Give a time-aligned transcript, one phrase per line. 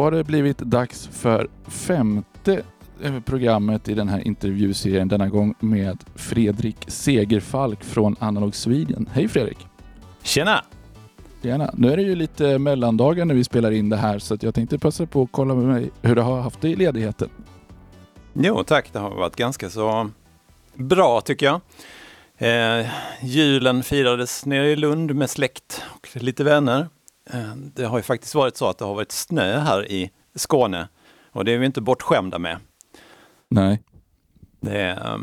[0.00, 2.62] Då har det blivit dags för femte
[3.02, 5.08] eh, programmet i den här intervjuserien.
[5.08, 9.08] Denna gång med Fredrik Segerfalk från Analog Sweden.
[9.12, 9.58] Hej Fredrik!
[10.22, 10.64] Tjena!
[11.42, 11.70] Gärna.
[11.76, 14.78] Nu är det ju lite mellandagar när vi spelar in det här så jag tänkte
[14.78, 17.28] passa på att kolla med mig hur du har haft det i ledigheten.
[18.32, 20.10] Jo tack, det har varit ganska så
[20.74, 21.60] bra tycker jag.
[22.80, 22.86] Eh,
[23.22, 26.88] julen firades nere i Lund med släkt och lite vänner.
[27.32, 30.88] Eh, det har ju faktiskt varit så att det har varit snö här i Skåne
[31.32, 32.56] och det är vi inte bortskämda med.
[33.48, 33.82] Nej.
[34.60, 35.18] Det eh,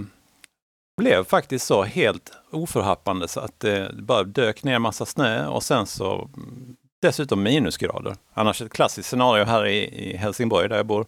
[0.98, 5.88] blev faktiskt så helt oförhappande så att det bara dök ner massa snö och sen
[5.88, 8.16] så mm, dessutom minusgrader.
[8.34, 11.06] Annars ett klassiskt scenario här i, Helsingborg där jag bor.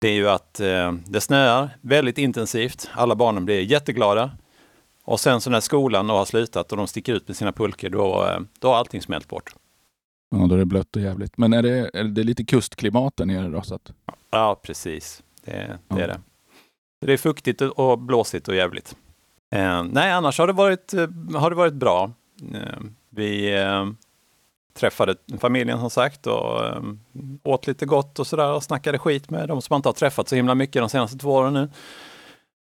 [0.00, 2.90] Det är ju att eh, det snöar väldigt intensivt.
[2.92, 4.30] Alla barnen blir jätteglada.
[5.04, 7.88] Och sen så när skolan då har slutat och de sticker ut med sina pulkor,
[7.88, 9.54] då, eh, då har allting smält bort.
[10.40, 11.38] Ja, då är det blött och jävligt.
[11.38, 13.62] Men är det, är det lite kustklimat där nere då?
[13.62, 13.92] Så att...
[14.30, 15.22] Ja, precis.
[15.44, 15.98] Det, det Ja.
[16.00, 16.20] är det.
[17.06, 18.96] Det är fuktigt och blåsigt och jävligt.
[19.54, 22.10] Eh, nej, annars har det varit, eh, har det varit bra.
[22.54, 22.78] Eh,
[23.10, 23.86] vi eh,
[24.74, 26.82] träffade familjen som sagt och eh,
[27.42, 30.28] åt lite gott och sådär och snackade skit med de som man inte har träffat
[30.28, 31.68] så himla mycket de senaste två åren nu.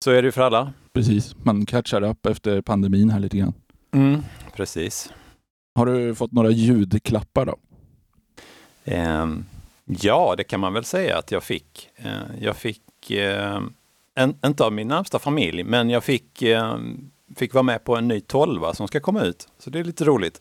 [0.03, 0.73] Så är det ju för alla.
[0.93, 3.53] Precis, man catchar upp efter pandemin här lite grann.
[3.93, 4.21] Mm,
[4.55, 5.13] precis.
[5.75, 7.57] Har du fått några ljudklappar då?
[8.85, 9.45] Ehm,
[9.85, 11.89] ja, det kan man väl säga att jag fick.
[11.95, 13.61] Eh, jag fick, eh,
[14.15, 16.43] en, inte av min närmsta familj, men jag fick,
[17.35, 19.47] fick vara med på en ny tolva som ska komma ut.
[19.59, 20.39] Så det är lite roligt.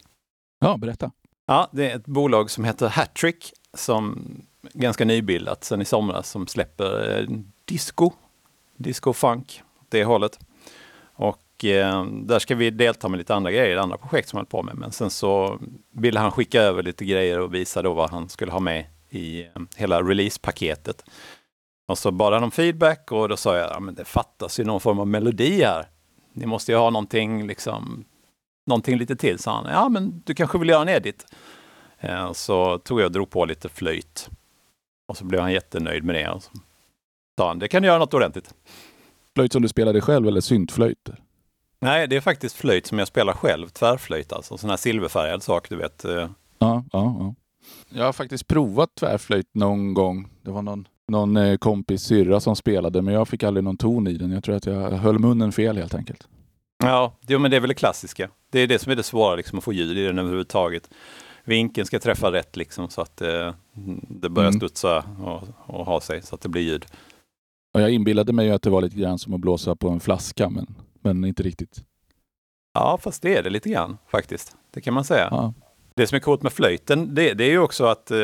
[0.61, 1.11] Ja, berätta.
[1.47, 4.25] Ja, det är ett bolag som heter Hattrick som
[4.73, 7.27] ganska nybildat sedan i somras som släpper eh,
[7.65, 8.11] disco,
[8.77, 10.39] disco funk, det hållet.
[11.63, 14.47] Och eh, där ska vi delta med lite andra grejer, andra projekt som jag höll
[14.47, 14.75] på med.
[14.77, 15.59] Men sen så
[15.93, 19.43] ville han skicka över lite grejer och visa då vad han skulle ha med i
[19.43, 21.05] eh, hela releasepaketet.
[21.89, 24.65] Och så bad han om feedback och då sa jag, ja, men det fattas ju
[24.65, 25.87] någon form av melodi här.
[26.33, 28.05] Ni måste ju ha någonting liksom
[28.67, 29.67] någonting lite till, sa han.
[29.73, 31.27] Ja, men du kanske vill göra en edit?
[32.01, 34.31] Eh, Så tog jag och drog på lite flöjt.
[35.09, 36.29] Och så blev han jättenöjd med det.
[36.31, 36.51] Och så
[37.39, 38.55] sa han, det kan du göra något ordentligt.
[39.35, 41.22] Flöjt som du spelade själv eller syntflöjter?
[41.83, 44.59] Nej, det är faktiskt flöjt som jag spelar själv, tvärflöjt alltså.
[44.59, 46.05] Sån här silverfärgad sak, du vet.
[46.05, 46.29] Eh,
[46.59, 47.35] Ja, ja, ja.
[47.89, 50.29] Jag har faktiskt provat tvärflöjt någon gång.
[50.43, 54.07] Det var någon, någon eh, kompis syrra som spelade, men jag fick aldrig någon ton
[54.07, 54.31] i den.
[54.33, 56.29] Jag tror att jag höll munnen fel helt enkelt.
[56.85, 58.29] Ja, jo, men det är väl det klassiska.
[58.51, 60.91] Det är det som är det svåra, liksom, att få ljud i den överhuvudtaget.
[61.45, 63.55] Vinkeln ska träffa rätt liksom, så att eh,
[64.09, 64.61] det börjar Mm.
[64.61, 65.43] studsa och,
[65.79, 66.87] och ha sig så att det blir ljud.
[67.75, 70.01] Och jag inbillade mig ju att det var lite grann som att blåsa på en
[70.01, 71.85] flaska, men, men inte riktigt.
[72.75, 74.57] Ja, fast det är det lite grann faktiskt.
[74.71, 75.29] Det kan man säga.
[75.31, 75.55] Ja.
[75.95, 78.17] Det som är coolt med flöjten, det, det är ju också att eh,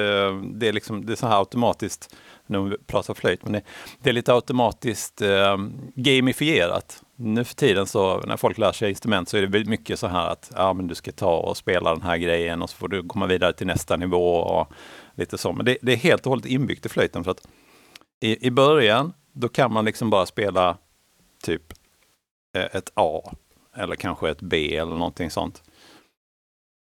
[0.55, 2.17] det är liksom, det är så här automatiskt,
[2.47, 3.63] vi pratar flöjt, men det,
[4.03, 5.57] det är lite automatiskt eh,
[5.95, 7.03] gamifierat.
[7.17, 10.29] Nu för tiden så när folk lär sig instrument så är det mycket så här
[10.29, 13.03] att ja, men du ska ta och spela den här grejen och så får du
[13.03, 14.73] komma vidare till nästa nivå och
[15.15, 15.53] lite så.
[15.53, 17.49] Men det, det är helt och hållet inbyggt i flöjten för att
[18.21, 20.77] i, i början då kan man liksom bara spela
[21.43, 21.73] typ
[22.57, 23.33] Eh, ett A
[23.77, 25.63] eller kanske ett B eller någonting sånt.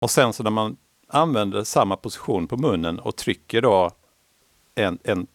[0.01, 0.77] Och sen så när man
[1.07, 3.91] använder samma position på munnen och trycker då
[4.75, 5.27] en, en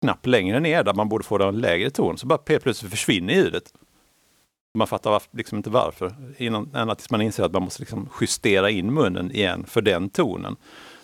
[0.00, 3.34] knapp längre ner där man borde få en lägre ton, så bara helt plötsligt försvinner
[3.34, 3.74] ljudet.
[4.78, 8.70] Man fattar liksom inte varför, innan, ända tills man inser att man måste liksom justera
[8.70, 10.56] in munnen igen för den tonen.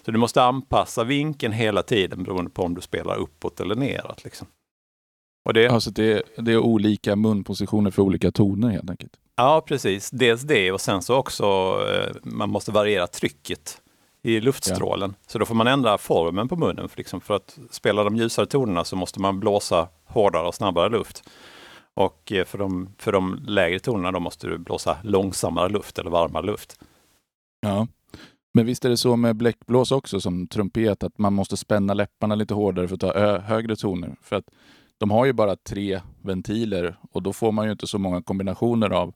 [0.04, 4.24] Så du måste anpassa vinkeln hela tiden beroende på om du spelar uppåt eller neråt.
[4.24, 4.46] Liksom.
[5.44, 9.12] Och det, Alltså det, det är olika munpositioner för olika toner helt enkelt.
[9.36, 10.10] Ja, precis.
[10.10, 11.44] Dels det och sen så också
[11.88, 13.80] eh, man måste variera trycket
[14.22, 15.15] i luftstrålen.
[15.26, 16.88] Så då får man ändra formen på munnen.
[16.88, 20.88] För, liksom, för att spela de ljusare tonerna så måste man blåsa hårdare och snabbare
[20.88, 21.28] luft.
[21.94, 26.10] Och eh, för de, för de lägre tonerna då måste du blåsa långsammare luft eller
[26.10, 26.78] varmare luft.
[27.60, 27.86] Ja.
[28.54, 32.34] Men visst är det så med bläckblås också som trumpet, att man måste spänna läpparna
[32.34, 34.16] lite hårdare för att ta högre toner.
[34.22, 34.44] För att
[35.00, 38.91] de har ju bara tre ventiler och då får man ju inte så många kombinationer
[38.91, 39.14] av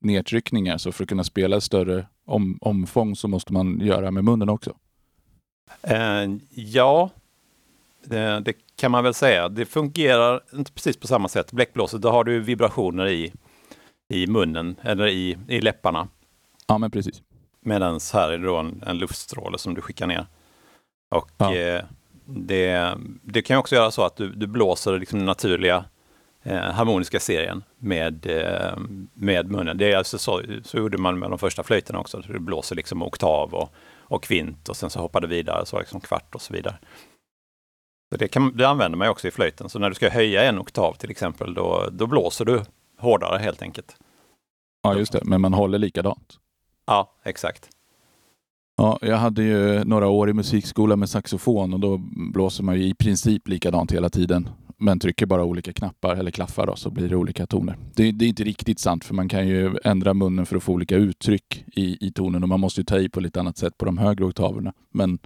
[0.00, 0.78] nedtryckningar.
[0.78, 4.48] Så för att kunna spela ett större om, omfång så måste man göra med munnen
[4.48, 4.76] också.
[5.82, 7.10] Eh, ja,
[8.04, 9.48] det, det kan man väl säga.
[9.48, 11.52] Det fungerar inte precis på samma sätt.
[11.52, 13.32] Bläckblåset, då har du vibrationer i,
[14.08, 16.08] i munnen eller i, i läpparna.
[16.66, 17.22] Ja, men precis.
[17.60, 20.26] Medan här är det då en, en luftstråle som du skickar ner.
[21.14, 21.54] Och Ja.
[21.56, 21.84] eh,
[22.24, 25.84] det, det kan också göra så att du, du blåser liksom den naturliga
[26.42, 28.78] eh, harmoniska serien med, eh,
[29.14, 29.78] med munnen.
[29.78, 32.22] Det är alltså så, så gjorde man med de första flöjterna också.
[32.22, 35.78] Så du blåser liksom oktav och, och kvint och sen så hoppar du vidare, så
[35.78, 36.78] liksom kvart och så vidare.
[38.18, 39.68] Det, kan, det använder man också i flöjten.
[39.68, 42.62] Så när du ska höja en oktav till exempel, då, då blåser du
[42.98, 43.96] hårdare helt enkelt.
[44.82, 45.24] Ja, just det.
[45.24, 46.38] Men man håller likadant.
[46.86, 47.68] Ja, exakt.
[48.76, 52.00] Ja, jag hade ju några år i musikskola med saxofon och då
[52.32, 54.48] blåser man ju i princip likadant hela tiden.
[54.76, 57.78] Men trycker bara olika knappar eller klaffar då, så blir det olika toner.
[57.94, 60.72] Det, det, är inte riktigt sant för man kan ju ändra munnen för att få
[60.72, 63.78] olika uttryck i, i tonen och man måste ju ta i på lite annat sätt
[63.78, 64.72] på de högre oktaverna.
[64.90, 65.18] Men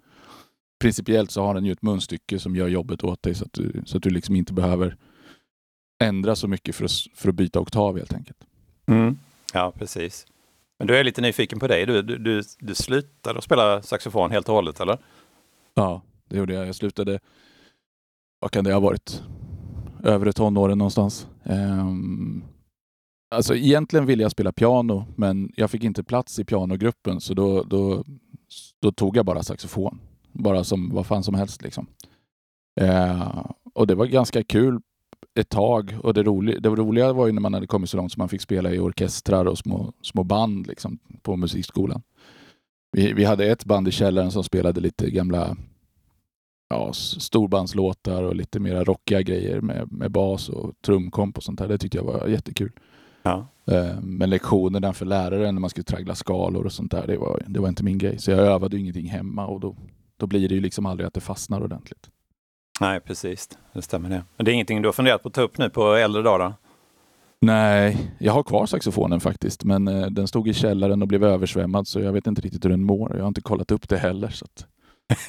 [0.80, 3.82] principiellt så har den ju ett munstycke som gör jobbet åt dig så att du,
[3.84, 4.96] så att du liksom inte behöver
[6.02, 8.38] ändra så mycket för att, för att byta oktav helt enkelt.
[8.86, 9.18] Mm.
[9.54, 10.26] Ja, precis.
[10.78, 11.86] Men du är lite nyfiken på dig.
[11.86, 14.98] Du, du, du, du slutade att spela saxofon helt och hållet, eller?
[15.74, 16.66] Ja, det gjorde jag.
[16.66, 17.20] Jag slutade,
[18.40, 19.22] vad kan det ha varit,
[20.04, 21.28] övre tonåren någonstans.
[21.42, 22.44] Um,
[23.30, 27.62] alltså egentligen ville jag spela piano, men jag fick inte plats i pianogruppen, så då,
[27.62, 28.04] då,
[28.80, 30.00] då tog jag bara saxofon.
[30.32, 31.86] Bara som vad fan som helst liksom.
[32.80, 34.80] Uh, och det var ganska kul
[35.38, 35.96] ett tag.
[36.02, 38.28] Och det, roliga, det roliga var ju när man hade kommit så långt så man
[38.28, 42.02] fick spela i orkestrar och små, små band liksom, på musikskolan.
[42.92, 45.56] Vi, vi hade ett band i källaren som spelade lite gamla
[46.68, 51.68] ja, storbandslåtar och lite mera rockiga grejer med, med bas och trumkomp och sånt där.
[51.68, 52.72] Det tyckte jag var jättekul.
[53.22, 53.46] Ja.
[53.66, 57.42] Eh, men lektionerna för läraren när man skulle traggla skalor och sånt där, det var,
[57.46, 58.18] det var inte min grej.
[58.18, 59.76] Så jag övade ingenting hemma och då,
[60.16, 62.10] då blir det ju liksom aldrig att det fastnar ordentligt.
[62.80, 63.48] Nej, precis.
[63.72, 64.24] Det stämmer det.
[64.36, 66.54] Men det är ingenting du har funderat på att ta upp nu på äldre dagar?
[67.40, 71.88] Nej, jag har kvar saxofonen faktiskt, men eh, den stod i källaren och blev översvämmad
[71.88, 73.16] så jag vet inte riktigt hur den mår.
[73.16, 74.28] Jag har inte kollat upp det heller.
[74.28, 74.66] Så att...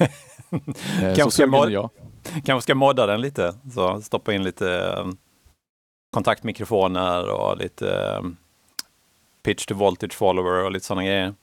[1.02, 1.90] eh, kanske, ska mod- jag.
[2.44, 4.64] kanske ska modda den lite, så stoppa in lite
[4.98, 5.16] um,
[6.10, 8.20] kontaktmikrofoner och lite
[9.42, 11.34] pitch to voltage follower och lite sådana grejer.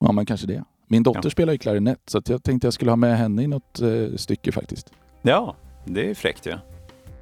[0.00, 0.64] Ja, men kanske det.
[0.86, 1.30] Min dotter ja.
[1.30, 4.52] spelar ju klarinett så jag tänkte jag skulle ha med henne i något eh, stycke
[4.52, 4.92] faktiskt.
[5.22, 6.50] Ja, det är fräckt ju.
[6.50, 6.58] Ja.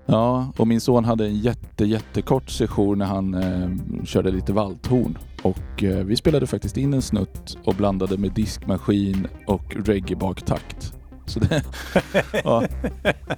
[0.06, 5.18] ja, och min son hade en jätte, jättekort session när han eh, körde lite valthorn.
[5.42, 10.92] Och eh, vi spelade faktiskt in en snutt och blandade med diskmaskin och reggae-baktakt.
[11.26, 11.62] Så det,
[12.44, 12.64] ja,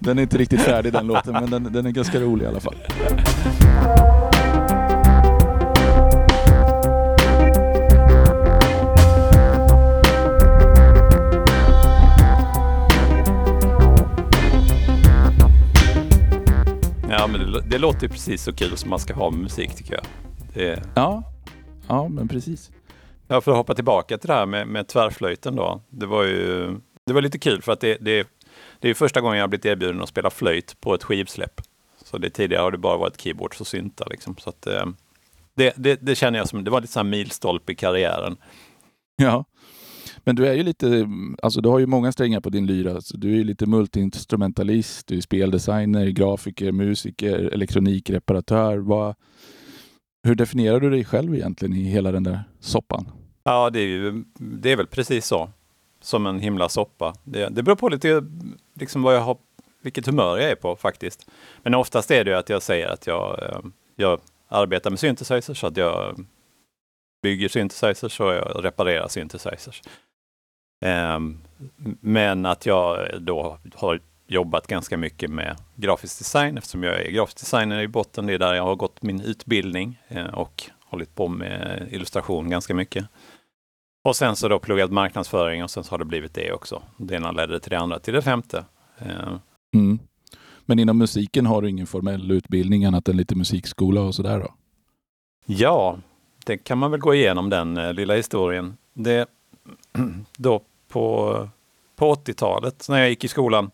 [0.01, 2.61] den är inte riktigt färdig den låten, men den, den är ganska rolig i alla
[2.61, 2.77] fall.
[17.11, 19.77] Ja, men det, det låter ju precis så kul som man ska ha med musik
[19.77, 20.05] tycker jag.
[20.55, 20.83] Det...
[20.95, 21.23] Ja.
[21.89, 22.71] ja, men precis.
[23.29, 25.83] Ja, för att hoppa tillbaka till det här med, med tvärflöjten då.
[25.91, 26.77] Det var ju
[27.07, 28.29] det var lite kul för att det, det,
[28.81, 31.61] det är första gången jag blivit erbjuden att spela flöjt på ett skivsläpp.
[32.05, 34.07] Så det, tidigare har det bara varit keyboards och syntar.
[34.11, 34.37] Liksom.
[34.37, 34.87] Så att, eh,
[35.55, 38.37] det, det, det känner jag som, det var lite så milstolpe i karriären.
[39.17, 39.45] Ja.
[40.29, 41.09] Men du är ju lite,
[41.43, 42.95] alltså du har ju många strängar på din lyra.
[42.95, 48.77] Alltså, du är ju lite multiinstrumentalist, du är speldesigner, grafiker, musiker, elektronikreparatör.
[48.77, 49.15] Vad,
[50.23, 53.11] hur definierar du dig själv egentligen i hela den där soppan?
[53.45, 55.51] Ja, det är, ju, det är väl precis så.
[56.01, 57.15] Som en himla soppa.
[57.25, 58.25] Det, det beror på lite
[58.75, 59.37] liksom vad jag har,
[59.83, 61.31] vilket humör jag är på faktiskt.
[61.63, 63.61] Men oftast är det ju att jag säger att jag, eh,
[63.97, 66.27] jag arbetar med synthesizers, att jag
[67.23, 69.83] bygger synthesizers och jag reparerar synthesizers.
[70.81, 71.39] Ehm,
[72.01, 77.41] men att jag då har jobbat ganska mycket med grafisk design eftersom jag är grafisk
[77.41, 78.27] designer i botten.
[78.27, 82.75] Det är där jag har gått min utbildning eh, och hållit på med illustration ganska
[82.75, 83.05] mycket.
[84.05, 86.83] Och sen så då pluggat marknadsföring och sen så har det blivit det också.
[86.97, 88.65] Det ena ledde till det andra, till det femte.
[88.99, 89.39] Ehm.
[89.75, 89.99] Mm.
[90.67, 94.55] Men inom musiken har du ingen formell utbildning annat än lite musikskola och sådär då?
[95.47, 95.99] Ja,
[96.47, 98.77] det kan man väl gå igenom den eh, lilla historien.
[98.95, 99.27] Det,
[100.37, 101.49] då på,
[101.97, 103.71] på 80-talet när jag gick i skolan,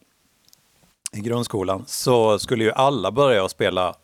[1.12, 3.94] i grundskolan, så skulle ju alla börja spela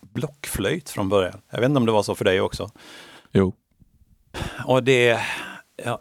[0.00, 1.40] blockflöjt från början.
[1.50, 2.70] Jag vet inte om det var så för dig också?
[3.32, 3.52] Jo.
[4.66, 5.20] Och det,
[5.84, 5.98] jag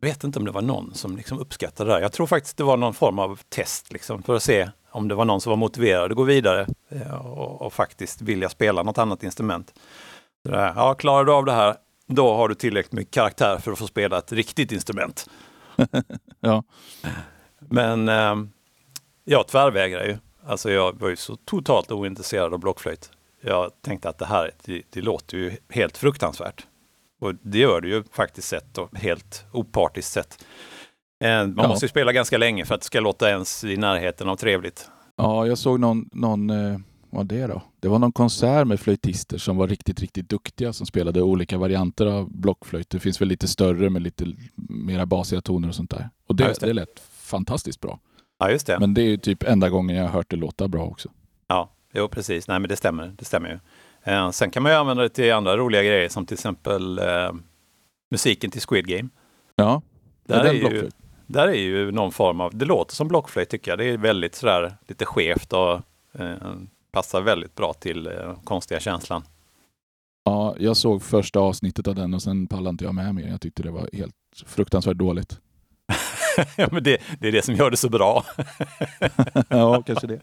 [0.00, 2.00] vet inte om det var någon som liksom uppskattade det.
[2.00, 5.14] Jag tror faktiskt det var någon form av test liksom, för att se om det
[5.14, 8.98] var någon som var motiverad att gå vidare eh, och, och faktiskt vilja spela något
[8.98, 9.74] annat instrument.
[10.42, 11.76] Så där, ja, klarar du av det här,
[12.06, 15.30] då har du tillräckligt mycket karaktär för att få spela ett riktigt instrument.
[16.40, 16.64] ja.
[17.58, 18.34] Men eh,
[19.24, 20.16] jag tvärvägrar ju.
[20.46, 23.10] Alltså jag var ju så totalt ointresserad av blockflöjt.
[23.40, 26.66] Jag tänkte att det här, det, det låter ju helt fruktansvärt.
[27.20, 30.44] Och det gör det ju faktiskt sett och helt opartiskt sett.
[31.24, 31.68] Eh, man ja.
[31.68, 34.90] måste ju spela ganska länge för att det ska låta ens i närheten av trevligt.
[35.16, 36.78] Ja, jag såg någon, någon eh,
[37.10, 37.62] vad det då?
[37.80, 42.06] Det var någon konsert med flöjtister som var riktigt, riktigt duktiga som spelade olika varianter
[42.06, 42.90] av blockflöjt.
[42.90, 44.26] Det finns väl lite större med lite
[44.68, 46.10] mera basiga toner och sånt där.
[46.26, 46.66] Och det, ja, det.
[46.66, 47.98] det lät fantastiskt bra.
[48.38, 48.78] Ja, just det.
[48.78, 51.08] Men det är ju typ enda gången jag har hört det låta bra också.
[51.46, 52.48] Ja, jo precis.
[52.48, 53.14] Nej, men det stämmer.
[53.18, 53.58] Det stämmer ju.
[54.12, 57.32] Eh, sen kan man ju använda det till andra roliga grejer som till exempel eh,
[58.10, 59.08] musiken till Squid Game.
[59.56, 59.82] Ja,
[60.26, 60.90] Där är är, ju,
[61.26, 63.78] där är ju någon form av, det låter som blockflöjt tycker jag.
[63.78, 65.72] Det är väldigt sådär lite skevt och
[66.12, 66.36] eh,
[66.98, 68.12] passar väldigt bra till eh,
[68.44, 69.22] konstiga känslan.
[70.24, 73.28] Ja, jag såg första avsnittet av den och sen pallade inte jag med mer.
[73.28, 74.14] Jag tyckte det var helt
[74.46, 75.38] fruktansvärt dåligt.
[76.56, 78.24] ja, men det, det är det som gör det så bra.
[79.48, 80.20] ja, kanske det.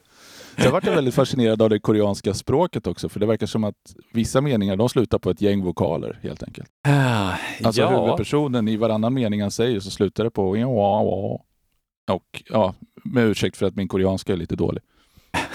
[0.58, 3.96] Sen vart jag väldigt fascinerad av det koreanska språket också, för det verkar som att
[4.14, 6.70] vissa meningar de slutar på ett gäng vokaler helt enkelt.
[7.64, 11.02] Alltså ja, huvudpersonen i varannan mening han säger så slutar det på ja,
[12.12, 14.84] och ja, med ursäkt för att min koreanska är lite dålig.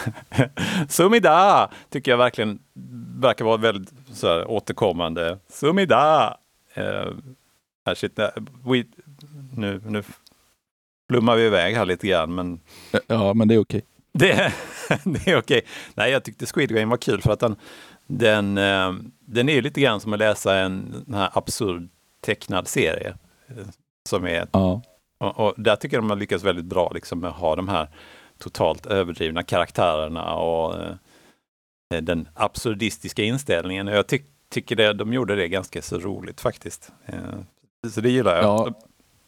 [0.88, 2.58] Sumida tycker jag verkligen
[3.20, 5.38] verkar vara väldigt så här, återkommande.
[5.48, 6.36] Sumida!
[6.74, 7.08] Eh,
[7.86, 8.30] här, shit, nej,
[8.64, 8.84] we,
[9.56, 10.02] nu, nu
[11.10, 12.60] flummar vi iväg här lite grann, men
[13.06, 13.82] Ja, men det är okej.
[14.12, 14.52] det,
[15.04, 15.62] det är okej.
[15.94, 17.56] Nej, jag tyckte Squid Game var kul för att den,
[18.06, 21.88] den, eh, den är lite grann som att läsa en här absurd
[22.20, 23.14] tecknad serie.
[23.48, 23.54] eh,
[24.08, 24.82] Som är, Ja.
[25.18, 27.68] och, och där tycker jag de har lyckats väldigt bra liksom, med att ha de
[27.68, 27.88] här
[28.40, 30.94] totalt överdrivna karaktärerna och eh,
[31.94, 33.86] eh den absurdistiska inställningen.
[33.86, 34.18] Jag ty
[34.50, 36.92] tycker det, de gjorde det ganska så roligt faktiskt.
[37.06, 38.44] Eh, så det gillar jag.
[38.44, 38.74] Ja.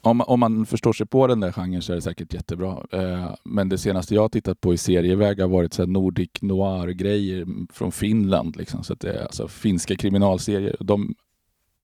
[0.04, 2.86] Om, om man förstår sig på den där genren så är det säkert jättebra.
[2.92, 6.30] Eh, men det senaste jag har tittat på i serieväg har varit så här Nordic
[6.40, 8.56] noir-grejer från Finland.
[8.56, 8.84] Liksom.
[8.84, 10.76] Så att det är alltså finska kriminalserier.
[10.80, 11.14] De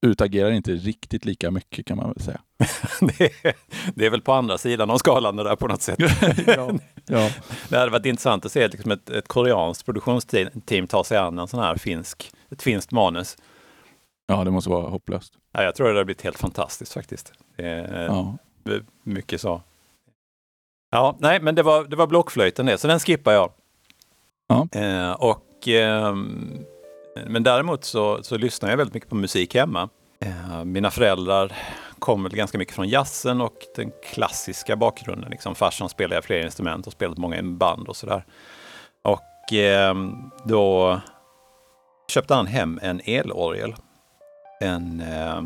[0.07, 2.41] utagerar inte riktigt lika mycket kan man väl säga.
[3.01, 3.55] det, är,
[3.95, 5.99] det är väl på andra sidan av skalan det där på något sätt.
[6.47, 6.71] ja.
[7.07, 7.31] Ja.
[7.69, 11.39] Det hade varit intressant att se att liksom ett, ett koreanskt produktionsteam ta sig an
[11.39, 13.37] en sån här finsk, ett finskt manus.
[14.27, 15.33] ja, det måste vara hopplöst.
[15.53, 17.33] Ja, jag tror det hade blivit helt fantastiskt faktiskt.
[17.57, 18.37] Är Ja.
[19.03, 19.63] mycket så.
[20.91, 23.53] Ja, nej, men det var, det var blockflöjten det, så den skippar jag.
[24.49, 24.69] Ja.
[24.81, 26.65] Eh, och, ehm,
[27.27, 29.89] men däremot så, så lyssnar jag väldigt mycket på musik hemma.
[30.21, 31.53] Eh, mina föräldrar
[31.99, 35.31] kommer väl ganska mycket från jazzen och den klassiska bakgrunden.
[35.31, 38.25] Liksom farsan spelade flera instrument och spelat många i band och sådär.
[39.03, 39.95] Och eh,
[40.45, 41.01] då
[42.09, 43.75] köpte han hem en elorgel.
[44.61, 45.43] En, eh,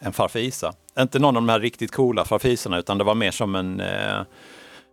[0.00, 0.72] en farfisa.
[0.98, 4.22] Inte någon av de här riktigt coola farfisarna utan det var mer som en eh,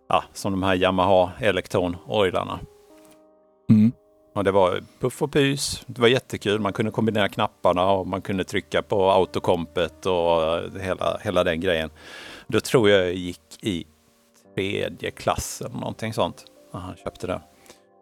[0.08, 2.58] ja, som de här Yamaha Electron-orglarna.
[3.70, 3.92] Mm.
[4.32, 5.82] Och det var puff och pys.
[5.86, 6.60] Det var jättekul.
[6.60, 10.40] Man kunde kombinera knapparna och man kunde trycka på autokompet och
[10.80, 11.90] hela, hela den grejen.
[12.46, 13.86] Då tror jag jag gick i
[14.54, 17.40] tredje klass eller någonting sånt när han köpte det.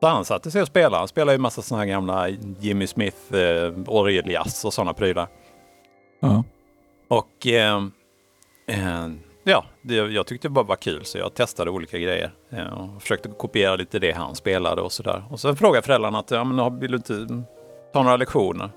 [0.00, 0.97] Så han satte sig och spelade.
[0.97, 2.28] Han spelade ju massa sådana här gamla
[2.61, 5.28] Jimmy Smith, eh, orgeljazz och sådana prylar.
[6.20, 6.44] Ja.
[7.08, 7.82] Och eh,
[8.66, 9.08] eh,
[9.48, 12.30] ja, det, jag tyckte det bara var kul så jag testade olika grejer.
[12.50, 15.24] Eh, och försökte kopiera lite det han spelade och sådär.
[15.30, 17.42] Och sen frågade föräldrarna att ja, men, vill du inte
[17.92, 18.70] ta några lektioner?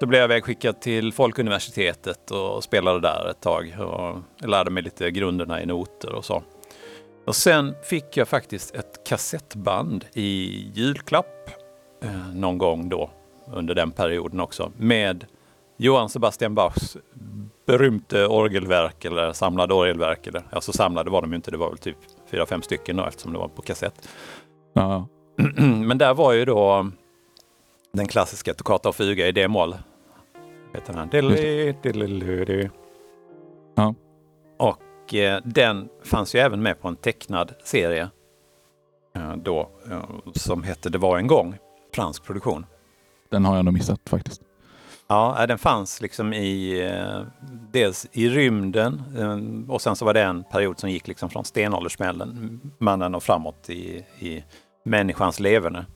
[0.00, 3.76] Då blev jag vägskickad till Folkuniversitetet och spelade där ett tag.
[3.78, 6.42] Och jag lärde mig lite grunderna i noter och så.
[7.26, 11.50] Och sen fick jag faktiskt ett kassettband i julklapp
[12.02, 13.10] eh, någon gång då
[13.54, 15.26] under den perioden också med
[15.76, 16.96] Johann Sebastian Bachs
[17.68, 20.26] berömte orgelverk eller samlade orgelverk.
[20.26, 21.96] Eller, alltså samlade var de ju inte, det var väl typ
[22.30, 24.08] fyra, fem stycken då eftersom det var på kassett.
[24.72, 25.08] Ja.
[25.58, 26.90] Men där var ju då
[27.92, 29.76] den klassiska Toccata och fuga i D-moll.
[30.74, 31.08] Heter den.
[31.08, 32.68] Diddly, diddly, diddly.
[33.74, 33.94] Ja.
[34.56, 38.10] Och eh, den fanns ju även med på en tecknad serie
[39.16, 41.58] eh, då eh, som hette Det var en gång.
[41.94, 42.66] Fransk produktion.
[43.30, 44.42] Den har jag nog missat faktiskt.
[45.10, 47.22] Ja, den fanns liksom i eh,
[47.72, 51.44] dels i rymden eh, och sen så var det en period som gick liksom från
[51.44, 54.44] stenåldersmannen och framåt i, i
[54.84, 55.86] människans leverne.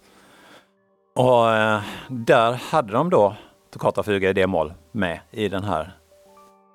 [1.15, 3.37] Och eh, där hade de då
[3.71, 5.93] Toccata fuga i D-moll med i den här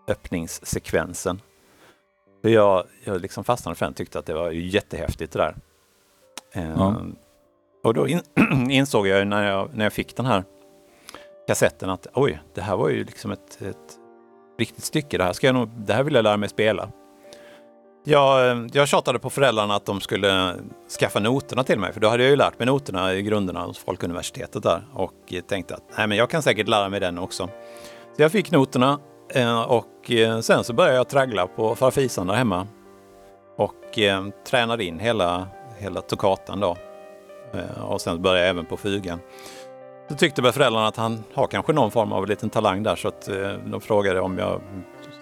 [0.08, 1.41] öppningssekvensen.
[2.41, 5.56] Jag, jag liksom fastnade för den tyckte att det var jättehäftigt det där.
[6.53, 7.01] Ja.
[7.84, 8.22] Och då in,
[8.70, 10.44] insåg jag ju när jag, när jag fick den här
[11.48, 13.98] kassetten att oj, det här var ju liksom ett, ett
[14.60, 15.18] riktigt stycke.
[15.18, 16.89] Det här, ska jag nog, det här vill jag lära mig spela.
[18.04, 20.56] Jag, jag tjatade på föräldrarna att de skulle
[21.00, 23.77] skaffa noterna till mig, för då hade jag ju lärt mig noterna i grunderna hos
[23.77, 27.50] Folkuniversitetet där och tänkte att nej, men jag kan säkert lära mig den också.
[28.16, 29.00] Så jag fick noterna
[29.30, 32.68] eh, och eh, sen så började jag traggla på farfisan där hemma
[33.58, 36.77] och eh, tränade in hela, hela toccatan då.
[37.82, 39.20] Och sen började jag även på fugan.
[40.10, 43.08] Så tyckte väl föräldrarna att han har kanske någon form av liten talang där så
[43.08, 44.62] att eh, de frågade om jag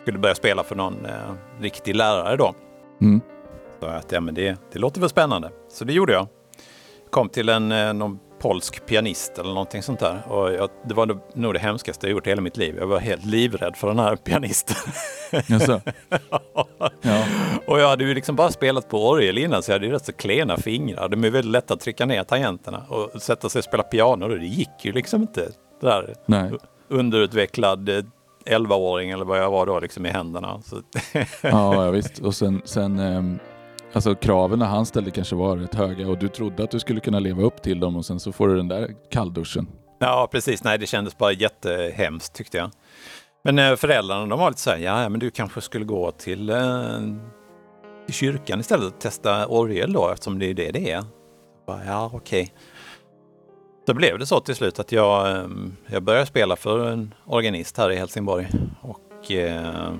[0.01, 1.11] skulle börja spela för någon eh,
[1.59, 2.53] riktig lärare då.
[3.01, 3.21] Mm.
[3.79, 5.51] Så att, ja, men det, det låter väl spännande.
[5.69, 6.27] Så det gjorde jag.
[7.09, 10.21] Kom till en eh, någon polsk pianist eller någonting sånt där.
[10.27, 12.75] Och jag, det var nog det hemskaste jag gjort i hela mitt liv.
[12.79, 14.77] Jag var helt livrädd för den här pianisten.
[15.47, 15.81] Jaså?
[17.01, 17.23] ja.
[17.67, 20.05] Och jag hade ju liksom bara spelat på orgel innan så jag hade ju rätt
[20.05, 21.09] så klena fingrar.
[21.09, 24.27] De är väldigt lätta att trycka ner tangenterna och sätta sig och spela piano.
[24.27, 25.41] Det gick ju liksom inte.
[25.81, 26.51] Det där Nej.
[26.89, 27.89] underutvecklad
[28.45, 30.61] 11-åring eller vad jag var då liksom i händerna.
[31.13, 32.19] Ja, ja, visst.
[32.19, 33.39] Och sen, sen ehm,
[33.95, 37.19] alltså kraven han ställde kanske var rätt höga och du trodde att du skulle kunna
[37.19, 39.67] leva upp till dem och sen så får du den där kallduschen.
[39.99, 40.63] Ja, precis.
[40.63, 42.71] Nej, det kändes bara jättehemskt tyckte jag.
[43.43, 46.49] Men eh, föräldrarna de var lite så här, ja men du kanske skulle gå till,
[46.49, 46.99] eh,
[48.05, 51.03] till kyrkan istället och testa orgel då eftersom det är det det är.
[51.67, 52.43] Bara, ja, okej.
[52.43, 52.53] Okay.
[53.87, 55.47] Så blev det så till slut att jag, eh,
[55.87, 58.47] jag började spela för en organist här i Helsingborg
[58.81, 59.93] och eh,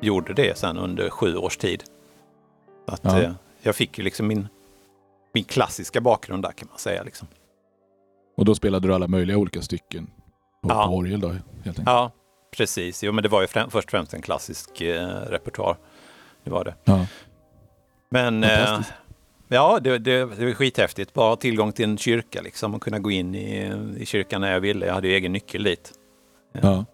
[0.00, 1.84] gjorde det sen under sju års tid.
[2.90, 3.22] Att, ja.
[3.22, 3.32] eh,
[3.62, 4.48] jag fick ju liksom min,
[5.34, 7.02] min klassiska bakgrund där kan man säga.
[7.02, 7.28] Liksom.
[8.36, 10.10] Och då spelade du alla möjliga olika stycken
[10.62, 10.86] på, ja.
[10.86, 11.28] på orgel då?
[11.28, 11.86] Helt enkelt.
[11.86, 12.10] Ja,
[12.50, 13.02] precis.
[13.02, 15.76] Jo, men det var ju främ först och främst en klassisk eh, repertoar.
[16.44, 16.74] Det var det.
[16.84, 17.06] Ja.
[18.08, 18.80] Men eh,
[19.48, 21.14] ja, det, det, det var skithäftigt.
[21.14, 24.60] Bara tillgång till en kyrka liksom och kunna gå in i, i kyrkan när jag
[24.60, 24.86] ville.
[24.86, 25.92] Jag hade ju egen nyckel dit.
[26.52, 26.84] Ja.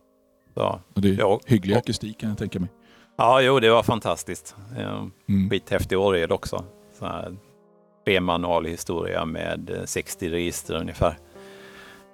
[0.55, 2.69] Så, och det är ja, hygglig akustik kan jag tänka mig.
[3.17, 4.57] Ja, jo, det var fantastiskt.
[4.77, 5.51] Mm.
[5.51, 6.65] Skithäftig orgel också.
[6.99, 7.37] Så här,
[8.05, 11.19] B-manual historia med 60 register ungefär.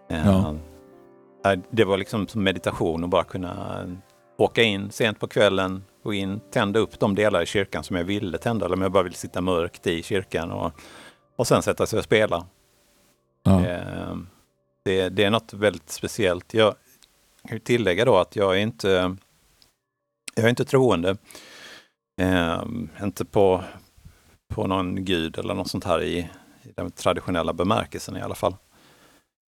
[0.09, 0.55] Ja.
[1.71, 3.85] Det var liksom som meditation att bara kunna
[4.37, 8.05] åka in sent på kvällen, gå in, tända upp de delar i kyrkan som jag
[8.05, 10.73] ville tända, eller om jag bara vill sitta mörkt i kyrkan och,
[11.37, 12.47] och sen sätta sig och spela.
[13.43, 13.61] Ja.
[14.85, 16.55] Det, det, är något väldigt speciellt.
[16.55, 16.75] Jag
[17.49, 19.17] kan tillägga då att jag är inte,
[20.35, 21.17] jag är inte troende.
[22.21, 22.63] Eh,
[23.03, 23.65] inte på,
[24.55, 26.19] på någon gud eller något sånt här i,
[26.63, 28.57] i den traditionella bemärkelsen i alla fall.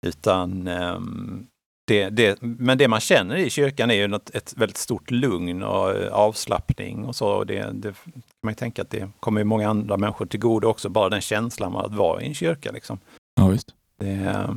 [0.05, 1.47] Utan um,
[1.87, 5.63] det, det, men det man känner i kyrkan är ju något, ett väldigt stort lugn
[5.63, 7.43] och avslappning och så.
[7.43, 11.09] Det, det kan man tänka att det kommer många andra människor till godo också, bara
[11.09, 12.71] den känslan av att vara i en kyrka.
[12.71, 12.99] Liksom.
[13.35, 13.73] Ja, visst.
[13.99, 14.47] Det,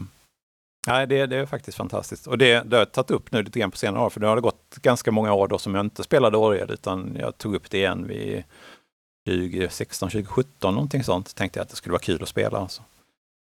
[0.87, 2.27] nej, det, det är faktiskt fantastiskt.
[2.27, 4.27] Och det, det har jag tagit upp nu lite grann på senare år, för det
[4.27, 7.71] har gått ganska många år då som jag inte spelade orgel, utan jag tog upp
[7.71, 8.45] det igen vid
[9.29, 11.35] 2016, 2017, någonting sånt.
[11.35, 12.59] Tänkte jag att det skulle vara kul att spela.
[12.59, 12.83] Alltså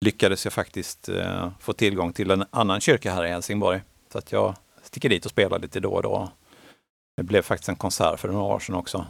[0.05, 3.81] lyckades jag faktiskt eh, få tillgång till en annan kyrka här i Helsingborg.
[4.12, 6.29] Så att jag sticker dit och spelar lite då och då.
[7.16, 9.07] Det blev faktiskt en konsert för några år sedan också.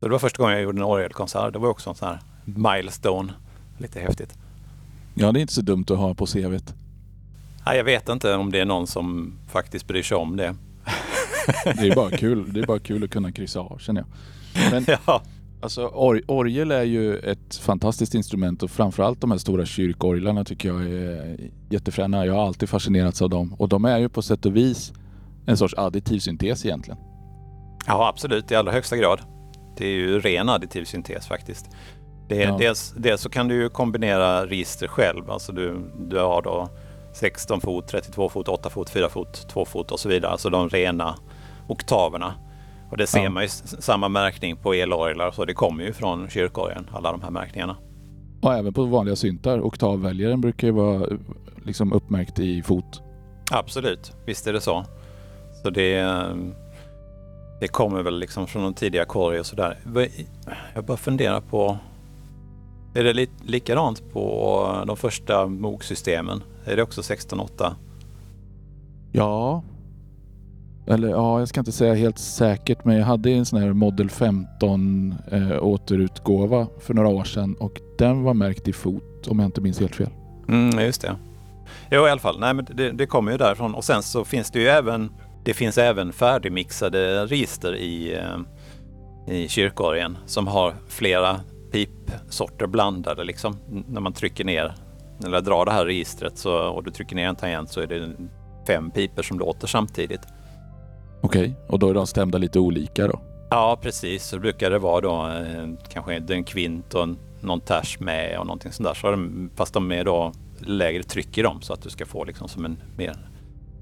[0.00, 1.52] Så det var första gången jag gjorde en orgelkonsert.
[1.52, 3.32] Det var också en sån här milestone.
[3.78, 4.34] Lite häftigt.
[5.14, 6.74] Ja, det är inte så dumt att ha på CVt.
[7.68, 10.54] Nej, jag vet inte om det är någon som faktiskt bryr sig om det.
[11.64, 14.72] det är bara kul, det är bara kul att kunna kryssa av känner jag.
[14.72, 15.22] Men ja.
[15.60, 20.68] Alltså or orgel är ju ett fantastiskt instrument och framförallt de här stora kyrkorglarna tycker
[20.68, 21.36] jag är
[21.70, 22.26] jättefräna.
[22.26, 24.92] Jag har alltid fascinerats av dem och de är ju på sätt och vis
[25.46, 26.98] en sorts additiv syntes egentligen.
[27.86, 29.20] Ja absolut, i allra högsta grad.
[29.76, 31.66] Det är ju ren additiv syntes faktiskt.
[32.28, 32.56] Det ja.
[32.58, 35.30] dels, dels så kan du ju kombinera register själv.
[35.30, 36.68] Alltså du, du har då
[37.12, 40.32] 16 fot, 32 fot, 8 fot, 4 fot, 2 fot och så vidare.
[40.32, 41.14] Alltså de rena
[41.68, 42.34] oktaverna.
[42.90, 43.30] Och det ser ja.
[43.30, 47.30] man ju samma märkning på elorglar så det kommer ju från kyrkorgeln, alla de här
[47.30, 47.76] märkningarna.
[48.42, 49.60] Och även på vanliga syntar.
[49.60, 51.06] Oktavväljaren brukar ju vara
[51.64, 53.02] liksom uppmärkt i fot.
[53.52, 54.84] Absolut, visst är det så.
[55.62, 56.02] Så det,
[57.60, 59.78] det kommer väl liksom från de tidiga korg och sådär.
[60.74, 61.78] Jag bara funderar på
[62.94, 66.42] är det li likadant på de första MOG-systemen?
[66.64, 67.74] Är det också 16.8?
[69.12, 69.62] Ja,
[70.86, 74.10] eller ja, jag ska inte säga helt säkert, men jag hade en sån här Model
[74.10, 79.46] 15 eh, återutgåva för några år sedan och den var märkt i fot om jag
[79.46, 80.10] inte minns helt fel.
[80.48, 81.16] Mm, just det.
[81.90, 82.40] Jo, i alla fall.
[82.40, 83.74] Nej, men det, det kommer ju därifrån.
[83.74, 85.10] Och sen så finns det ju även,
[85.44, 93.56] det finns även färdigmixade register i, eh, i kyrkorgen som har flera pipsorter blandade liksom.
[93.88, 94.74] När man trycker ner
[95.24, 98.10] eller drar det här registret så, och du trycker ner en tangent så är det
[98.66, 100.20] fem piper som låter samtidigt.
[101.20, 101.54] Okej, okay.
[101.68, 103.20] och då är de stämda lite olika då?
[103.50, 104.24] Ja, precis.
[104.24, 107.08] Så brukar det vara då eh, kanske en kvint och
[107.40, 108.94] någon ters med och någonting sånt där.
[108.94, 112.24] Så de, fast de är då lägre tryck i dem så att du ska få
[112.24, 113.16] liksom som en, mer,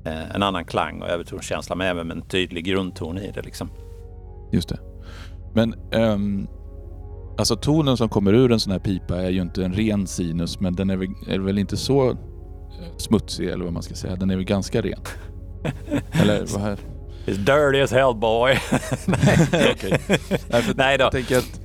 [0.05, 3.43] eh, en annan klang och övertonskänsla men även med en tydlig grundton i det.
[3.43, 3.71] Liksom.
[4.53, 4.79] Just det.
[5.55, 6.49] Men um,
[7.39, 10.61] alltså tonen som kommer ur en sån här pipa är ju inte en ren sinus
[10.61, 12.17] men den är väl, är väl inte så eh,
[12.97, 14.17] smutsig eller vad man ska säga.
[14.17, 15.01] Den är väl ganska ren?
[16.13, 16.79] eller vad här?
[17.27, 18.59] It's dirty as hell boy.
[19.07, 19.99] Nej, okay.
[20.51, 21.05] Nej, Nej då.
[21.07, 21.61] Att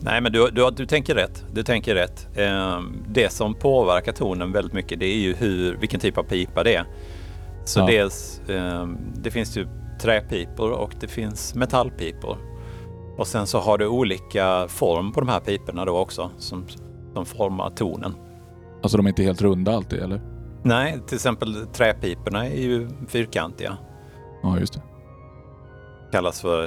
[0.00, 1.44] Nej, men du, du, du tänker rätt.
[1.52, 2.28] Du tänker rätt.
[2.34, 6.62] Eh, det som påverkar tonen väldigt mycket det är ju hur, vilken typ av pipa
[6.62, 6.84] det är.
[7.64, 7.86] Så Ja.
[7.86, 8.88] dels, eh,
[9.22, 9.66] det finns ju
[10.00, 12.38] träpipor och det finns metallpipor.
[13.16, 16.66] Och sen så har du olika form på de här piporna då också som,
[17.14, 18.14] som formar tonen.
[18.82, 20.20] Alltså de är inte helt runda alltid eller?
[20.62, 23.76] Nej, till exempel träpiporna är ju fyrkantiga.
[24.42, 24.82] Ja, just det.
[26.12, 26.64] kallas för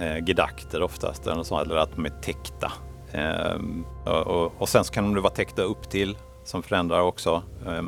[0.00, 2.72] eh, gedakter oftast, eller, sånt, eller att de är täckta.
[3.12, 3.60] Eh,
[4.12, 7.82] och, och, sen så kan de vara täckta upp till som förändrar också eh,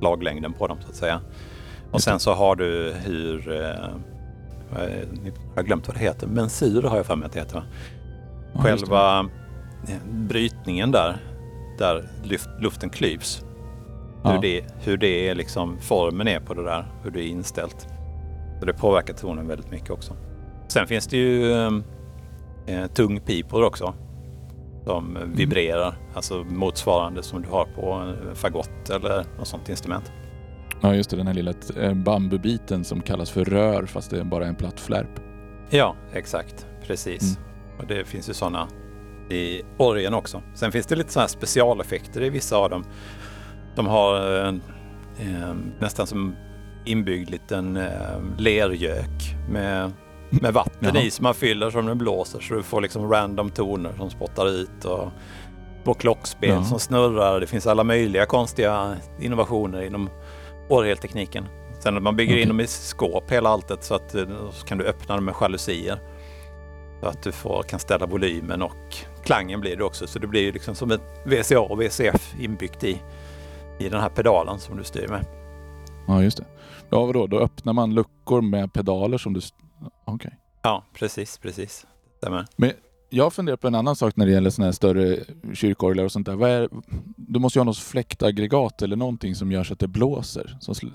[0.00, 1.20] laglängden på dem så att säga.
[1.90, 3.88] Och sen så har du hur, eh,
[4.72, 7.62] jag har glömt vad det heter, mensur har jag för mig att det heter.
[8.54, 8.60] Ja.
[8.60, 9.20] Själva
[9.88, 11.16] eh, brytningen där,
[11.78, 13.44] där luft, luften klyvs.
[14.22, 14.30] Ja.
[14.32, 17.88] Hur, det, hur det är liksom, formen är på det där, hur det är inställt.
[18.60, 20.14] Så det påverkar tonen väldigt mycket också.
[20.68, 21.52] Sen finns det ju
[22.66, 23.94] eh, tungpipor också.
[24.84, 25.32] Som Mm.
[25.34, 30.12] vibrerar, alltså motsvarande som du har på en fagott eller något sånt instrument.
[30.80, 31.16] Ja, just det.
[31.16, 34.80] Den här lilla eh, bambubiten som kallas för rör fast det är bara en platt
[34.80, 35.20] flärp.
[35.70, 36.66] Ja, exakt.
[36.86, 37.22] Precis.
[37.36, 37.42] Mm.
[37.78, 38.68] Och det finns ju sådana
[39.30, 40.42] i orgen också.
[40.54, 42.84] Sen finns det lite sådana här specialeffekter i vissa av dem.
[43.76, 44.48] De har eh,
[45.18, 46.36] eh, nästan som
[46.84, 49.92] inbyggd liten eh, lergök med,
[50.30, 51.02] med vatten Jaha.
[51.02, 54.48] i som man fyller som den blåser så du får liksom random toner som spottar
[54.48, 55.08] ut och
[55.88, 56.64] små klockspel Ja.
[56.64, 57.40] som snurrar.
[57.40, 60.10] Det finns alla möjliga konstiga innovationer inom
[60.68, 61.44] orgeltekniken.
[61.80, 62.42] Sen att man bygger Okej.
[62.42, 65.34] in dem i skåp hela alltet så att eh, så kan du öppna dem med
[65.40, 65.98] jalusier.
[67.00, 70.06] Så att du får, kan ställa volymen och klangen blir det också.
[70.06, 73.02] Så det blir ju liksom som ett VCA och VCF inbyggt i,
[73.78, 75.24] i den här pedalen som du styr med.
[76.06, 76.44] Ja, just det.
[76.90, 77.26] Ja, vadå?
[77.26, 79.40] Då öppnar man luckor med pedaler som du...
[80.04, 80.38] Okej.
[80.62, 81.86] Ja, precis, precis.
[82.16, 82.46] Stämmer.
[83.10, 85.18] Jag funderar på en annan sak när det gäller såna här större
[85.54, 86.46] kyrkorglar och sånt där.
[86.46, 86.68] Är,
[87.16, 90.56] du måste ju ha något fläktaggregat eller någonting som gör så att det blåser.
[90.60, 90.92] Som,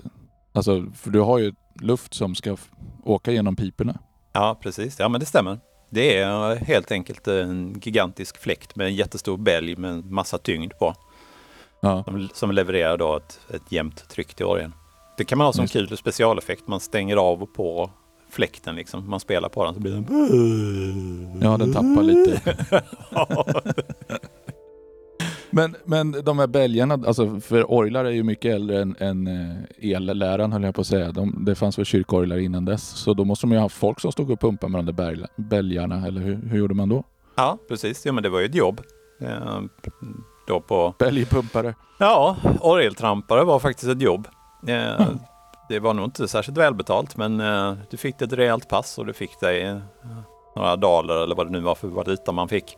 [0.52, 2.56] alltså, för du har ju luft som ska
[3.04, 3.98] åka genom piporna.
[4.32, 4.98] Ja, precis.
[4.98, 5.58] Ja, men det stämmer.
[5.90, 10.72] Det är helt enkelt en gigantisk fläkt med en jättestor bälg med en massa tyngd
[10.78, 10.94] på.
[11.82, 14.72] Ja, Som, som levererar då ett, ett jämnt tryck till orgeln.
[15.16, 16.68] Det kan man ha som Just kul specialeffekt.
[16.68, 17.90] Man stänger av och på
[18.34, 19.10] fläkten liksom.
[19.10, 20.06] Man spelar på den så blir den...
[21.42, 22.56] ja den tappar lite.
[25.50, 29.92] Men, men de här bälgarna, alltså för orglar är ju mycket äldre än, än eh,
[29.92, 31.12] elläran höll jag på att säga.
[31.12, 32.82] De, det fanns väl kyrkorglar innan dess.
[32.82, 35.26] Så då måste de ju ha folk som stod och pumpade med de där bälg-
[35.36, 36.06] bälgarna.
[36.06, 37.04] Eller hur, hur gjorde man då?
[37.34, 38.06] Ja, precis.
[38.06, 38.80] Ja, men det var ju ett jobb.
[39.20, 39.60] Eh,
[40.46, 40.94] då på...
[40.98, 41.74] Bälgpumpare.
[41.98, 44.28] Ja, orgeltrampare var faktiskt ett jobb.
[44.66, 45.18] Mm.
[45.68, 49.12] Det var nog inte särskilt välbetalt, men eh, du fick ett rejält pass och du
[49.12, 49.78] fick dig eh,
[50.56, 52.76] några daler eller vad det nu var för valuta man fick.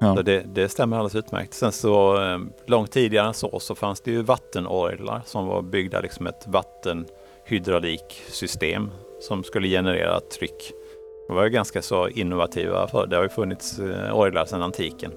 [0.00, 0.16] Ja.
[0.16, 1.54] Så det, det stämmer alldeles utmärkt.
[1.54, 6.00] Sen så eh, långt tidigare än så, så fanns det ju vattenorglar som var byggda
[6.00, 10.72] liksom ett vattenhydrauliksystem som skulle generera tryck.
[11.28, 15.12] De var ju ganska så innovativa för det har ju funnits eh, orglar sedan antiken.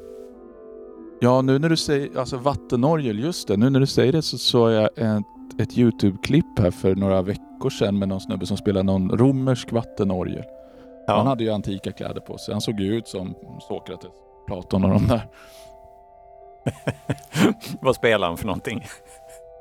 [1.20, 3.58] Ja, nu när du säger, alltså vattenorgel, just det.
[3.58, 4.90] Nu när du säger det så såg jag
[5.54, 9.72] ett, ett Youtube-klipp här för några veckor sedan med någon snubbe som spelar någon romersk
[9.72, 10.44] vattenorgel.
[11.08, 11.18] Ja.
[11.18, 12.54] Han hade ju antika kläder på sig.
[12.54, 13.36] Han såg ju ut som
[13.68, 14.12] Sokrates,
[14.48, 15.28] Platon och de där.
[17.82, 18.86] Vad spelar han för någonting?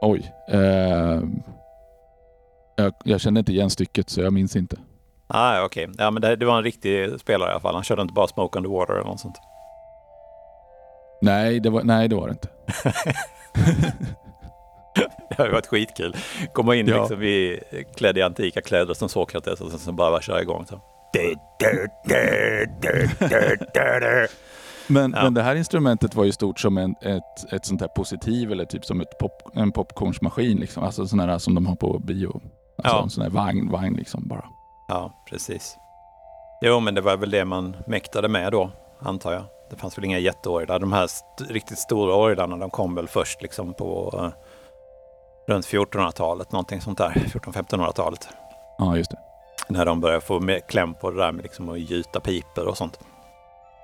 [0.01, 0.33] Oj.
[0.49, 1.21] Eh,
[2.77, 4.77] jag, jag känner inte igen stycket så jag minns inte.
[5.27, 5.89] Ah, okej.
[5.99, 7.75] Ja, men det, det var en riktig spelare i alla fall.
[7.75, 9.37] Han körde inte bara Smoke on the Water eller något sånt.
[11.23, 12.49] Nej, det var, nej, det, var det inte.
[15.29, 16.17] Det hade varit skitkul.
[16.53, 17.01] Komma in Ja.
[17.01, 17.61] liksom i,
[17.97, 20.67] klädd i antika kläder som Sokrates och sen bara köra igång.
[20.67, 20.81] Så.
[24.89, 25.23] Men, Ja.
[25.25, 28.65] men det här instrumentet var ju stort som en, ett, ett sånt här positiv eller
[28.65, 30.57] typ som ett pop, en popcornsmaskin.
[30.59, 30.83] Liksom.
[30.83, 32.41] Alltså sån här som de har på bio.
[32.83, 33.03] Alltså Ja.
[33.03, 34.45] en sån här vagn, vagn liksom bara.
[34.89, 35.77] Ja, precis.
[36.65, 39.45] Jo, men det var väl det man mäktade med då, antar jag.
[39.71, 40.79] Det fanns väl inga jätteorglar.
[40.79, 44.29] De här st- riktigt stora orglarna, de kom väl först liksom på eh,
[45.47, 47.11] runt 1400-talet, någonting sånt där.
[47.11, 48.29] 1400-1500-talet.
[48.79, 49.19] Ja, just det.
[49.69, 52.77] När de började få mer kläm på det där med liksom att gjuta piper och
[52.77, 52.99] sånt.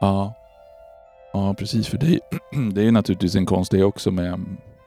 [0.01, 0.33] Ja,
[1.33, 1.89] ja precis.
[1.89, 2.21] För det är,
[2.73, 4.45] det är naturligtvis en konst det också med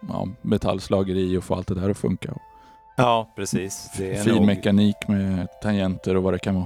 [0.09, 2.33] ja, metallslageri och få allt det där att funka.
[2.97, 3.91] Ja, precis.
[3.97, 6.65] Det är Fin nog- mekanik med tangenter och vad det kan vara.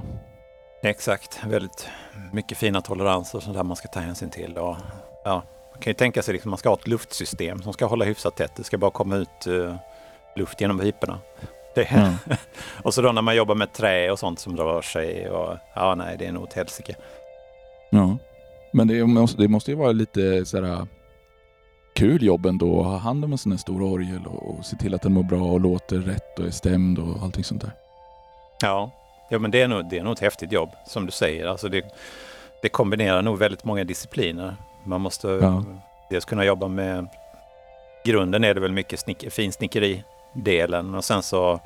[0.82, 1.88] Exakt, väldigt
[2.32, 4.58] mycket fina toleranser som där man ska ta hänsyn till.
[4.58, 4.76] Och,
[5.24, 5.42] ja,
[5.72, 8.36] man kan ju tänka sig liksom man ska ha ett luftsystem som ska hålla hyfsat
[8.36, 8.52] tätt.
[8.56, 9.74] Det ska bara komma ut eh,
[10.36, 11.18] luft genom piporna.
[11.74, 12.12] Ja.
[12.82, 15.30] och så då när man jobbar med trä och sånt som rör sig.
[15.30, 16.94] Och, ja, nej, det är nog ett helsike.
[17.90, 18.16] Ja.
[18.72, 20.86] Men det måste, det måste ju vara lite sådär
[21.94, 24.76] kul jobb ändå att ha hand om en sån här stor orgel och, och se
[24.76, 27.70] till att den mår bra och låter rätt och är stämd och allting sånt där.
[28.62, 28.90] Ja,
[29.30, 31.46] ja men det är, nog, det är nog ett häftigt jobb som du säger.
[31.46, 31.84] Alltså det,
[32.62, 34.56] det kombinerar nog väldigt många discipliner.
[34.84, 35.64] Man måste Ja.
[36.10, 37.08] dels kunna jobba med...
[38.04, 39.24] Grunden är det väl mycket snick,
[40.36, 41.60] finsnickeri-delen och sen så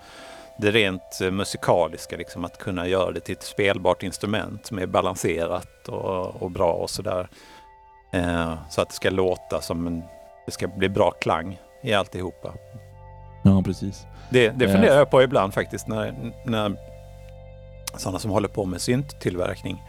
[0.58, 4.86] det rent eh, musikaliska, liksom att kunna göra det till ett spelbart instrument som är
[4.86, 7.28] balanserat och, och bra och sådär.
[8.12, 10.02] Eh, så att det ska låta som en...
[10.46, 12.54] Det ska bli bra klang i alltihopa.
[13.42, 14.06] Ja, precis.
[14.30, 14.72] Det, det Eh.
[14.72, 16.76] funderar jag på ibland faktiskt när, när
[17.96, 19.82] sådana som håller på med synttillverkning.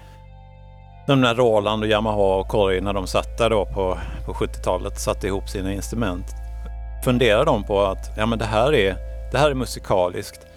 [1.08, 5.00] De där Roland och Yamaha och Korg när de satt där då på, på 70-talet
[5.00, 6.26] satte ihop sina instrument.
[7.04, 8.96] Funderar de på att ja, men det, här är,
[9.32, 10.48] det här är musikaliskt.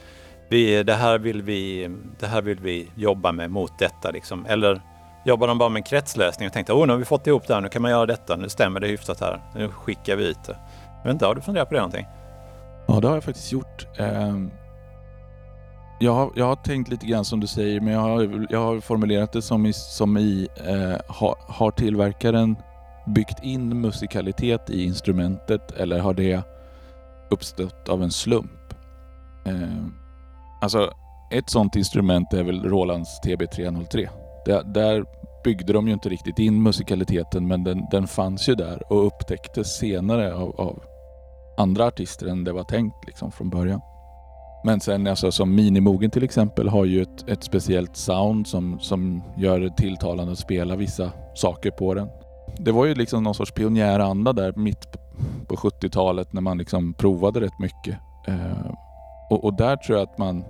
[0.48, 4.10] Vi, det, här vill vi, det här vill vi jobba med mot detta.
[4.10, 4.46] Liksom.
[4.46, 4.80] Eller
[5.24, 7.60] jobbar de bara med kretslösning och tänkte oh, nu har vi fått ihop det här,
[7.60, 10.56] nu kan man göra detta, nu stämmer det hyfsat här, nu skickar vi ut det.
[10.96, 12.06] Jag vet inte, har du funderat på det någonting?
[12.86, 13.86] Ja, det har jag faktiskt gjort.
[13.98, 14.50] Ehm,
[15.98, 18.80] jag har, jag har tänkt lite grann som du säger, men jag har, jag har
[18.80, 22.56] formulerat det som i, som i eh, har, har tillverkaren
[23.06, 26.42] byggt in musikalitet i instrumentet eller har det
[27.30, 28.74] uppstått av en slump?
[29.46, 29.86] Eh,
[30.60, 30.90] alltså,
[31.30, 34.08] ett sånt instrument är väl Rolands TB303.
[34.46, 35.04] Där, där
[35.44, 39.76] byggde de ju inte riktigt in musikaliteten, men den, den fanns ju där och upptäcktes
[39.76, 40.82] senare av, av
[41.56, 43.80] andra artister än det var tänkt liksom från början.
[44.64, 49.22] Men sen alltså som Minimogen till exempel har ju ett, ett speciellt sound som, som
[49.36, 52.08] gör det tilltalande att spela vissa saker på den.
[52.58, 54.86] Det var ju liksom någon sorts pionjäranda där mitt
[55.48, 57.98] på- 70-talet när man liksom provade rätt mycket.
[58.28, 58.70] Eh,
[59.30, 60.44] och, och där tror jag att man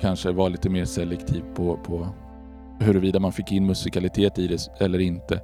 [0.00, 2.06] kanske var lite mer selektiv på, på
[2.80, 5.34] huruvida man fick in musikalitet i det eller inte.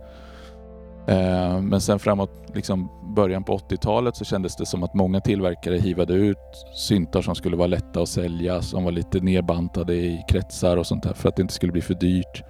[1.09, 5.77] Eh, Men sen framåt liksom början på 80-talet så kändes det som att många tillverkare
[5.79, 6.39] hivade ut
[6.75, 11.03] syntar som skulle vara lätta att sälja, som var lite nedbantade i kretsar och sånt
[11.03, 12.43] där för att det inte skulle bli för dyrt.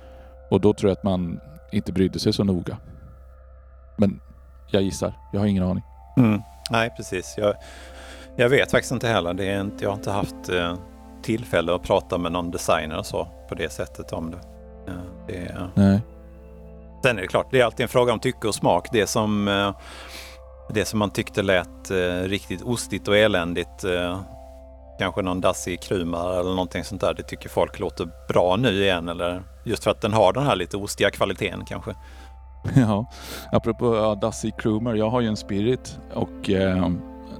[0.51, 1.41] Och då tror jag att man
[1.73, 2.77] inte brydde sig så noga.
[3.97, 4.21] Men
[4.71, 5.85] jag gissar, jag har ingen aning.
[6.17, 6.43] Mm.
[6.71, 7.35] Nej, precis.
[7.37, 7.55] Jag,
[8.37, 9.35] jag vet faktiskt inte heller.
[9.35, 10.77] Det är inte, jag har inte haft eh,
[11.23, 14.39] tillfälle att prata med någon designer och så på det sättet om det.
[14.93, 16.01] Eh, det är, Nej.
[17.03, 18.89] sen är det klart, det är alltid en fråga om tycke och smak.
[18.93, 19.77] Det som, eh,
[20.75, 24.21] det som man tyckte lät eh, riktigt ostigt och eländigt, eh,
[24.99, 29.09] kanske någon dassig krumar eller någonting sånt där, det tycker folk låter bra nu igen.
[29.09, 31.95] Eller just för att den har den här lite ostiga kvaliteten kanske.
[32.77, 33.07] Ja,
[33.53, 36.91] apropå ja, Dassy Krumer, jag har ju en Spirit och eh,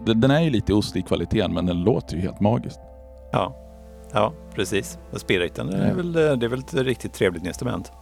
[0.07, 2.81] den, är ju lite ostig i kvaliteten men den låter ju helt magiskt.
[3.33, 3.57] Ja,
[4.13, 4.99] ja precis.
[5.13, 7.93] Och Spiriten är väl, det är väl ett riktigt trevligt instrument.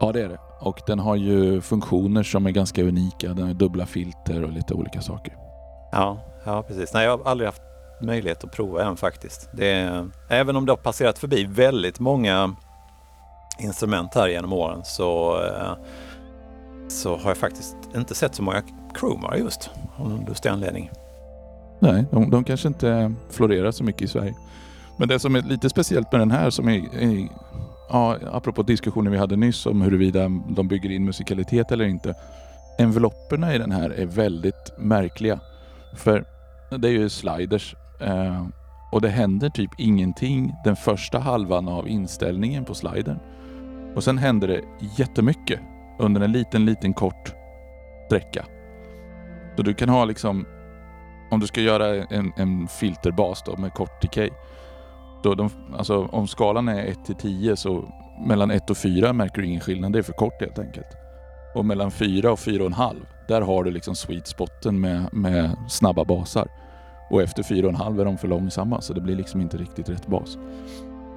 [0.00, 0.38] Ja det är det.
[0.60, 3.28] Och den har ju funktioner som är ganska unika.
[3.28, 5.36] Den har dubbla filter och lite olika saker.
[5.92, 6.94] Ja, ja precis.
[6.94, 7.62] Nej, jag har aldrig haft
[8.00, 9.48] möjlighet att prova än faktiskt.
[9.58, 12.56] Är, även om det har passerat förbi väldigt många
[13.58, 15.72] instrument här genom åren så, eh,
[16.88, 18.62] så har jag faktiskt inte sett så många
[18.94, 20.90] Cromar just av någon lustig anledning.
[21.80, 24.34] Nej, de, de kanske inte florerar så mycket i Sverige.
[24.96, 27.28] Men det som är lite speciellt med den här som är, är
[27.88, 32.14] ja, apropå diskussionen vi hade nyss om huruvida de bygger in musikalitet eller inte.
[32.78, 35.40] Envelopperna i den här är väldigt märkliga.
[35.96, 36.24] För
[36.70, 38.46] det är ju sliders eh,
[38.92, 43.18] och det händer typ ingenting den första halvan av inställningen på slidern.
[43.96, 44.60] Och sen händer det
[44.98, 45.60] jättemycket
[45.98, 47.34] under en liten, liten kort
[48.06, 48.46] sträcka.
[49.56, 50.46] Så du kan ha liksom
[51.30, 54.30] om du ska göra en, en filterbas då med kort decay.
[55.22, 57.84] Då de, alltså om skalan är 1 till 10 så
[58.26, 59.92] mellan 1 och 4 märker du ingen skillnad.
[59.92, 60.96] Det är för kort helt enkelt.
[61.54, 62.96] Och mellan 4 och 4,5
[63.28, 66.48] där har du liksom sweet spoten med, med snabba basar.
[67.10, 70.38] Och efter 4,5 är de för långsamma så det blir liksom inte riktigt rätt bas.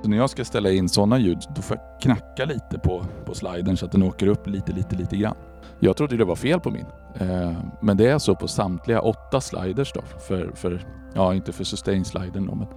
[0.02, 3.34] Så när jag ska ställa in sådana ljud då får jag knacka lite på, på
[3.34, 5.36] slidern så att den åker upp lite, lite, lite grann.
[5.80, 6.86] Jag trodde det var fel på min.
[7.20, 10.02] Eh, men det är så på samtliga åtta sliders då.
[10.28, 12.56] För, för, ja, inte för sustain-slidern då.
[12.56, 12.68] Men.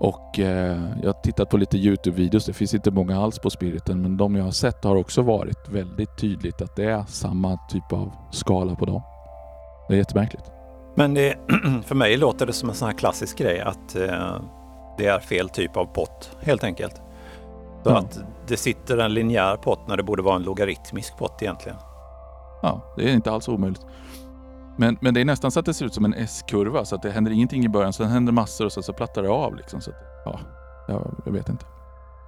[0.00, 2.46] Och eh, jag har tittat på lite Youtube-videos.
[2.46, 4.02] Det finns inte många alls på Spiriten.
[4.02, 7.92] Men de jag har sett har också varit väldigt tydligt att det är samma typ
[7.92, 9.02] av skala på dem.
[9.88, 10.44] Det är jättemärkligt.
[10.94, 11.34] Men det,
[11.84, 14.36] för mig låter det som en sån här klassisk grej att eh,
[14.98, 16.94] det är fel typ av pott helt enkelt.
[17.82, 17.98] Så Ja.
[17.98, 21.78] att det sitter en linjär pott när det borde vara en logaritmisk pott egentligen.
[22.62, 23.86] Ja, det är inte alls omöjligt.
[24.76, 26.84] Men, men det är nästan så att det ser ut som en S-kurva.
[26.84, 27.92] Så att det händer ingenting i början.
[27.92, 29.56] Sen händer massor och sen så plattar det av.
[29.56, 30.40] Liksom, så att, ja,
[31.24, 31.64] jag, vet inte.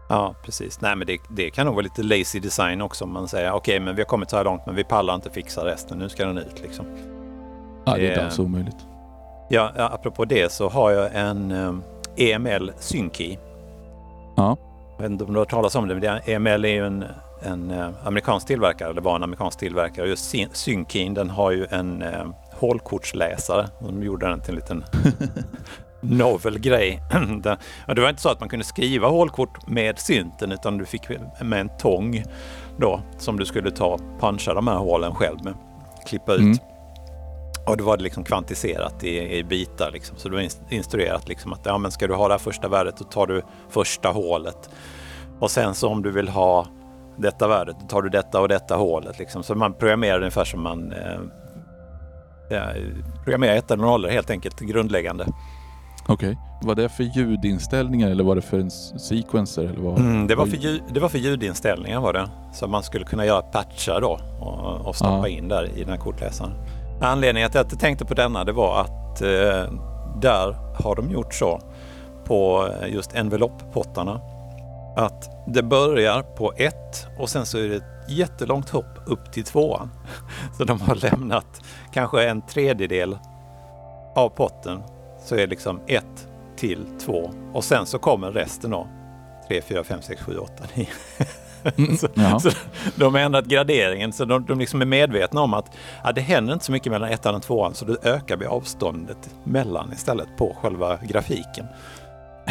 [0.09, 0.81] Ja, precis.
[0.81, 3.59] Nej, men det, det kan nog vara lite lazy design också om man säger okej,
[3.59, 5.98] okay, men vi har kommit så här långt, men vi pallar inte fixa resten.
[5.98, 6.87] Nu ska den ut liksom.
[7.85, 8.76] Ja, det är inte alls omöjligt.
[9.50, 11.83] Ja, apropå det så har jag en um,
[12.20, 13.38] EML Synkey.
[14.37, 14.57] Ja.
[14.96, 17.04] Jag vet inte om du har hört talas om det, men EML är ju en,
[17.42, 20.09] en uh, amerikansk tillverkare, eller var en amerikansk tillverkare.
[20.09, 23.68] Just Synkeyn, den har ju en uh, hålkortsläsare.
[23.81, 24.85] De gjorde den till en liten
[26.00, 27.02] novel grej.
[27.87, 31.09] det var inte så att man kunde skriva hålkort med synten utan du fick
[31.40, 32.24] med en tång
[32.76, 35.54] då som du skulle ta puncha de här hålen själv med.
[36.07, 36.40] Klippa ut.
[36.40, 36.59] Mm.
[37.68, 39.90] Och då var det liksom kvantiserat i, i bitar.
[39.90, 40.16] Liksom.
[40.16, 42.96] Så det var instruerat liksom att ja, men ska du ha det här första värdet
[42.96, 44.70] då tar du första hålet.
[45.40, 46.66] Och sen så om du vill ha
[47.16, 49.18] detta värdet då tar du detta och detta hålet.
[49.18, 49.42] Liksom.
[49.42, 51.20] Så man programmerar ungefär som man eh,
[52.50, 52.62] ja,
[53.24, 55.26] programmerar ettor och nollor helt enkelt, grundläggande.
[56.09, 56.28] Okej.
[56.28, 56.37] Okay.
[56.62, 59.64] Var det för ljudinställningar eller var det för en sequencer?
[59.64, 59.98] Eller vad?
[59.98, 62.28] Mm, det, var för ljud, det var för ljudinställningar var det.
[62.52, 65.28] Så man skulle kunna göra patchar då och, och stoppa ah.
[65.28, 66.52] in där i den här kortläsaren.
[67.01, 69.73] Anledningen till att jag tänkte på denna det var att eh,
[70.21, 71.61] där har de gjort så
[72.25, 74.21] på just enveloppottarna
[74.97, 79.45] att det börjar på ett och sen så är det ett jättelångt hopp upp till
[79.45, 79.91] tvåan.
[80.57, 83.19] Så de har lämnat kanske en tredjedel
[84.15, 84.83] av potten
[85.25, 86.05] så är det liksom 1
[86.57, 88.89] till 2 och sen så kommer resten då.
[89.49, 90.87] 3, 4, 5, 6, 7, 8, 9.
[91.77, 92.09] Mm, så,
[92.40, 92.51] så
[92.97, 96.53] de har ändrat graderingen så de, de liksom är medvetna om att ja, det händer
[96.53, 100.57] inte så mycket mellan ettan och tvåan så då ökar vi avståndet mellan istället på
[100.62, 101.66] själva grafiken.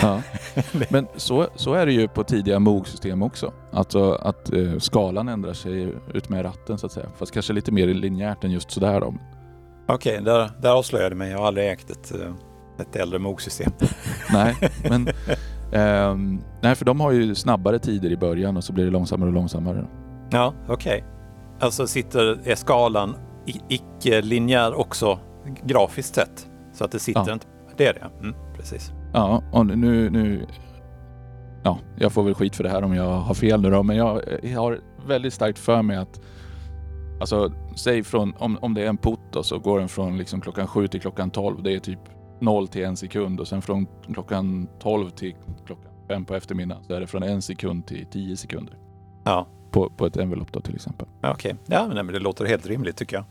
[0.02, 0.22] Ja.
[0.90, 3.54] Men så, så är det ju på tidiga MOG-system också.
[3.72, 7.08] Alltså att eh, skalan ändrar sig ut med ratten så att säga.
[7.18, 9.14] Fast kanske lite mer linjärt än just sådär då.
[9.88, 11.32] Okej, okay, där, där avslöjade mig.
[11.32, 12.34] Jag har aldrig ägt ett, eh,
[12.80, 13.72] ett äldre MOG-system.
[14.34, 14.56] nej,
[14.90, 15.08] men
[15.72, 19.30] eh, nej, för de har ju snabbare tider i början och så blir det långsammare
[19.30, 19.88] och långsammare.
[20.30, 20.98] Ja, okej.
[20.98, 21.04] Okay.
[21.60, 23.16] Alltså sitter, är skalan
[23.70, 25.20] icke-linjär också
[25.64, 26.48] grafiskt sett?
[26.74, 27.34] Så att det sitter ja.
[27.34, 27.48] inte...
[27.78, 28.92] Det är det, mm, precis.
[29.14, 30.46] Ja, och nu, nu...
[31.64, 33.96] Ja, jag får väl skit för det här om jag har fel nu då, men
[33.96, 36.20] jag, jag har väldigt starkt för mig att
[37.20, 40.42] Alltså, säg från, om, om det är en putt då, så går den från liksom
[40.42, 41.64] klockan sju till klockan tolv.
[41.64, 42.00] Det är typ
[42.40, 46.94] 0 till en sekund och sen från klockan 12 till klockan 5 på eftermiddagen så
[46.94, 48.78] är det från en sekund till 10 sekunder.
[49.24, 49.48] Ja.
[49.72, 51.08] På, på ett envelope då till exempel.
[51.18, 51.54] Okej, okay.
[51.66, 53.26] ja men det låter helt rimligt tycker jag.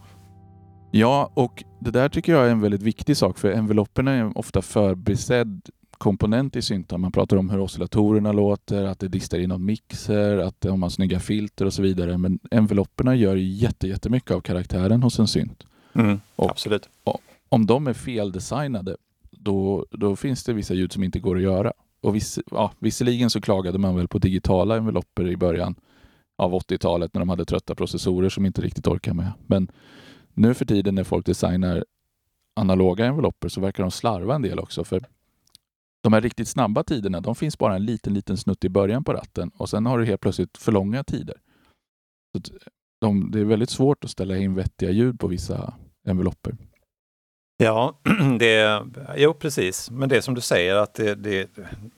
[0.90, 4.62] Ja, och det där tycker jag är en väldigt viktig sak för enveloperna är ofta
[4.62, 6.98] förbisedd komponent i syntar.
[6.98, 10.90] Man pratar om hur oscillatorerna låter, att det distar i någon mixer, att de har
[10.90, 12.18] snygga filter och så vidare.
[12.18, 15.66] Men enveloperna gör jättemycket av karaktären hos en synt.
[15.94, 16.88] Mm, och, absolut.
[17.04, 18.96] Och, om de är feldesignade,
[19.30, 21.72] då, då finns det vissa ljud som inte går att göra.
[22.00, 25.74] Och viss, ja, visserligen så klagade man väl på digitala envelopper i början
[26.38, 29.32] av 80-talet när de hade trötta processorer som inte riktigt orkar med.
[29.46, 29.70] Men
[30.34, 31.84] nu för tiden när folk designar
[32.56, 34.84] analoga envelopper så verkar de slarva en del också.
[34.84, 35.04] För
[36.02, 39.12] de här riktigt snabba tiderna, de finns bara en liten, liten snutt i början på
[39.12, 41.36] ratten och sen har du helt plötsligt för långa tider.
[42.32, 42.52] Så
[43.00, 46.56] de, det är väldigt svårt att ställa in vettiga ljud på vissa envelopper.
[47.56, 47.98] Ja,
[48.38, 48.82] det,
[49.16, 49.90] jo precis.
[49.90, 51.48] Men det som du säger att det, det,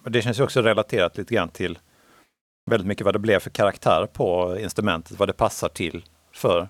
[0.05, 1.79] det känns ju också relaterat lite grann till
[2.71, 6.69] väldigt mycket vad det blev för karaktär på instrumentet, vad det passar till för.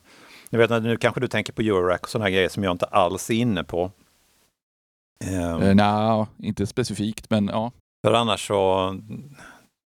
[0.50, 3.30] Jag vet, nu kanske du tänker på Eurorack och sådana grejer som jag inte alls
[3.30, 3.90] är inne på.
[5.24, 7.72] Um, uh, Nej, inte specifikt, men ja.
[8.06, 8.94] För annars så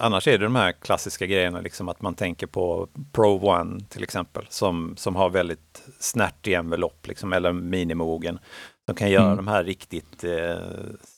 [0.04, 4.04] Annars är det de här klassiska grejerna, liksom att man tänker på Pro One till
[4.04, 8.40] exempel, som, som har väldigt snärtig envelopp, liksom, eller minimogen.
[8.88, 9.38] De kan göra mm.
[9.38, 10.58] de här riktigt eh,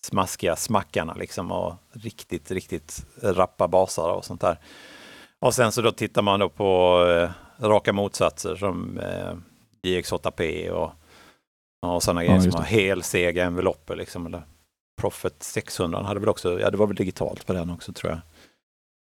[0.01, 4.57] smaskiga smackarna liksom, och riktigt, riktigt rappa basar och sånt där.
[5.39, 7.31] Och sen så då tittar man då på eh,
[7.65, 9.33] raka motsatser som eh,
[9.83, 10.91] GX8P och,
[11.81, 13.95] och sådana ja, grejer som har helsega envelopper.
[13.95, 14.43] Liksom, eller
[15.01, 18.21] Profit 600 hade väl också, ja det var väl digitalt på den också tror jag.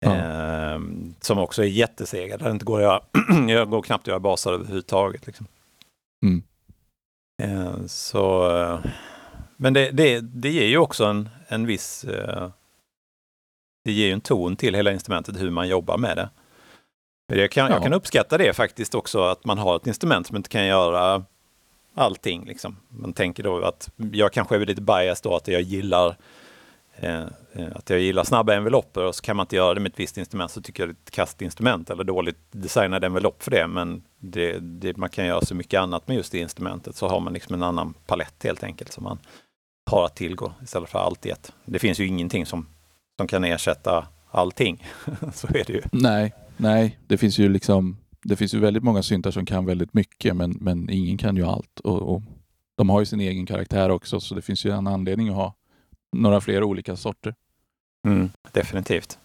[0.01, 0.16] Ja.
[0.16, 0.80] Eh,
[1.20, 3.03] som också är jättesega, där det inte går att göra,
[3.53, 5.26] jag går knappt att göra basar överhuvudtaget.
[5.26, 5.47] Liksom.
[6.22, 6.43] Mm.
[7.43, 8.91] Eh, så, eh,
[9.57, 12.51] men det, det, det ger ju också en, en viss, eh,
[13.84, 16.30] det ger ju en ton till hela instrumentet hur man jobbar med det.
[17.41, 17.72] Jag kan, ja.
[17.72, 21.24] jag kan uppskatta det faktiskt också, att man har ett instrument som inte kan göra
[21.95, 22.45] allting.
[22.45, 22.76] Liksom.
[22.89, 26.16] Man tänker då att jag kanske är lite biased då, att jag gillar
[26.97, 27.24] eh,
[27.74, 30.18] att jag gillar snabba enveloper och så kan man inte göra det med ett visst
[30.18, 33.66] instrument så tycker jag det är ett kastinstrument eller dåligt designad envelopp för det.
[33.66, 37.21] Men det, det, man kan göra så mycket annat med just det instrumentet så har
[37.21, 39.19] man liksom en annan palett helt enkelt som man
[39.91, 41.53] har att tillgå istället för allt i ett.
[41.64, 42.66] Det finns ju ingenting som,
[43.19, 44.87] som kan ersätta allting.
[45.35, 45.83] så är det ju.
[45.93, 49.95] Nej, nej, det finns ju liksom det finns ju väldigt många syntar som kan väldigt
[49.95, 51.81] mycket men, men ingen kan ju allt.
[51.81, 52.23] Och, och
[52.77, 55.55] De har ju sin egen karaktär också så det finns ju en anledning att ha
[56.16, 57.35] några fler olika sorter.
[58.07, 59.19] Mm, definitivt.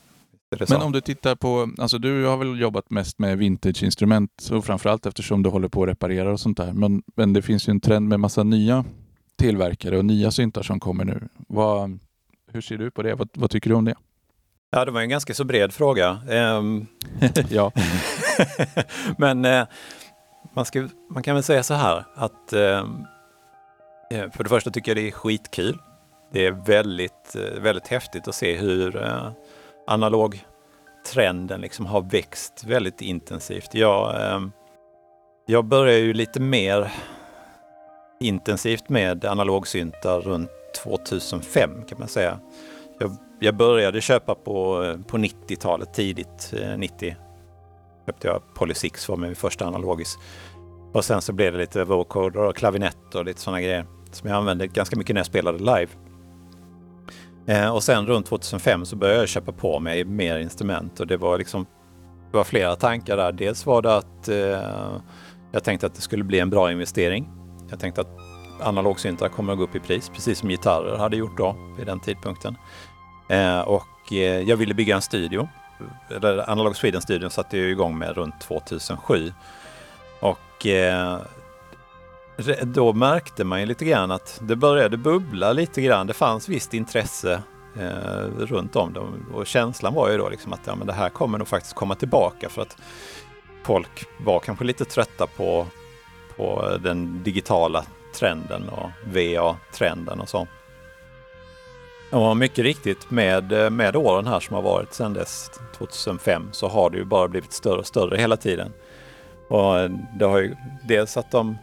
[0.69, 5.05] Men om du tittar på, alltså du har väl jobbat mest med vintageinstrument och framförallt
[5.05, 6.73] eftersom du håller på att reparera och sånt där.
[6.73, 8.85] Men, men det finns ju en trend med massa nya
[9.35, 11.27] tillverkare och nya syntar som kommer nu.
[11.47, 11.99] Vad,
[12.51, 13.15] hur ser du på det?
[13.15, 13.95] Vad, vad tycker du om det?
[14.71, 16.19] Ja, det var en ganska så bred fråga.
[16.29, 16.87] Um,
[17.49, 17.71] ja.
[19.17, 19.65] Men uh,
[20.53, 24.97] man, ska, man kan väl säga så här att uh, för det första tycker jag
[24.97, 25.77] det är skitkul.
[26.31, 28.97] Det är väldigt, uh, väldigt häftigt att se hur
[29.87, 33.69] analogtrenden liksom har växt väldigt intensivt.
[33.73, 34.41] Jag, eh,
[35.45, 36.91] jag började ju lite mer
[38.19, 40.49] intensivt med analogsyntar runt
[40.83, 42.39] 2005 kan man säga.
[42.99, 47.15] Jag, jag började köpa på, eh, på 90-talet, tidigt eh, 90.
[48.05, 50.17] Köpte jag Poly 6 var min första analogis.
[50.93, 54.37] Och sen så blev det lite vocoder och klavinett och lite sådana grejer som jag
[54.37, 55.87] använde ganska mycket när jag spelade live.
[57.47, 61.17] Eh, och sen runt 2005 så började jag köpa på mig mer instrument och det
[61.17, 61.65] var liksom
[62.31, 63.31] det var flera tankar där.
[63.31, 64.97] Dels var det att eh,
[65.51, 67.29] jag tänkte att det skulle bli en bra investering.
[67.69, 68.17] Jag tänkte att
[68.61, 71.99] analogsyntar kommer att gå upp i pris, precis som gitarrer hade gjort då vid den
[71.99, 72.55] tidpunkten.
[73.29, 75.49] Eh, och eh, jag ville bygga en studio.
[76.09, 79.31] Eller Analog Sweden-studion satte jag igång med runt 2007.
[80.19, 81.17] Och eh,
[82.61, 86.07] då märkte man ju lite grann att det började bubbla lite grann.
[86.07, 87.43] Det fanns visst intresse
[87.79, 91.09] eh, runt om dem och känslan var ju då liksom att ja, men det här
[91.09, 92.77] kommer nog faktiskt komma tillbaka för att
[93.63, 95.67] folk var kanske lite trötta på,
[96.37, 100.47] på den digitala trenden och VA-trenden och så.
[102.11, 106.89] Och mycket riktigt med, med åren här som har varit sedan dess 2005 så har
[106.89, 108.73] det ju bara blivit större och större hela tiden.
[109.47, 111.57] Och det har ju dels att de,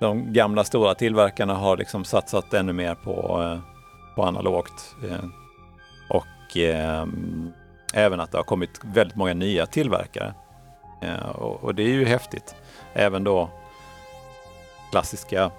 [0.00, 3.58] de gamla stora tillverkarna har liksom satsat ännu mer på,
[4.16, 4.96] på analogt.
[5.10, 5.24] Eh,
[6.08, 7.06] och eh,
[7.94, 10.34] även att det har kommit väldigt många nya tillverkare.
[11.02, 12.54] Eh, och, och det är ju häftigt.
[12.94, 13.50] Även då
[14.90, 15.50] klassiska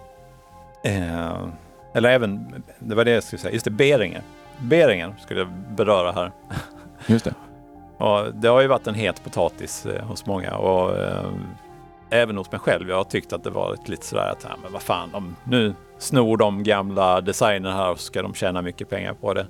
[0.84, 1.48] eh,
[1.94, 4.22] eller även, det var det jag skulle säga, just det, Beringer.
[4.60, 6.32] Beringer skulle jag beröra här.
[7.08, 7.34] Just det.
[7.98, 11.32] och det har ju varit en het potatis eh, hos många och eh,
[12.12, 12.90] även hos mig själv.
[12.90, 15.74] Jag har tyckt att det varit lite sådär att, ja, men vad fan, de, nu
[15.98, 19.48] snor de gamla designer här och så ska de tjäna mycket pengar på det.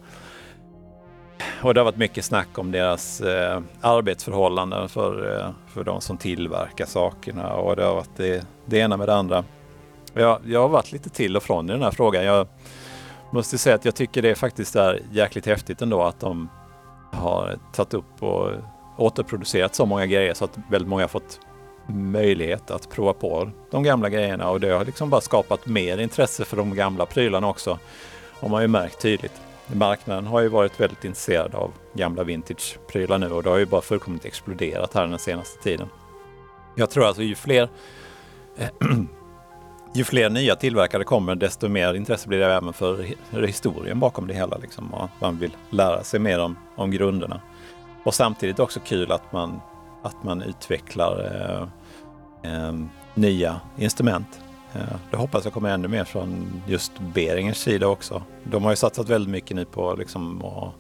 [1.61, 6.17] Och det har varit mycket snack om deras eh, arbetsförhållanden för, eh, för de som
[6.17, 9.43] tillverkar sakerna och det har varit det, det ena med det andra.
[10.13, 12.23] Jag, jag har varit lite till och från i den här frågan.
[12.23, 12.47] Jag
[13.31, 16.49] måste säga att jag tycker det faktiskt är jäkligt häftigt ändå att de
[17.11, 18.51] har tagit upp och
[18.97, 21.39] återproducerat så många grejer så att väldigt många har fått
[21.91, 26.45] möjlighet att prova på de gamla grejerna och det har liksom bara skapat mer intresse
[26.45, 27.79] för de gamla prylarna också.
[28.39, 29.41] Och man har ju märkt tydligt.
[29.67, 33.81] Marknaden har ju varit väldigt intresserad av gamla vintage-prylar nu och det har ju bara
[33.81, 35.87] fullkomligt exploderat här den senaste tiden.
[36.75, 37.69] Jag tror alltså ju fler
[39.93, 43.05] ju fler nya tillverkare kommer, desto mer intresse blir det även för
[43.45, 44.57] historien bakom det hela.
[44.57, 47.41] Liksom, och man vill lära sig mer om, om grunderna.
[48.03, 49.61] Och samtidigt också kul att man,
[50.03, 51.67] att man utvecklar eh,
[52.43, 52.73] eh,
[53.15, 54.41] nya instrument.
[54.73, 58.23] Eh, det hoppas jag kommer ännu mer från just Beringers sida också.
[58.43, 60.73] De har ju satsat väldigt mycket nu på liksom, att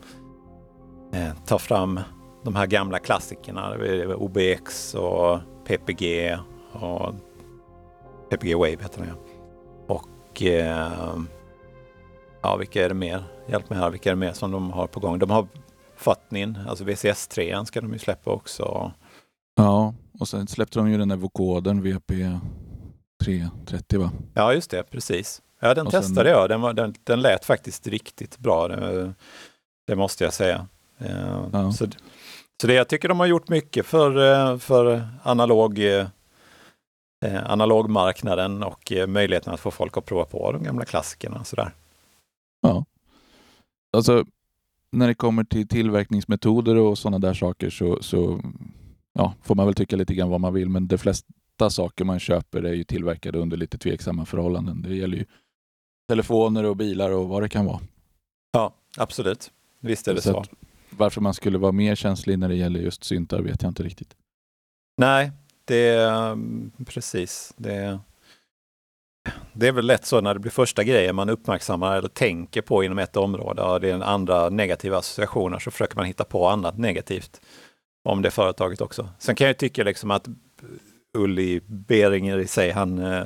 [1.15, 1.99] eh, ta fram
[2.43, 3.75] de här gamla klassikerna,
[4.15, 6.37] OBX och PPG
[6.71, 7.13] och
[8.29, 9.15] PPG Wave heter den ja.
[9.87, 11.17] Och eh,
[12.41, 13.23] ja, vilka är det mer?
[13.47, 15.19] Hjälp mig här, vilka är det mer som de har på gång?
[15.19, 15.47] De har
[15.95, 18.91] Fatnin, alltså VCS 3 ska de ju släppa också.
[19.55, 22.13] Ja, och sen släppte de ju den där vokodern VP
[23.23, 24.11] 330 va?
[24.33, 25.41] Ja, just det, precis.
[25.59, 26.39] Ja, den och testade sen...
[26.39, 26.49] jag.
[26.49, 28.67] Den, var, den, den lät faktiskt riktigt bra.
[28.67, 29.13] Det,
[29.87, 30.67] det måste jag säga.
[30.97, 31.71] Eh, ja.
[31.71, 31.87] Så,
[32.61, 36.07] så det, jag tycker de har gjort mycket för, eh, för analog eh,
[37.45, 41.39] analogmarknaden och möjligheten att få folk att prova på de gamla klassikerna.
[41.39, 41.73] Och sådär.
[42.61, 42.85] Ja.
[43.97, 44.25] Alltså,
[44.91, 48.41] när det kommer till tillverkningsmetoder och sådana där saker så, så
[49.13, 52.19] ja, får man väl tycka lite grann vad man vill, men de flesta saker man
[52.19, 54.81] köper är ju tillverkade under lite tveksamma förhållanden.
[54.81, 55.25] Det gäller ju
[56.07, 57.79] telefoner och bilar och vad det kan vara.
[58.51, 59.51] Ja, absolut.
[59.79, 60.43] Visst är det så.
[60.43, 60.45] så.
[60.89, 64.15] Varför man skulle vara mer känslig när det gäller just syntar vet jag inte riktigt.
[64.97, 65.31] Nej,
[65.65, 66.11] det,
[66.85, 67.53] precis.
[67.57, 67.99] Det,
[69.53, 72.83] det är väl lätt så när det blir första grejen man uppmärksammar eller tänker på
[72.83, 76.47] inom ett område och det är en andra negativa associationer så försöker man hitta på
[76.47, 77.41] annat negativt
[78.03, 79.09] om det företaget också.
[79.19, 80.27] Sen kan jag tycka liksom att
[81.17, 83.23] Ulli Beringer i sig, han, eh,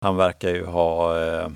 [0.00, 1.48] han verkar ju ha eh,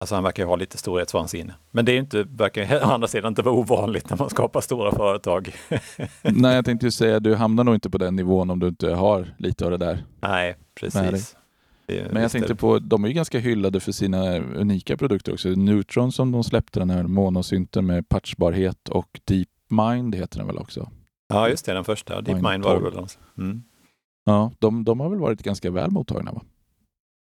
[0.00, 1.54] Alltså han verkar ju ha lite storhetsvansinne.
[1.70, 4.92] Men det är inte, verkar å andra sidan inte vara ovanligt när man skapar stora
[4.92, 5.54] företag.
[6.22, 8.90] Nej, jag tänkte ju säga, du hamnar nog inte på den nivån om du inte
[8.90, 10.04] har lite av det där.
[10.20, 11.36] Nej, precis.
[11.86, 15.48] Men jag tänkte på, de är ju ganska hyllade för sina unika produkter också.
[15.48, 20.90] Neutron som de släppte, den här monosynten med patchbarhet och DeepMind heter den väl också?
[21.28, 22.20] Ja, just det, den första.
[22.20, 23.06] DeepMind var det väl.
[23.38, 23.62] Mm.
[24.24, 26.42] Ja, de, de har väl varit ganska väl mottagna va?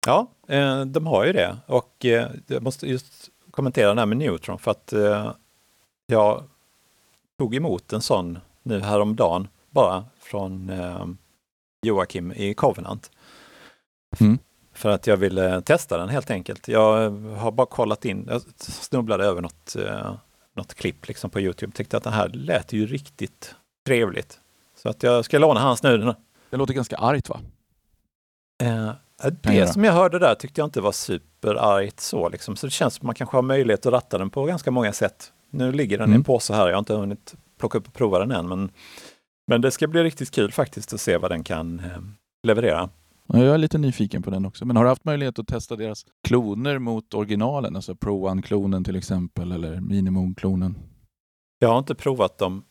[0.06, 4.18] Ja, eh, de har ju det och eh, jag måste just kommentera det här med
[4.18, 5.32] Neutron för att eh,
[6.08, 6.44] jag
[7.38, 10.72] tog emot en sån nu häromdagen bara från
[11.86, 13.12] Joakim i Covenant.
[14.20, 14.38] Mm.
[14.74, 16.68] För att jag ville testa den helt enkelt.
[16.68, 19.76] Jag har bara kollat in, jag snubblade över något,
[20.56, 23.56] något klipp liksom på Youtube, tyckte att det här lät ju riktigt
[23.86, 24.40] trevligt.
[24.76, 26.14] Så att jag ska låna hans nu.
[26.50, 27.40] Det låter ganska argt va?
[29.42, 32.56] Det som jag hörde där tyckte jag inte var superargt så liksom.
[32.56, 34.94] Så det känns som att man kanske har möjlighet att ratta den på ganska många
[34.94, 35.32] sätt.
[35.50, 36.14] Nu ligger den mm.
[36.14, 38.48] i en påse här, jag har inte hunnit plocka upp och prova den än.
[38.48, 38.72] Men,
[39.48, 42.02] men det ska bli riktigt kul faktiskt att se vad den kan eh,
[42.48, 42.90] leverera.
[43.28, 44.66] Jag är lite nyfiken på den också.
[44.66, 47.76] Men har du haft möjlighet att testa deras kloner mot originalen?
[47.76, 50.78] Alltså Pro One-klonen till exempel eller Minimum-klonen?
[51.60, 52.64] Jag har inte provat dem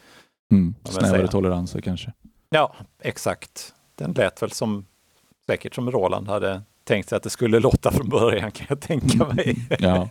[0.52, 2.12] Mm, snävare toleranser kanske?
[2.50, 3.74] Ja, exakt.
[3.94, 4.86] Den lät väl som
[5.46, 9.26] säkert som Roland hade tänkt sig att det skulle låta från början kan jag tänka
[9.26, 9.68] mig.
[9.78, 10.08] ja.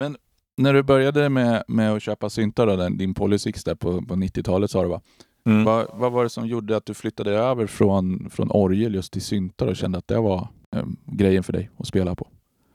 [0.00, 0.16] Men
[0.56, 4.70] när du började med, med att köpa syntar, då, din Polysix där på, på 90-talet
[4.70, 5.00] sa du va?
[5.46, 5.64] Mm.
[5.64, 9.22] Vad, vad var det som gjorde att du flyttade över från, från orgel just till
[9.22, 12.28] syntar och kände att det var eh, grejen för dig att spela på?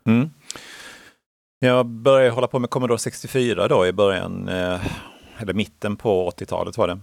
[0.06, 0.30] Mm.
[1.60, 4.80] Jag började hålla på med Commodore 64 då i början, eh,
[5.38, 7.00] eller mitten på 80-talet var det.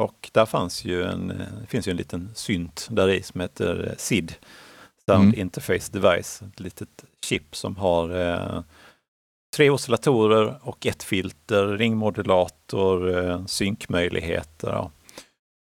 [0.00, 3.94] Och där fanns ju en, eh, finns ju en liten synt där i som heter
[3.98, 4.34] SID,
[5.06, 5.40] Sound mm.
[5.40, 8.62] Interface Device, ett litet chip som har eh,
[9.56, 14.90] tre oscillatorer och ett filter, ringmodulator, eh, synkmöjligheter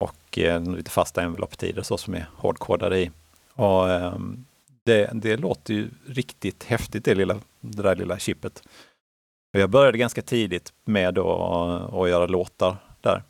[0.01, 3.11] och eh, lite fasta envelopptider så som är hårdkodade i.
[3.55, 4.45] Och, ehm,
[4.85, 8.63] det, det låter ju riktigt häftigt det, lilla, det där lilla chippet.
[9.53, 13.23] Jag började ganska tidigt med att göra låtar där.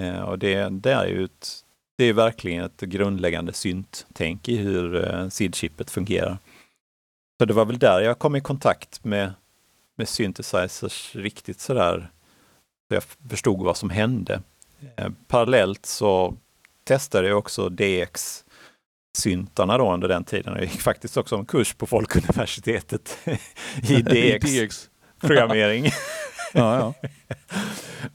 [0.00, 1.64] Eh, och det, det är ju ett,
[1.98, 6.38] det är verkligen ett grundläggande synttänk i hur SID-chippet fungerar.
[7.40, 9.32] Så det var väl där jag kom i kontakt med
[10.00, 12.10] med synthesizers riktigt sådär
[12.88, 14.42] så jag förstod vad som hände.
[14.96, 16.36] Eh, parallellt så
[16.84, 18.44] testade jag också DX
[19.18, 20.54] syntarna då under den tiden.
[20.54, 23.18] Jag gick faktiskt också en kurs på Folkuniversitetet
[23.82, 24.02] i
[24.38, 24.90] DX,
[25.20, 25.84] programmering.
[26.52, 27.08] ja, ja.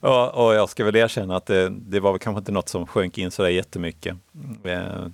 [0.00, 2.86] och, och, jag ska väl erkänna att det, det var väl kanske inte något som
[2.86, 4.16] sjönk in sådär jättemycket.
[4.64, 5.06] Eh,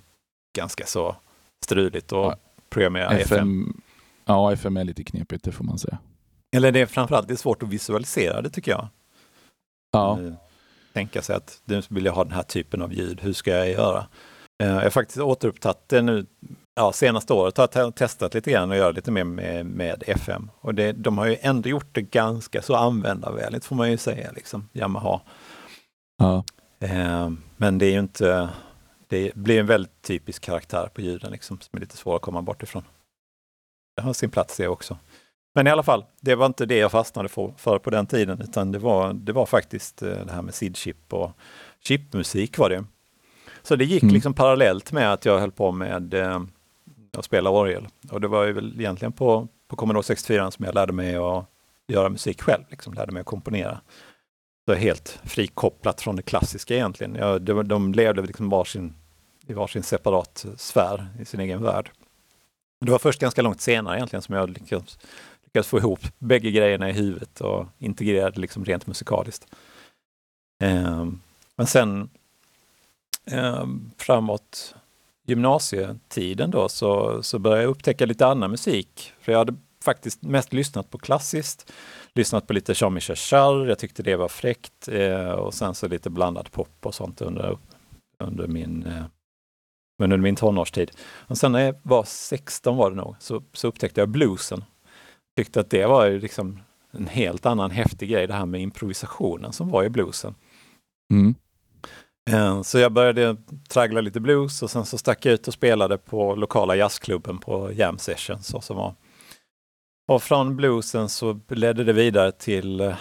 [0.55, 1.15] ganska så
[1.63, 2.35] struligt att ja.
[2.69, 3.21] programmera FM.
[3.21, 3.81] FM.
[4.25, 5.97] Ja, FM är lite knepigt, det får man säga.
[6.55, 8.87] Eller det är framförallt det är svårt att visualisera det tycker jag.
[9.91, 10.19] Ja.
[10.19, 10.33] Eh,
[10.93, 13.69] tänka sig att nu vill jag ha den här typen av ljud, hur ska jag
[13.69, 14.07] göra?
[14.63, 16.25] Eh, jag har faktiskt återupptagit det nu,
[16.75, 20.49] ja, senaste året har jag testat lite grann och göra lite mer med, med FM.
[20.59, 24.31] Och det, de har ju ändå gjort det ganska så användarvänligt får man ju säga,
[24.31, 25.21] liksom, Yamaha.
[26.17, 26.43] Ja.
[26.79, 28.49] Eh, men det är ju inte,
[29.07, 32.41] det blir en väldigt typisk karaktär på ljuden liksom, som är lite svår att komma
[32.41, 32.83] bort ifrån.
[33.95, 34.97] Det har sin plats det också.
[35.55, 38.41] Men i alla fall, det var inte det jag fastnade för, för på den tiden,
[38.41, 41.31] utan det var, det var faktiskt eh, det här med SID-chip och
[41.79, 42.83] chipmusik var det.
[43.63, 44.13] Så det gick mm.
[44.13, 46.41] liksom parallellt med att jag höll på med eh,
[47.17, 47.87] att spela orgel.
[48.11, 51.45] Och det var ju väl egentligen på, på Commodore 64 som jag lärde mig att
[51.87, 53.81] göra musik själv, liksom lärde mig att komponera.
[54.65, 57.15] Så helt frikopplat från det klassiska egentligen.
[57.15, 58.93] Jag, de, de levde liksom varsin,
[59.47, 61.91] i varsin separat sfär i sin egen värld.
[62.85, 64.97] Det var först ganska långt senare egentligen som jag lyckades
[65.43, 69.47] lyckats få ihop bägge grejerna i huvudet och integrera det liksom rent musikaliskt.
[70.63, 71.07] Eh,
[71.55, 72.09] men sen
[73.25, 73.65] eh,
[73.97, 74.75] framåt
[75.25, 79.13] gymnasietiden då så, så började jag upptäcka lite annan musik.
[79.19, 81.71] För jag hade faktiskt mest lyssnat på klassiskt,
[82.13, 86.09] lyssnat på lite Jean-Michel Jarre, jag tyckte det var fräckt eh, och sen så lite
[86.09, 87.57] blandad pop och sånt under,
[88.19, 89.05] under min eh,
[90.03, 90.91] under min tonårstid.
[91.01, 94.63] Och sen när jag var 16 var det nog, så, så upptäckte jag bluesen.
[95.37, 96.59] Tyckte att det var liksom
[96.91, 100.35] en helt annan häftig grej, det här med improvisationen som var i bluesen.
[101.13, 101.35] Mm.
[102.29, 103.37] Eh, så jag började
[103.69, 107.71] traggla lite blues och sen så stack jag ut och spelade på lokala jazzklubben på
[107.73, 108.53] jam sessions.
[108.53, 108.95] Och, så var.
[110.07, 112.95] och från bluesen så ledde det vidare till eh,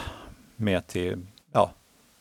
[0.57, 1.73] mer till ja,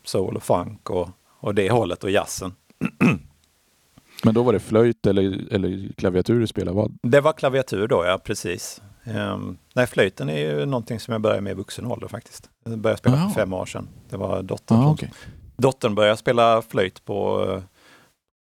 [0.04, 2.54] soul och funk och, och det hållet och jazzen.
[4.24, 6.78] Men då var det flöjt eller, eller klaviatur du spelade?
[6.78, 6.98] Vad?
[7.04, 8.82] Det var klaviatur då, ja precis.
[9.04, 12.50] Um, nej, flöjten är ju någonting som jag började med i vuxen ålder faktiskt.
[12.64, 13.88] Jag började spela för fem år sedan.
[14.10, 15.10] Det var dottern Ah, som okay.
[15.58, 17.62] Dottern började spela flöjt på uh,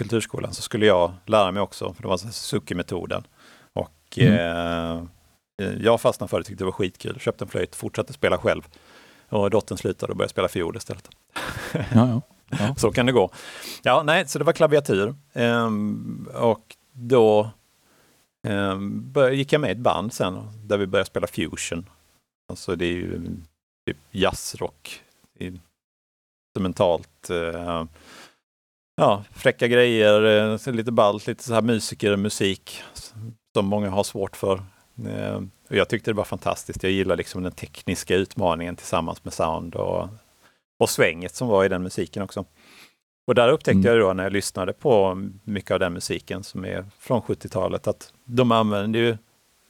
[0.03, 3.27] kulturskolan så skulle jag lära mig också, för det var Suzuki-metoden.
[3.73, 5.07] Och mm.
[5.63, 8.63] uh, jag fastnade för det, tyckte det var skitkul, köpte en flöjt, fortsatte spela själv.
[9.29, 11.09] Och dottern slutade och började spela fiol istället.
[11.73, 12.21] Ja, ja.
[12.59, 12.75] Ja.
[12.75, 13.31] så kan det gå.
[13.83, 15.15] Ja, nej, så det var klaviatur.
[15.33, 17.51] Um, och då
[18.49, 21.89] um, bör, gick jag med i ett band sen där vi började spela fusion.
[22.49, 23.21] Alltså det är ju
[23.87, 25.03] typ jazzrock
[26.51, 27.31] instrumentalt.
[27.31, 27.85] Uh,
[28.97, 32.83] ja, fräcka grejer, uh, lite ballt, lite så här musiker, musik
[33.55, 34.63] som många har svårt för.
[35.07, 35.41] Uh,
[35.71, 36.83] och jag tyckte det var fantastiskt.
[36.83, 40.09] Jag gillar liksom den tekniska utmaningen tillsammans med sound och,
[40.79, 42.45] och svänget som var i den musiken också.
[43.27, 43.99] Och där upptäckte mm.
[43.99, 48.13] jag då när jag lyssnade på mycket av den musiken som är från 70-talet att
[48.25, 49.17] de använde ju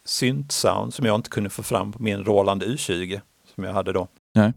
[0.04, 3.20] syntsound som jag inte kunde få fram på min Roland U20
[3.54, 4.08] som jag hade då.
[4.34, 4.52] Nej.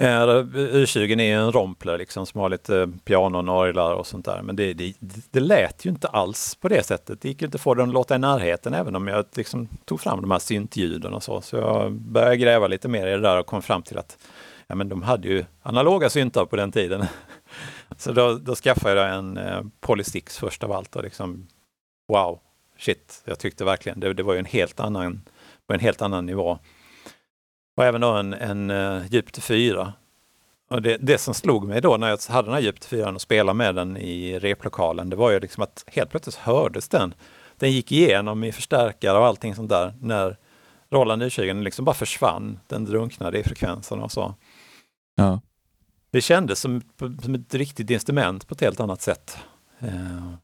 [0.00, 4.24] Eh, U20 är en rompler liksom som har lite eh, pianon och orglar och sånt
[4.24, 4.42] där.
[4.42, 4.94] Men det, det,
[5.30, 7.20] det lät ju inte alls på det sättet.
[7.20, 10.00] Det gick inte att få den att låta i närheten även om jag liksom tog
[10.00, 11.40] fram de här syntljuden och så.
[11.40, 14.18] Så jag började gräva lite mer i det där och kom fram till att
[14.66, 17.04] ja, men de hade ju analoga syntar på den tiden.
[17.96, 21.46] Så då, då skaffade jag en eh, Polystix först av allt och liksom
[22.08, 22.40] wow,
[22.78, 25.22] shit, jag tyckte verkligen det, det var ju en helt annan,
[25.66, 26.58] på en helt annan nivå.
[27.80, 29.92] Och även då en, en uh, Jupiter 4.
[30.70, 33.20] Och det, det som slog mig då när jag hade den här Jupiter 4 och
[33.20, 37.14] spelade med den i replokalen, det var ju liksom att helt plötsligt hördes den.
[37.56, 40.36] Den gick igenom i förstärkare och allting sånt där när
[40.90, 42.60] Roland U20 liksom bara försvann.
[42.66, 44.34] Den drunknade i frekvensen och så.
[45.14, 45.40] Ja.
[46.10, 46.82] Det kändes som,
[47.22, 49.38] som ett riktigt instrument på ett helt annat sätt.
[49.82, 50.34] Uh,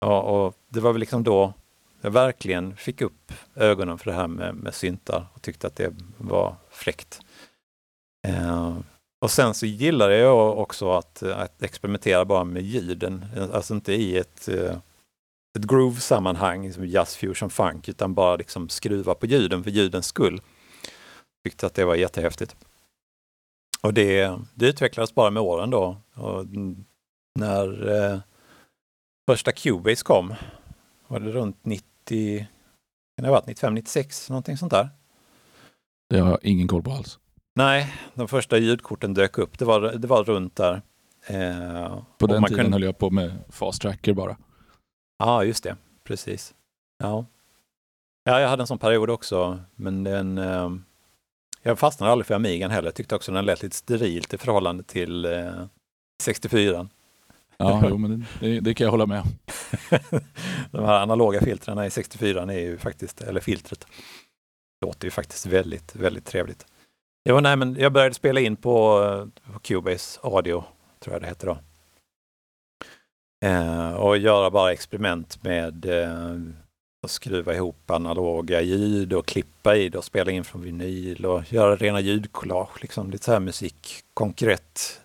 [0.00, 1.52] och, och, det var väl liksom då
[2.00, 5.94] jag verkligen fick upp ögonen för det här med, med syntar och tyckte att det
[6.18, 7.20] var fräckt.
[8.28, 8.76] Eh,
[9.20, 14.16] och sen så gillade jag också att, att experimentera bara med ljuden, alltså inte i
[14.16, 14.76] ett, eh,
[15.58, 20.40] ett groove-sammanhang, som jazz, fusion, funk, utan bara liksom skruva på ljuden för ljudens skull.
[21.44, 22.56] Tyckte att det var jättehäftigt.
[23.82, 25.96] Och det, det utvecklades bara med åren då.
[26.14, 26.46] Och
[27.38, 28.18] när eh,
[29.30, 30.34] första Cubase kom,
[31.06, 32.38] var det runt 90,
[33.16, 34.88] kan det ha varit 95, 96, någonting sånt där?
[36.10, 37.18] Det har jag ingen koll på alls.
[37.54, 39.58] Nej, de första ljudkorten dök upp.
[39.58, 40.82] Det var, det var runt där.
[41.26, 42.72] Eh, på den tiden kunde...
[42.72, 44.36] höll jag på med fast tracker bara.
[45.18, 45.76] Ja, just det.
[46.04, 46.54] Precis.
[46.98, 47.26] Ja.
[48.24, 50.70] ja, jag hade en sån period också, men den eh,
[51.62, 52.88] jag fastnade aldrig för Amigan heller.
[52.88, 55.64] Jag tyckte också den lät lite sterilt i förhållande till eh,
[56.22, 56.88] 64.
[57.58, 59.22] Ja, jo, men det, det, kan jag hålla med
[60.70, 63.86] De här analoga filtren i 64 är ju faktiskt, eller filtret,
[64.86, 66.66] låter ju faktiskt väldigt, väldigt trevligt.
[67.28, 70.64] Jo, nej, men jag började spela in på, på Cubase Audio,
[71.00, 71.58] tror jag det heter då.
[73.44, 76.36] Eh, och göra bara experiment med eh,
[77.02, 81.52] och skruva ihop analoga ljud och klippa i det och spela in från vinyl och
[81.52, 85.00] göra rena ljudkollage, liksom lite så här musik, konkret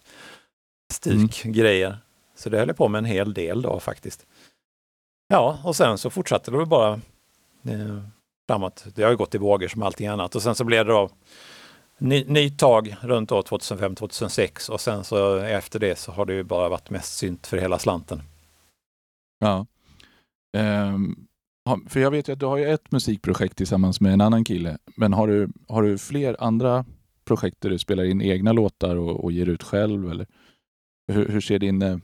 [0.93, 1.53] stuk mm.
[1.53, 1.97] grejer.
[2.41, 4.25] Så det höll jag på med en hel del då faktiskt.
[5.27, 6.93] Ja, och sen så fortsatte det väl bara
[7.63, 8.03] eh,
[8.49, 8.85] framåt.
[8.95, 11.09] Det har ju gått i vågor som allting annat och sen så blev det då
[11.97, 16.43] ny, ny tag runt år 2005-2006 och sen så efter det så har det ju
[16.43, 18.21] bara varit mest synt för hela slanten.
[19.39, 19.65] Ja.
[20.57, 21.27] Um,
[21.89, 24.77] för jag vet ju att du har ju ett musikprojekt tillsammans med en annan kille.
[24.95, 26.85] Men har du, har du fler andra
[27.25, 30.11] projekt där du spelar in egna låtar och, och ger ut själv?
[30.11, 30.27] Eller
[31.07, 31.97] hur, hur ser din eh,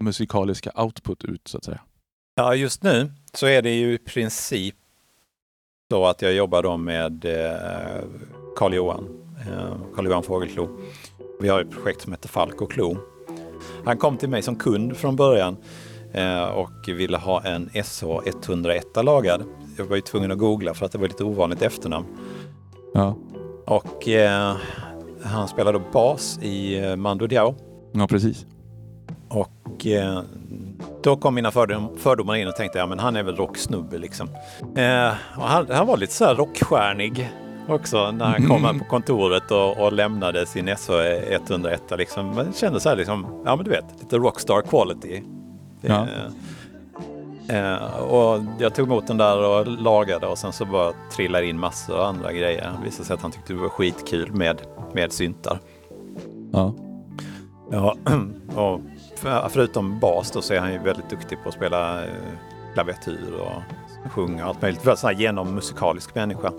[0.00, 1.80] musikaliska output ut så att säga?
[2.34, 4.74] Ja, just nu så är det ju i princip
[5.90, 8.04] så att jag jobbar då med eh,
[8.56, 9.08] Carl-Johan,
[10.10, 10.80] eh, Fågelklo.
[11.40, 12.96] Vi har ett projekt som heter Falk och Klo.
[13.84, 15.56] Han kom till mig som kund från början
[16.14, 19.44] Eh, och ville ha en SH101 lagad
[19.78, 22.06] jag var ju tvungen att googla för att det var lite ovanligt efternamn.
[22.94, 23.16] Ja,
[23.66, 24.56] Och eh,
[25.22, 27.54] han spelade bas i Mando Diao.
[27.92, 28.46] ja precis.
[29.34, 30.22] Och eh,
[31.02, 34.28] då kom mina fördom, fördomar in och tänkte ja men han är väl rocksnubbe liksom.
[34.76, 37.30] Eh, han, han var lite så här rockstjärnig
[37.68, 40.90] också när han kom här på kontoret och, och lämnade sin SH
[41.30, 42.34] 101 liksom.
[42.34, 45.22] Man kände så här liksom, ja men du vet, lite rockstar quality.
[45.80, 46.06] Ja.
[47.48, 51.46] Eh, eh, och jag tog emot den där och lagade och sen så bara trillade
[51.46, 52.72] in massor av andra grejer.
[52.78, 54.62] Det visade sig att han tyckte det var skitkul med,
[54.92, 55.58] med syntar.
[56.52, 56.74] Ja,
[57.70, 57.96] Ja,
[58.54, 58.80] och
[59.24, 62.10] för- förutom bas då så är han ju väldigt duktig på att spela eh,
[62.74, 63.62] klaviatur och
[64.12, 64.86] sjunga och allt möjligt.
[64.86, 66.52] Väldigt sån här genommusikalisk människa.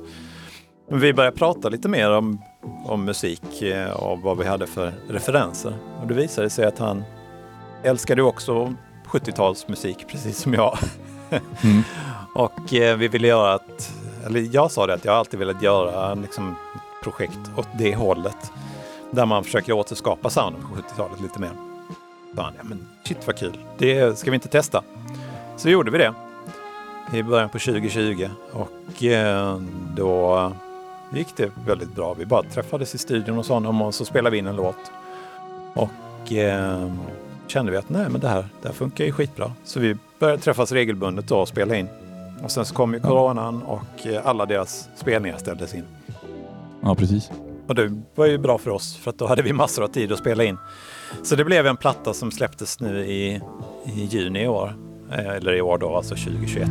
[0.90, 2.42] Men vi började prata lite mer om,
[2.86, 5.74] om musik eh, och vad vi hade för referenser.
[6.02, 7.04] Och det visade sig att han
[7.84, 8.74] älskade också
[9.08, 10.78] 70-talsmusik precis som jag.
[11.64, 11.84] Mm.
[12.36, 13.94] och eh, vi ville göra ett,
[14.26, 16.56] eller jag sa det att jag alltid velat göra liksom,
[17.04, 18.52] projekt åt det hållet.
[19.12, 21.65] Där man försöker återskapa sounden från 70-talet lite mer.
[22.44, 24.84] Han, ja men shit vad kul, det ska vi inte testa?
[25.58, 26.14] Så gjorde vi det
[27.14, 29.60] i början på 2020 och eh,
[29.96, 30.52] då
[31.14, 32.14] gick det väldigt bra.
[32.14, 34.92] Vi bara träffades i studion hos honom och så spelade vi in en låt.
[35.74, 36.92] Och eh,
[37.48, 39.52] kände vi att nej men det här, det här funkar ju skitbra.
[39.64, 41.88] Så vi började träffas regelbundet då och spela in.
[42.44, 45.84] Och sen så kom ju coronan och eh, alla deras spelningar ställdes in.
[46.82, 47.32] ja precis.
[47.68, 50.12] Och det var ju bra för oss för att då hade vi massor av tid
[50.12, 50.58] att spela in.
[51.24, 53.42] Så det blev en platta som släpptes nu i,
[53.86, 54.76] i juni i år.
[55.12, 56.70] Eh, eller i år då, alltså 2021.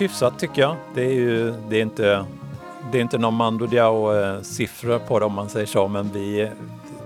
[0.00, 0.76] Hyfsat tycker jag.
[0.94, 2.24] Det är ju det är inte,
[2.92, 6.50] det är inte någon Mando Diao-siffror på det om man säger så, men vi,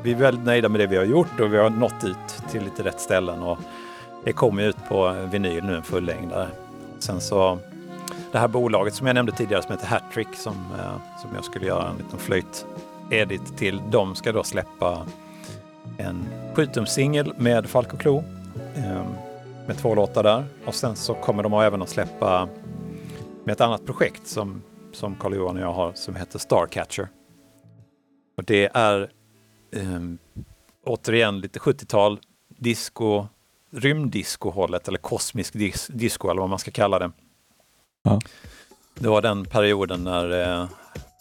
[0.03, 2.65] vi är väldigt nöjda med det vi har gjort och vi har nått ut till
[2.65, 3.43] lite rätt ställen.
[3.43, 3.59] Och
[4.25, 6.49] det kommer ut på vinyl nu, en fullängdare.
[6.99, 7.59] Sen så
[8.33, 11.67] det här bolaget som jag nämnde tidigare som heter Hattrick som, eh, som jag skulle
[11.67, 15.07] göra en liten flöjt-edit till, de ska då släppa
[15.99, 18.25] en 7-tumssingel med Falk och eh, Klo.
[19.67, 20.45] Med två låtar där.
[20.67, 22.49] Och sen så kommer de även att släppa
[23.45, 27.09] med ett annat projekt som, som Carl Johan och jag har som heter Starcatcher.
[28.37, 29.11] Och det är
[29.77, 30.19] ehm,
[30.85, 32.19] återigen lite 70-tal
[32.49, 33.27] disco,
[33.71, 37.11] rymddisco-hållet eller kosmisk dis- disco eller vad man ska kalla det.
[38.03, 38.21] Ja.
[38.95, 40.69] Det var den perioden när eh,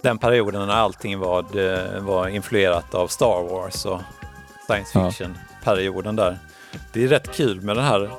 [0.02, 4.02] den perioden när allting var, eh, var influerat av Star Wars och
[4.68, 6.40] science fiction-perioden där.
[6.94, 8.12] Det är rätt kul med den här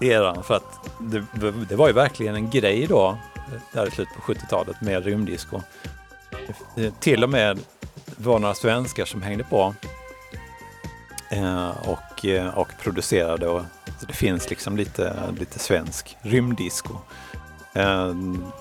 [0.00, 3.18] eran för att det, det var ju verkligen en grej då,
[3.72, 5.60] där i slutet på 70-talet med rymddisco.
[7.00, 7.58] Till och med
[8.16, 9.74] var några svenskar som hängde på
[11.30, 13.48] eh, och, eh, och producerade.
[13.48, 13.62] Och,
[14.06, 16.94] det finns liksom lite, lite svensk rymddisco.
[17.74, 18.14] Eh,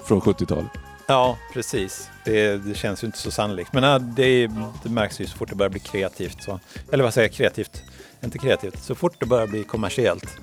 [0.06, 0.72] Från 70-talet.
[1.08, 2.10] Ja, precis.
[2.24, 3.74] Det, det känns ju inte så sannolikt.
[3.74, 4.48] Men det,
[4.84, 6.44] det märks ju så fort det börjar bli kreativt.
[6.44, 6.60] Så,
[6.92, 7.84] eller vad säger jag, kreativt?
[8.24, 8.84] Inte kreativt.
[8.84, 10.38] Så fort det börjar bli kommersiellt,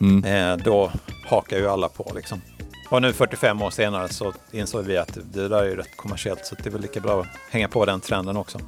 [0.00, 0.24] Mm.
[0.24, 0.92] Eh, då
[1.26, 2.40] hakar ju alla på liksom.
[2.90, 6.46] Och nu 45 år senare så insåg vi att det där är ju rätt kommersiellt
[6.46, 8.58] så det är väl lika bra att hänga på den trenden också.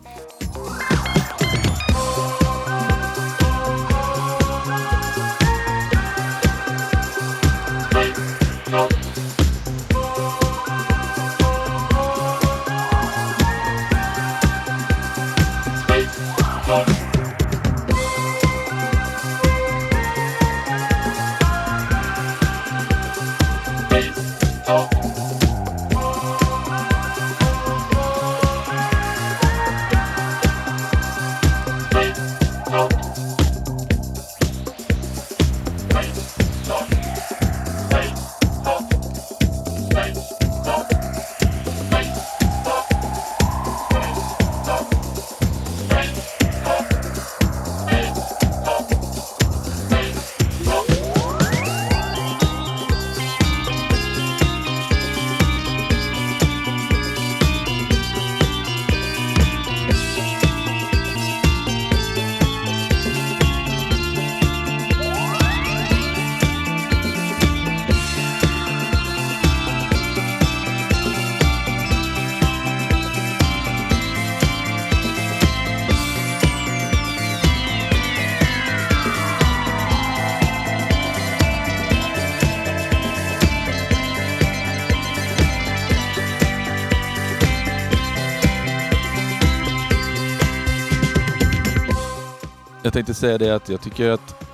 [93.21, 94.45] Säga det att jag tycker att,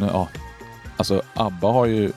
[0.00, 0.28] ja,
[0.96, 2.12] alltså ABBA har ju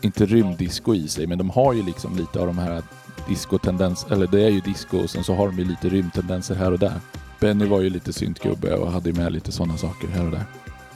[0.00, 2.82] inte rymddisco i sig, men de har ju liksom lite av de här
[3.28, 6.72] discotendens, eller det är ju disco och sen så har de ju lite rymdtendenser här
[6.72, 7.00] och där.
[7.40, 10.44] Benny var ju lite syntgubbe och hade med lite sådana saker här och där.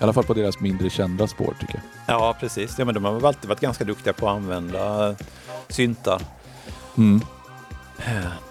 [0.00, 2.16] I alla fall på deras mindre kända spår tycker jag.
[2.16, 2.78] Ja, precis.
[2.78, 5.14] Ja, men de har väl alltid varit ganska duktiga på att använda
[5.68, 6.22] syntar.
[6.96, 7.20] Mm.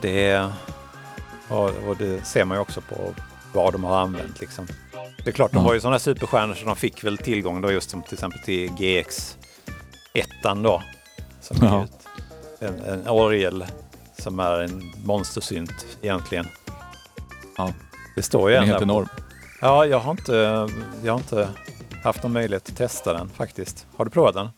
[0.01, 0.49] Det,
[1.49, 3.13] och det ser man ju också på
[3.53, 4.39] vad de har använt.
[4.39, 4.67] Liksom.
[5.27, 7.89] Det är klart, de var ju sådana superstjärnor så de fick väl tillgång då just
[7.89, 9.37] som till exempel till GX
[10.13, 10.83] 1 då.
[11.41, 11.83] Som är Ja.
[11.83, 12.07] ett,
[12.59, 13.65] en, en orgel
[14.19, 16.47] som är en monstersynt egentligen.
[17.57, 17.73] Ja.
[18.15, 19.07] Det står ju Den är helt enorm.
[19.61, 20.33] Ja, jag har, inte,
[21.03, 21.49] jag har inte
[22.03, 23.87] haft någon möjlighet att testa den faktiskt.
[23.97, 24.49] Har du provat den?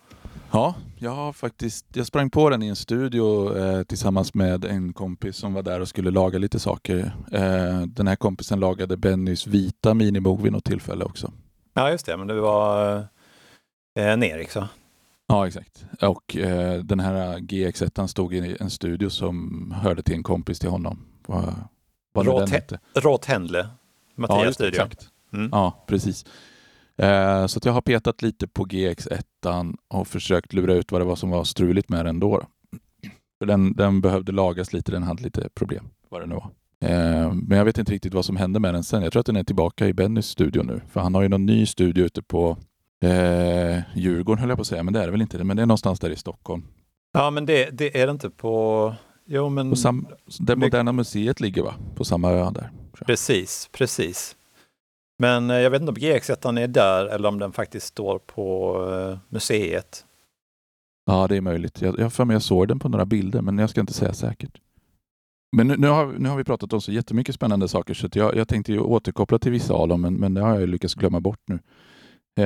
[0.51, 4.93] Ja, jag har faktiskt, jag sprang på den i en studio eh, tillsammans med en
[4.93, 7.15] kompis som var där och skulle laga lite saker.
[7.31, 11.31] Eh, den här kompisen lagade Bennys vita minimoog vid något tillfälle också.
[11.73, 12.17] Ja, just det.
[12.17, 12.97] Men det var
[13.95, 14.67] eh, Nerik så.
[15.27, 15.85] Ja, exakt.
[16.01, 20.69] Och eh, den här GX1 stod i en studio som hörde till en kompis till
[20.69, 21.05] honom.
[21.27, 21.55] Vad,
[22.13, 22.79] vad nu Råt- den hette.
[22.95, 23.67] Råt Händle,
[24.15, 24.81] Mattias det, studio.
[24.81, 25.09] exakt.
[25.33, 25.49] Mm.
[25.51, 26.25] Ja, precis.
[26.99, 31.15] Eh, så jag har petat lite på GX1 och försökt lura ut vad det var
[31.15, 32.43] som var struligt med den då.
[33.39, 36.51] För den, den behövde lagas lite, den hade lite problem, vad det nu var.
[36.81, 39.03] Eh, men jag vet inte riktigt vad som hände med den sen.
[39.03, 40.81] Jag tror att den är tillbaka i Bennys studio nu.
[40.89, 42.57] För han har ju någon ny studio ute på
[43.03, 45.43] eh, Djurgården höll jag på att säga, men det är det väl inte.
[45.43, 46.63] Men det är någonstans där i Stockholm.
[47.13, 48.93] Ja, men det, det är det inte på...
[49.25, 50.07] Jo, men På sam,
[50.39, 51.73] det Moderna Museet ligger va?
[51.95, 52.71] På samma ö där.
[53.05, 54.35] precis, precis.
[55.19, 58.75] Men eh, jag vet inte om GX1 är där eller om den faktiskt står på
[58.91, 60.05] eh, museet.
[61.05, 61.81] Ja, det är möjligt.
[61.81, 64.13] Jag jag för mig jag såg den på några bilder, men jag ska inte säga
[64.13, 64.61] säkert.
[65.57, 68.15] Men nu, nu, har, nu har vi pratat om så jättemycket spännande saker så att
[68.15, 70.93] jag, jag tänkte ju återkoppla till vissa av dem, men, men det har jag lyckats
[70.95, 71.59] glömma bort nu.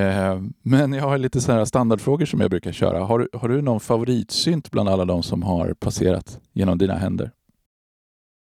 [0.00, 3.04] Eh, men jag har lite så här standardfrågor som jag brukar köra.
[3.04, 7.30] Har, du- har du någon favoritsynt bland alla de som har passerat genom dina händer?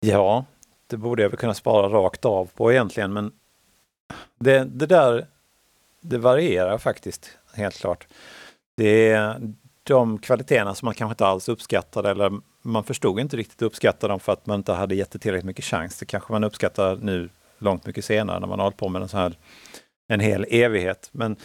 [0.07, 0.45] Ja,
[0.87, 3.33] det borde jag väl kunna spara rakt av på egentligen, men
[4.39, 5.27] det, det där,
[6.01, 8.07] det varierar faktiskt helt klart.
[8.77, 9.53] Det är
[9.83, 14.21] de kvaliteterna som man kanske inte alls uppskattade eller man förstod inte riktigt uppskatta dem
[14.21, 15.99] för att man inte hade gett det tillräckligt mycket chans.
[15.99, 17.29] Det kanske man uppskattar nu
[17.59, 19.37] långt mycket senare när man har hållit på med en sån här
[20.09, 21.09] en hel evighet.
[21.13, 21.37] Men,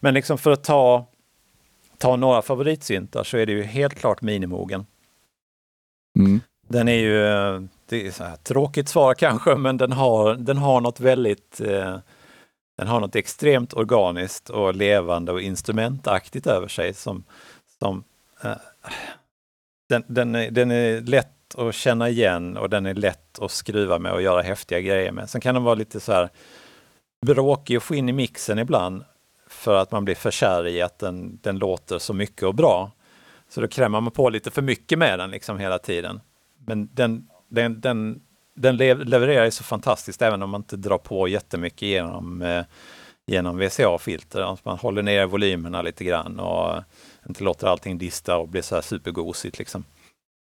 [0.00, 1.06] men liksom för att ta,
[1.98, 4.86] ta några favoritsyntar så är det ju helt klart minimogen.
[6.18, 6.40] Mm.
[6.68, 10.58] Den är ju, eh, det är så här, tråkigt svar kanske, men den har, den
[10.58, 11.96] har något väldigt, eh,
[12.76, 17.24] den har något extremt organiskt och levande och instrumentaktigt över sig som,
[17.78, 18.04] som
[18.44, 18.56] eh,
[19.88, 23.98] den, den, är, den är lätt att känna igen och den är lätt att skruva
[23.98, 25.30] med och göra häftiga grejer med.
[25.30, 26.28] Sen kan den vara lite så här
[27.26, 29.04] bråkig och få in i mixen ibland
[29.48, 32.90] för att man blir för kär i att den, den låter så mycket och bra.
[33.48, 36.20] Så då krämar man på lite för mycket med den liksom hela tiden.
[36.66, 38.22] Men den, den, den,
[38.54, 42.64] den lev- levererar ju så fantastiskt även om man inte drar på jättemycket genom, eh,
[43.26, 44.40] genom VCA-filter.
[44.40, 46.82] Alltså man håller ner volymerna lite grann och
[47.28, 49.58] inte låter allting dista och bli så här supergosigt.
[49.58, 49.84] Liksom.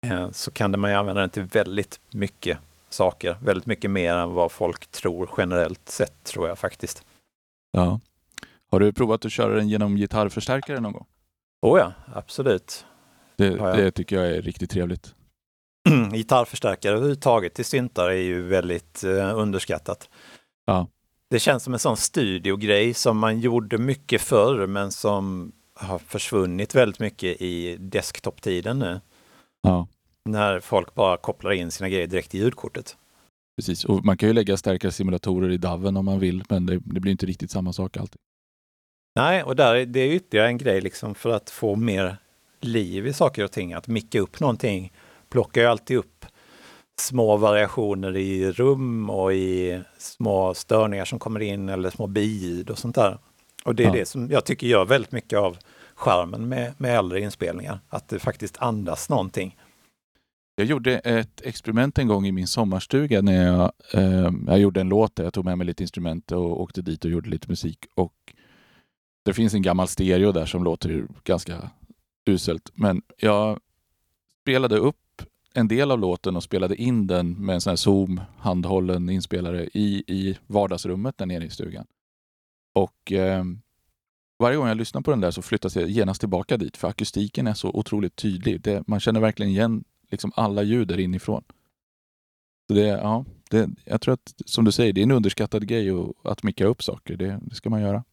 [0.08, 2.58] Eh, så kan man ju använda den till väldigt mycket
[2.90, 3.38] saker.
[3.44, 7.06] Väldigt mycket mer än vad folk tror generellt sett tror jag faktiskt.
[7.72, 8.00] Ja.
[8.72, 11.06] Har du provat att köra den genom gitarrförstärkare någon gång?
[11.62, 12.86] Oh ja, absolut.
[13.36, 15.16] Det, det tycker jag är riktigt trevligt.
[16.14, 20.10] Gitarrförstärkare överhuvudtaget till syntar är ju väldigt eh, underskattat.
[20.66, 20.88] Ja.
[21.30, 26.76] det känns som en sån studiogrej som man gjorde mycket förr men som har försvunnit
[26.76, 29.02] väldigt mycket i desktop-tiden nu.
[29.62, 29.88] Ja,
[30.30, 32.98] När folk bara kopplar in sina grejer direkt i ljudkortet.
[33.56, 33.86] precis.
[33.86, 37.00] Och man kan ju lägga starkare simulatorer i DAVen om man vill, men det, det
[37.00, 38.18] blir inte riktigt samma sak alltid.
[39.16, 42.18] Nej, och där, är- det är ytterligare en grej liksom för att få mer
[42.62, 43.74] liv i saker och ting.
[43.74, 44.94] Att micka upp någonting
[45.30, 46.26] plockar ju alltid upp
[47.00, 52.78] små variationer i rum och i små störningar som kommer in eller små biljud och
[52.78, 53.18] sånt där.
[53.66, 53.94] Och det är Ja.
[53.94, 55.58] det som jag tycker gör väldigt mycket av
[55.96, 57.80] charmen med, med äldre inspelningar.
[57.90, 59.58] Att det faktiskt andas någonting.
[60.56, 64.90] Jag gjorde ett experiment en gång i min sommarstuga när jag, eh, jag gjorde en
[64.90, 67.86] låt där jag tog med mig lite instrument och åkte dit och gjorde lite musik.
[67.96, 68.14] Och
[69.26, 71.70] det finns en gammal stereo där som låter ganska
[72.30, 72.72] uselt.
[72.74, 73.60] Men jag
[74.42, 74.96] spelade upp
[75.58, 79.70] en del av låten och spelade in den med en sån här Zoom handhållen inspelare
[79.74, 81.86] i, i vardagsrummet där nere i stugan.
[82.76, 83.44] Och eh,
[84.40, 87.48] varje gång jag lyssnar på den där så flyttas jag genast tillbaka dit för akustiken
[87.48, 88.62] är så otroligt tydlig.
[88.62, 91.44] Det, man känner verkligen igen liksom alla ljud där inifrån.
[92.68, 95.90] Så det, ja, det, jag tror att, som du säger, det är en underskattad grej
[95.90, 97.18] att, att micka upp saker.
[97.18, 98.04] Det, det ska man göra.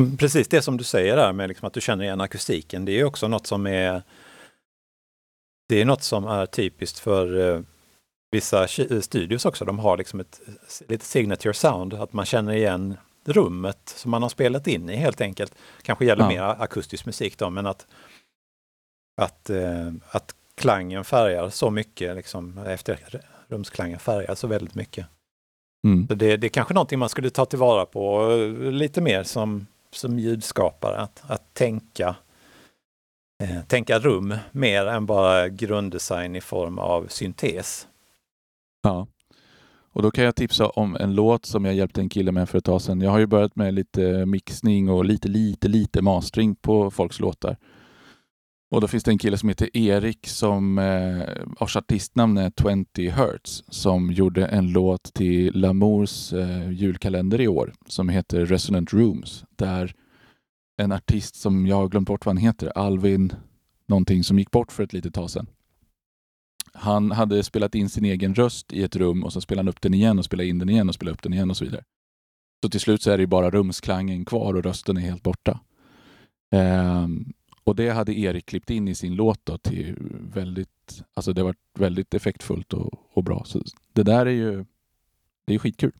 [0.00, 2.84] Mm, precis det som du säger där med liksom att du känner igen akustiken.
[2.84, 4.02] Det är också något som är
[5.68, 7.60] det är något som är typiskt för eh,
[8.30, 9.64] vissa ki- studios också.
[9.64, 10.52] De har liksom ett eh,
[10.88, 15.20] lite signature sound, att man känner igen rummet som man har spelat in i helt
[15.20, 15.54] enkelt.
[15.82, 16.28] Kanske gäller Ja.
[16.28, 17.86] mer akustisk musik då, men att,
[19.20, 25.06] att, eh, att klangen färgar så mycket, liksom, efter rumsklangen färgar så väldigt mycket.
[25.86, 26.08] Mm.
[26.08, 29.66] Så det, det är kanske någonting man skulle ta tillvara på eh, lite mer som,
[29.92, 32.16] som ljudskapare, att, att tänka,
[33.42, 37.88] eh, tänka rum mer än bara grunddesign i form av syntes.
[38.82, 39.06] Ja.
[39.92, 42.58] Och då kan jag tipsa om en låt som jag hjälpte en kille med för
[42.58, 43.00] ett tag sedan.
[43.00, 47.56] Jag har ju börjat med lite mixning och lite, lite, lite mastering på folks låtar.
[48.70, 52.52] Och då finns det en kille som heter Erik som eh, vars artistnamn är
[52.94, 58.92] 20 Hertz som gjorde en låt till Lamours eh, julkalender i år som heter Resonant
[58.92, 59.94] Rooms där
[60.76, 63.32] en artist som jag har glömt bort vad han heter, Alvin
[63.86, 65.46] någonting som gick bort för ett litet tag sedan.
[66.72, 69.80] Han hade spelat in sin egen röst i ett rum och så spelade han upp
[69.80, 71.84] den igen och spelade in den igen och spelade upp den igen och så vidare.
[72.62, 75.60] Så till slut så är det ju bara rumsklangen kvar och rösten är helt borta.
[76.50, 77.32] Um,
[77.64, 79.96] och det hade Erik klippt in i sin låt då till
[80.34, 83.44] väldigt, alltså det var väldigt effektfullt och, och bra.
[83.44, 83.62] Så
[83.92, 84.64] det där är ju,
[85.44, 85.92] det är skitkul.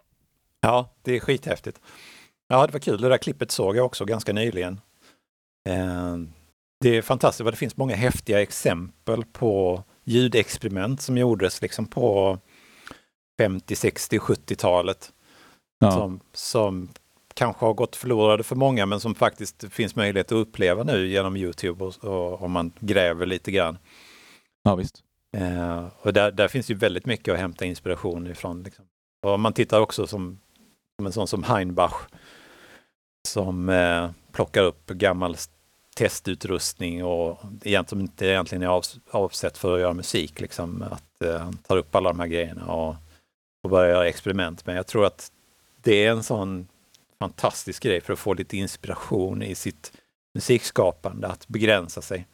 [0.61, 1.81] Ja, det är skithäftigt.
[2.49, 3.01] Ja, det var kul.
[3.01, 4.80] Det där klippet såg jag också ganska nyligen.
[5.68, 6.16] Eh,
[6.80, 12.38] Det är fantastiskt vad det finns många häftiga exempel på ljudexperiment som gjordes liksom på
[13.38, 15.12] 50, 60, 70-talet.
[15.78, 16.88] Ja, som, som
[17.34, 21.36] kanske har gått förlorade för många men som faktiskt finns möjlighet att uppleva nu genom
[21.36, 23.78] Youtube och, och om man gräver lite grann.
[24.62, 25.03] ja visst.
[25.36, 28.62] Eh, och där, där finns ju väldigt mycket att hämta inspiration ifrån.
[28.62, 28.84] Liksom.
[29.26, 30.38] Och man tittar också som,
[30.99, 31.94] som en sån som Heinbach
[33.27, 35.37] som eh, plockar upp gammal
[35.97, 40.41] testutrustning och egentligen inte egentligen är av, avsett för att göra musik.
[40.41, 42.97] Liksom, att eh, tar upp alla de här grejerna och,
[43.62, 44.66] och börjar göra experiment.
[44.66, 45.33] Men jag tror att
[45.83, 46.68] det är en sån
[47.18, 49.93] fantastisk grej för att få lite inspiration i sitt
[50.35, 52.27] musikskapande, att begränsa sig.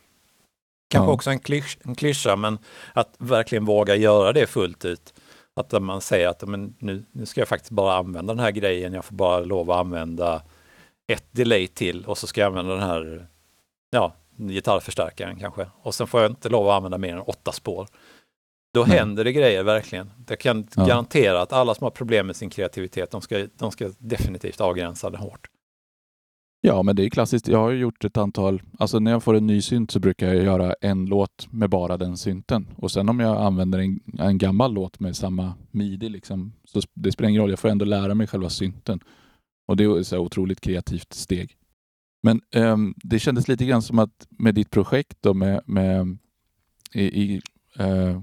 [0.91, 1.15] Kanske Ja.
[1.15, 2.59] också en, klysch, en klyscha, men
[2.93, 5.15] att verkligen våga göra det fullt ut.
[5.55, 8.93] Att man säger att men nu, nu ska jag faktiskt bara använda den här grejen,
[8.93, 10.43] jag får bara lov att använda
[11.07, 13.27] ett delay till och så ska jag använda den här
[13.91, 15.67] ja, gitarrförstärkaren kanske.
[15.83, 17.89] Och sen får jag inte lov att använda mer än åtta spår.
[18.75, 18.99] Då Nej.
[18.99, 20.11] händer det grejer verkligen.
[20.29, 20.87] Jag kan Ja.
[20.87, 25.11] garantera att alla som har problem med sin kreativitet, de ska, de ska definitivt avgränsa
[25.11, 25.49] det hårt.
[26.65, 27.49] Ja, men det är klassiskt.
[27.49, 30.27] Jag har ju gjort ett antal, alltså när jag får en ny synt så brukar
[30.35, 32.69] jag göra en låt med bara den synten.
[32.77, 37.13] Och sen om jag använder en, en gammal låt med samma midi liksom, så det
[37.13, 37.51] spelar ingen roll.
[37.51, 39.01] Jag får ändå lära mig själva synten.
[39.67, 41.57] Och det är ett otroligt kreativt steg.
[42.23, 46.19] Men um, det kändes lite grann som att med ditt projekt då med, med
[46.93, 47.41] i, i
[47.81, 48.21] uh,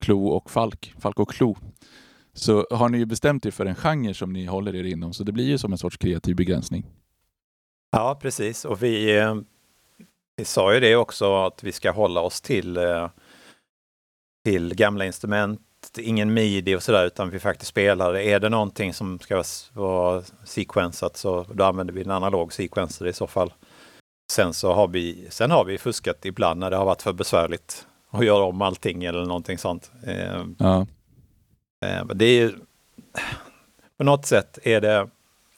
[0.00, 1.56] Klo och Falk, Falk och Klo,
[2.32, 5.12] så har ni ju bestämt er för en genre som ni håller er inom.
[5.12, 6.86] Så det blir ju som en sorts kreativ begränsning.
[7.90, 8.64] Ja, precis.
[8.64, 9.34] Och vi, eh,
[10.36, 13.08] vi sa ju det också att vi ska hålla oss till, eh,
[14.44, 15.60] till gamla instrument,
[15.98, 18.16] ingen midi och sådär, utan vi faktiskt spelar.
[18.16, 23.12] Är det någonting som ska vara sequensat så då använder vi en analog sequencer i
[23.12, 23.52] så fall.
[24.32, 27.86] Sen så har vi, sen har vi fuskat ibland när det har varit för besvärligt
[28.10, 29.90] att göra om allting eller någonting sånt.
[30.06, 30.86] Eh, Ja,
[31.86, 32.54] Eh, men Det är,
[33.98, 35.08] på något sätt är det,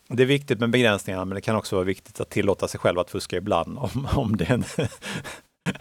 [0.08, 2.98] det är viktigt med begränsningar, men det kan också vara viktigt att tillåta sig själv
[2.98, 4.62] att fuska ibland om, om, det,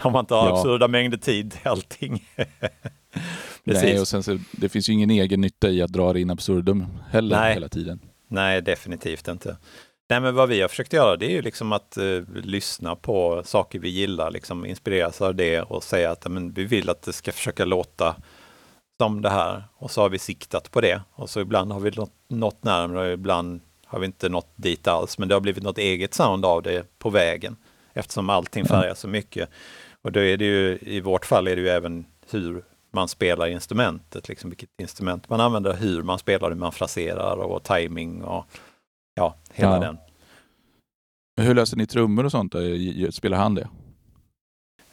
[0.01, 0.57] om man inte har Ja.
[0.57, 2.25] absurda mängder tid till allting.
[3.65, 3.83] Precis.
[3.83, 6.29] Nej, och sen så, det finns ju ingen egen nytta i att dra det in
[6.29, 7.53] absurdum heller Nej.
[7.53, 7.99] hela tiden.
[8.27, 9.57] Nej, definitivt inte.
[10.09, 13.41] Nej, men vad vi har försökt göra det är ju liksom att eh, lyssna på
[13.45, 17.13] saker vi gillar, liksom inspireras av det och säga att men, vi vill att det
[17.13, 18.15] ska försöka låta
[19.01, 19.63] som det här.
[19.75, 21.01] Och så har vi siktat på det.
[21.13, 24.87] Och så ibland har vi nått, nått närmare och ibland har vi inte nått dit
[24.87, 25.17] alls.
[25.17, 27.55] Men det har blivit något eget sound av det på vägen
[27.93, 29.49] eftersom allting färgar så mycket.
[30.01, 33.47] Och då är det ju, i vårt fall är det ju även hur man spelar
[33.47, 38.45] instrumentet, liksom vilket instrument man använder, hur man spelar, hur man fraserar och timing och
[39.15, 39.79] ja, hela Ja.
[39.79, 39.97] den.
[41.37, 42.55] Men Hur löser ni trummor och sånt?
[43.11, 43.67] Spelar han det?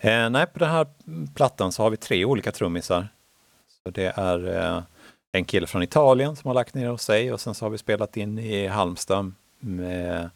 [0.00, 0.86] Eh, nej, på den här
[1.34, 3.08] plattan så har vi tre olika trummisar.
[3.84, 4.82] Så det är eh,
[5.32, 7.78] en kille från Italien som har lagt ner hos sig och sen så har vi
[7.78, 10.30] spelat in i Halmstad med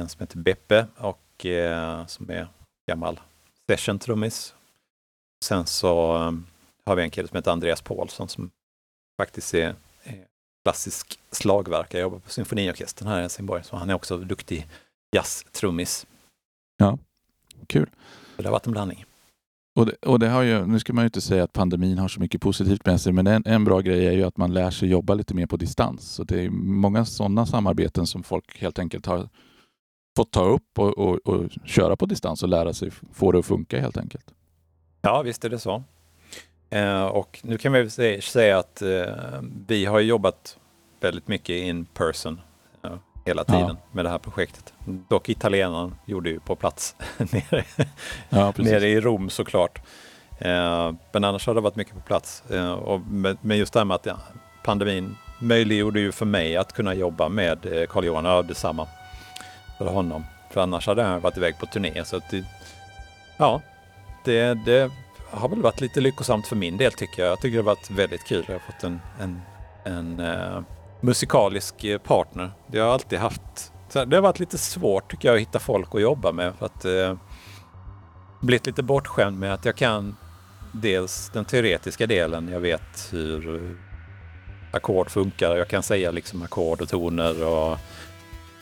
[0.00, 2.48] en som heter Beppe och eh, som är
[2.90, 3.20] gammal
[3.66, 4.54] session-trummis.
[5.44, 6.32] Sen så eh,
[6.88, 8.50] har vi en kille som heter Andreas Paulsson som
[9.20, 10.26] faktiskt är, är
[10.64, 13.64] klassisk slagverkare, jobbar på symfoniorkestern här i Helsingborg.
[13.64, 14.66] Så han är också duktig
[15.16, 16.06] jazz-trummis.
[17.66, 17.90] Kul.
[18.36, 19.04] Så det har varit en blandning.
[19.78, 22.08] Och det, och det har ju, nu ska man ju inte säga att pandemin har
[22.08, 24.70] så mycket positivt med sig, men en, en bra grej är ju att man lär
[24.70, 26.10] sig jobba lite mer på distans.
[26.10, 29.28] Så det är många sådana samarbeten som folk helt enkelt har
[30.16, 33.46] fått ta upp och, och, och köra på distans och lära sig få det att
[33.46, 34.34] funka helt enkelt.
[35.00, 35.82] Ja, visst är det så.
[36.70, 37.90] Eh, och nu kan vi
[38.20, 39.04] säga att eh,
[39.66, 40.56] vi har jobbat
[41.00, 42.40] väldigt mycket in person
[42.84, 42.90] eh,
[43.26, 43.54] hela Ja.
[43.54, 44.72] tiden med det här projektet.
[45.08, 47.64] Dock italienaren gjorde ju på plats nere,
[48.28, 49.80] Ja, nere i Rom såklart.
[50.38, 52.42] Eh, men annars har det varit mycket på plats.
[52.50, 54.18] Eh, och med, med just det här med att ja,
[54.64, 58.88] pandemin möjliggjorde ju för mig att kunna jobba med eh, Carl-Johan och detsamma
[59.78, 60.24] för honom.
[60.50, 62.04] För annars hade han varit iväg på turné.
[62.04, 62.44] Så att det,
[63.36, 63.60] ja,
[64.24, 64.90] det, det
[65.30, 67.32] har väl varit lite lyckosamt för min del tycker jag.
[67.32, 68.44] Jag tycker det har varit väldigt kul.
[68.46, 69.40] Jag har fått en, en,
[69.84, 70.62] en eh,
[71.00, 72.50] musikalisk eh, partner.
[72.66, 76.00] Det har alltid haft det har varit lite svårt tycker jag att hitta folk att
[76.00, 76.54] jobba med.
[76.58, 77.16] För att eh,
[78.40, 80.16] blivit lite bortskämd med att jag kan
[80.72, 82.48] dels den teoretiska delen.
[82.48, 83.76] Jag vet hur
[84.72, 85.56] ackord funkar.
[85.56, 87.78] Jag kan säga liksom ackord och toner och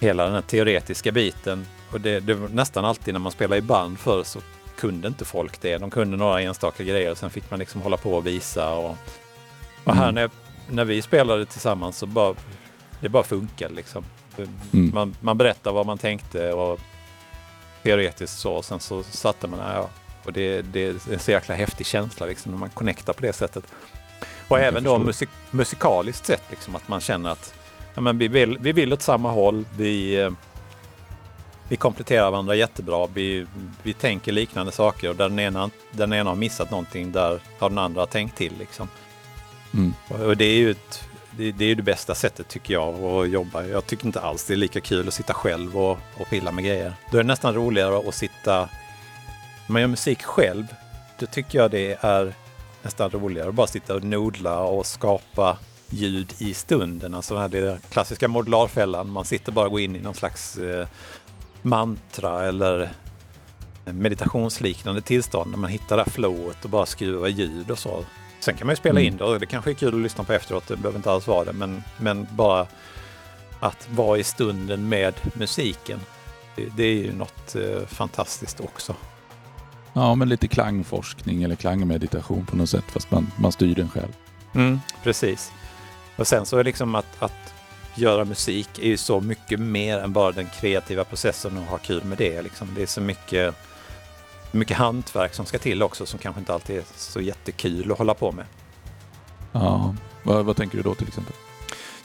[0.00, 1.66] hela den här teoretiska biten.
[1.92, 4.40] Och det, det var nästan alltid när man spelar i band förr så
[4.76, 5.78] kunde inte folk det.
[5.78, 8.70] De kunde några enstaka grejer och sen fick man liksom hålla på och visa.
[8.74, 8.96] Och,
[9.84, 10.14] och här Mm.
[10.14, 10.30] när,
[10.70, 12.34] när vi spelade tillsammans så bara
[13.00, 14.04] det bara funkade liksom.
[14.72, 14.90] Mm.
[14.94, 16.80] Man, man berättar vad man tänkte och
[17.82, 18.52] teoretiskt så.
[18.52, 19.88] Och sen så satte man, ja,
[20.24, 23.32] och det, det är en så jäkla häftig känsla liksom när man connectar på det
[23.32, 23.64] sättet.
[24.48, 27.54] Och även då musik, musikaliskt sett liksom att man känner att
[27.94, 29.64] ja, men vi, vill, vi vill åt samma håll.
[29.76, 30.30] Vi, eh,
[31.68, 33.08] vi kompletterar varandra jättebra.
[33.14, 33.46] Vi,
[33.82, 37.68] vi tänker liknande saker och där den ena, den ena har missat någonting, där har
[37.68, 38.52] den andra tänkt till.
[38.58, 38.88] Liksom.
[39.74, 39.94] Mm.
[40.08, 43.64] Och det är ju ett, det, det, är det bästa sättet tycker jag att jobba.
[43.64, 46.64] Jag tycker inte alls det är lika kul att sitta själv och, och pilla med
[46.64, 46.94] grejer.
[47.10, 48.68] Då är det nästan roligare att sitta...
[49.66, 50.66] När man gör musik själv,
[51.18, 52.34] då tycker jag det är
[52.82, 55.58] nästan roligare att bara sitta och nodla och skapa
[55.90, 57.14] ljud i stunden.
[57.14, 59.10] Alltså den här klassiska modularfällan.
[59.10, 60.86] Man sitter bara och går in i någon slags eh,
[61.66, 62.90] mantra eller
[63.84, 68.04] meditationsliknande tillstånd när man hittar det här flowet och bara skruvar ljud och så.
[68.40, 69.12] Sen kan man ju spela Mm.
[69.12, 70.66] in det och det kanske är kul att lyssna på efteråt.
[70.68, 71.52] Det behöver inte alls vara det.
[71.52, 72.66] Men, men bara
[73.60, 76.00] att vara i stunden med musiken.
[76.56, 78.94] Det, det är ju något eh, fantastiskt också.
[79.92, 84.12] Ja, men lite klangforskning eller klangmeditation på något sätt, fast man, man styr den själv.
[84.54, 85.52] Mm, precis.
[86.16, 87.54] Och sen så är liksom att, att
[87.98, 92.04] göra musik är ju så mycket mer än bara den kreativa processen och ha kul
[92.04, 92.42] med det.
[92.42, 92.68] Liksom.
[92.74, 93.54] Det är så mycket,
[94.52, 98.14] mycket hantverk som ska till också som kanske inte alltid är så jättekul att hålla
[98.14, 98.44] på med.
[99.52, 99.94] Ja.
[100.22, 101.34] Vad, vad tänker du då till exempel?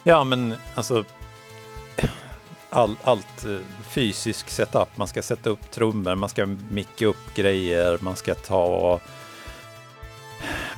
[0.04, 1.04] Ja, men alltså
[2.70, 3.58] all, allt eh,
[3.90, 4.98] fysisk setup.
[4.98, 9.00] Man ska sätta upp trummor, man ska micka upp grejer, man ska ta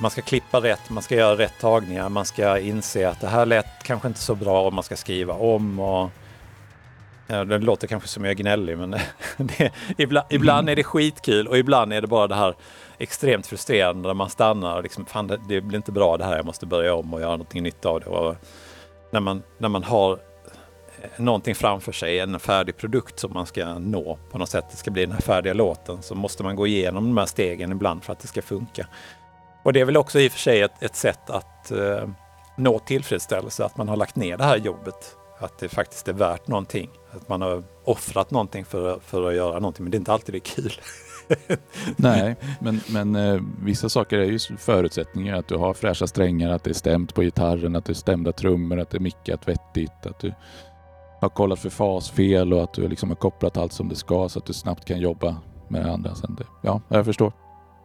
[0.00, 3.46] man ska klippa rätt, man ska göra rätt tagningar, man ska inse att det här
[3.46, 5.80] lät kanske inte så bra och man ska skriva om.
[5.80, 6.10] Och,
[7.26, 8.90] ja, det låter kanske som jag är gnällig men
[9.36, 12.54] det, ibland, ibland är det skitkul och ibland är det bara det här
[12.98, 16.36] extremt frustrerande när man stannar och liksom, fan det, det blir inte bra det här,
[16.36, 18.06] jag måste börja om och göra någonting nytt av det.
[18.06, 18.36] Och
[19.10, 23.78] när, man, när man har eh, någonting framför sig, en färdig produkt som man ska
[23.78, 26.66] nå på något sätt, det ska bli den här färdiga låten, så måste man gå
[26.66, 28.86] igenom de här stegen ibland för att det ska funka.
[29.64, 32.08] Och det är väl också i och för sig ett, ett sätt att eh,
[32.56, 36.48] nå tillfredsställelse, att man har lagt ner det här jobbet att det faktiskt är värt
[36.48, 36.90] någonting.
[37.12, 40.34] Att man har offrat någonting för, för att göra någonting, men det är inte alltid
[40.34, 40.72] det är kul.
[41.96, 45.36] Nej, men, men eh, vissa saker är ju förutsättningar.
[45.36, 48.32] Att du har fräscha strängar, att det är stämt på gitarren, att det är stämda
[48.32, 50.34] trummor, att det är mickat vettigt, att du
[51.20, 54.38] har kollat för fasfel och att du liksom har kopplat allt som det ska så
[54.38, 55.36] att du snabbt kan jobba
[55.68, 56.14] med det andra.
[56.14, 57.43] Sen det, ja, jag förstår.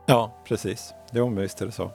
[0.10, 0.94] Ja, precis.
[1.12, 1.92] Jo, visst är det så.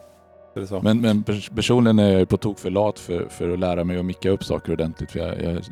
[0.54, 0.80] Det så.
[0.82, 3.98] Men, men pers- personligen är jag på tok för lat för, för att lära mig
[3.98, 5.10] att micka upp saker ordentligt.
[5.10, 5.62] För jag, jag,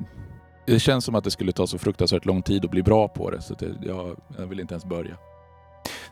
[0.67, 3.31] det känns som att det skulle ta så fruktansvärt lång tid att bli bra på
[3.31, 3.43] det.
[3.43, 5.17] Så det, jag, jag vill inte ens börja.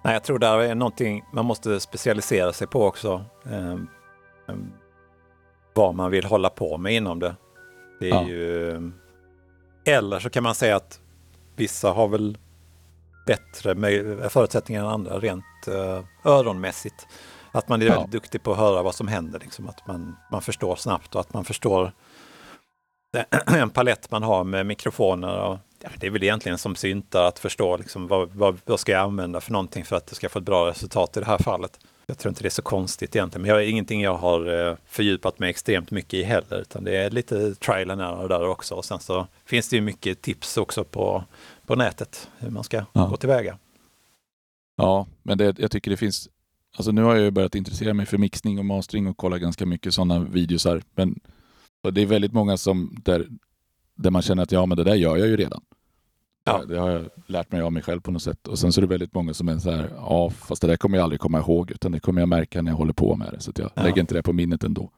[0.02, 3.24] Nej, jag tror där är någonting man måste specialisera sig på också.
[3.46, 3.76] Eh,
[5.74, 7.36] vad man vill hålla på med inom det.
[8.00, 8.28] Det är Ja.
[8.28, 8.92] ju...
[9.84, 11.00] Eller så kan man säga att
[11.56, 12.38] vissa har väl
[13.26, 17.06] bättre möj- förutsättningar än andra rent eh, öronmässigt.
[17.52, 17.92] Att man är Ja.
[17.92, 19.38] väldigt duktig på att höra vad som händer.
[19.40, 19.68] Liksom.
[19.68, 21.92] Att man, man förstår snabbt och att man förstår
[23.46, 25.38] en palett man har med mikrofoner.
[25.38, 28.92] Och, ja, det är väl egentligen som syntar att förstå liksom, vad, vad, vad ska
[28.92, 31.38] jag använda för någonting för att det ska få ett bra resultat i det här
[31.38, 31.78] fallet.
[32.06, 34.76] Jag tror inte det är så konstigt egentligen, men jag är ingenting jag har eh,
[34.86, 38.74] fördjupat mig extremt mycket i heller, utan det är lite trial and error där också.
[38.74, 41.24] Och sen så finns det ju mycket tips också på,
[41.70, 43.06] på nätet hur man ska Ja.
[43.06, 43.58] gå tillväga.
[44.76, 46.28] Ja, men det, jag tycker det finns...
[46.76, 49.66] Alltså nu har jag ju börjat intressera mig för mixning och mastering och kolla ganska
[49.66, 50.82] mycket sådana videosar.
[50.94, 51.20] Men
[51.92, 53.26] det är väldigt många som där,
[53.94, 55.60] där man känner att ja, men det där gör jag ju redan.
[56.44, 56.64] Ja.
[56.68, 58.48] Det har jag lärt mig av mig själv på något sätt.
[58.48, 60.76] Och sen så är det väldigt många som är så här, ja, fast det där
[60.76, 63.32] kommer jag aldrig komma ihåg, utan det kommer jag märka när jag håller på med
[63.32, 63.40] det.
[63.40, 63.82] Så jag Ja.
[63.82, 64.90] lägger inte det på minnet ändå.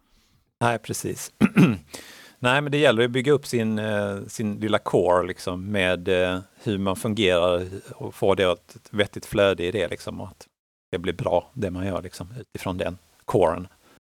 [0.60, 1.32] Nej, precis.
[2.42, 6.38] Nej, men det gäller att bygga upp sin, eh, sin lilla core liksom, med eh,
[6.62, 9.88] hur man fungerar och få det ett vettigt flöde i det.
[9.88, 10.46] Liksom, och att
[10.90, 13.68] det blir bra, det man gör liksom, utifrån den coren.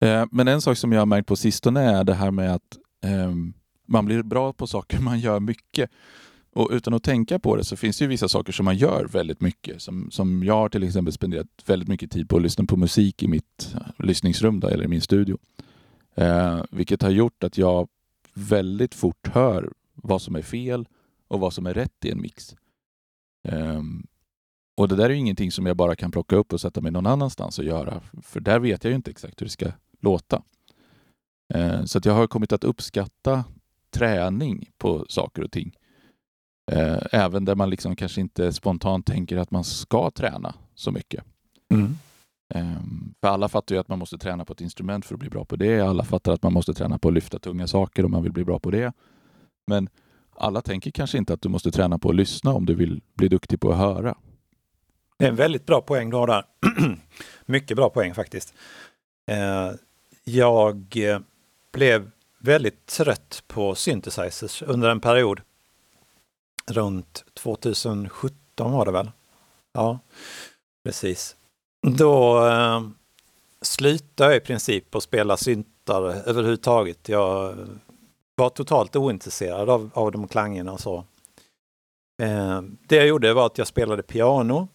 [0.06, 2.78] Eh, men en sak som jag har märkt på sistone är det här med att
[3.04, 3.54] ehm,
[3.88, 5.90] man blir bra på saker man gör mycket.
[6.54, 9.06] Och utan att tänka på det så finns det ju vissa saker som man gör
[9.06, 9.82] väldigt mycket.
[9.82, 13.24] Som, som jag har till exempel spenderat väldigt mycket tid på att lyssna på musik
[13.24, 15.38] i mitt lyssningsrum då, eller i min studio.
[16.16, 17.88] Eh, vilket har gjort att jag
[18.36, 20.88] väldigt fort hör vad som är fel
[21.28, 22.56] och vad som är rätt i en mix.
[23.48, 24.08] Um,
[24.78, 26.92] och det där är ju ingenting som jag bara kan plocka upp och sätta mig
[26.92, 28.02] någon annanstans och göra.
[28.22, 29.72] För där vet jag ju inte exakt hur det ska
[30.02, 30.44] låta.
[31.54, 33.44] Eh, så att jag har kommit att uppskatta
[33.90, 35.76] träning på saker och ting.
[36.72, 41.24] Uh, även där man liksom kanske inte spontant tänker att man ska träna så mycket.
[41.70, 41.98] Mm.
[42.54, 45.30] Ehm, för alla fattar ju att man måste träna på ett instrument för att bli
[45.30, 45.82] bra på det.
[45.82, 48.46] Alla fattar att man måste träna på att lyfta tunga saker om man vill bli
[48.46, 48.94] bra på det.
[49.68, 49.90] Men
[50.36, 53.28] alla tänker kanske inte att du måste träna på att lyssna om du vill bli
[53.28, 54.18] duktig på att höra.
[55.18, 56.46] Det är en väldigt bra poäng du har där.
[57.46, 58.54] Mycket bra poäng faktiskt.
[59.28, 59.78] Ehm,
[60.24, 61.20] jag eh,
[61.74, 65.42] blev väldigt trött på synthesizers under en period.
[66.68, 69.12] Runt 2017 var det väl?
[69.74, 70.00] Ja,
[70.84, 71.36] precis.
[71.92, 72.82] Då eh,
[73.62, 77.10] slutade jag i princip att spela syntar överhuvudtaget.
[77.10, 77.56] Jag
[78.36, 81.04] var totalt ointresserad av, av de klangerna och så.
[82.22, 84.68] Eh, det jag gjorde var att jag spelade piano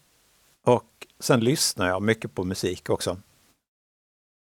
[0.67, 3.17] och sen lyssnade jag mycket på musik också.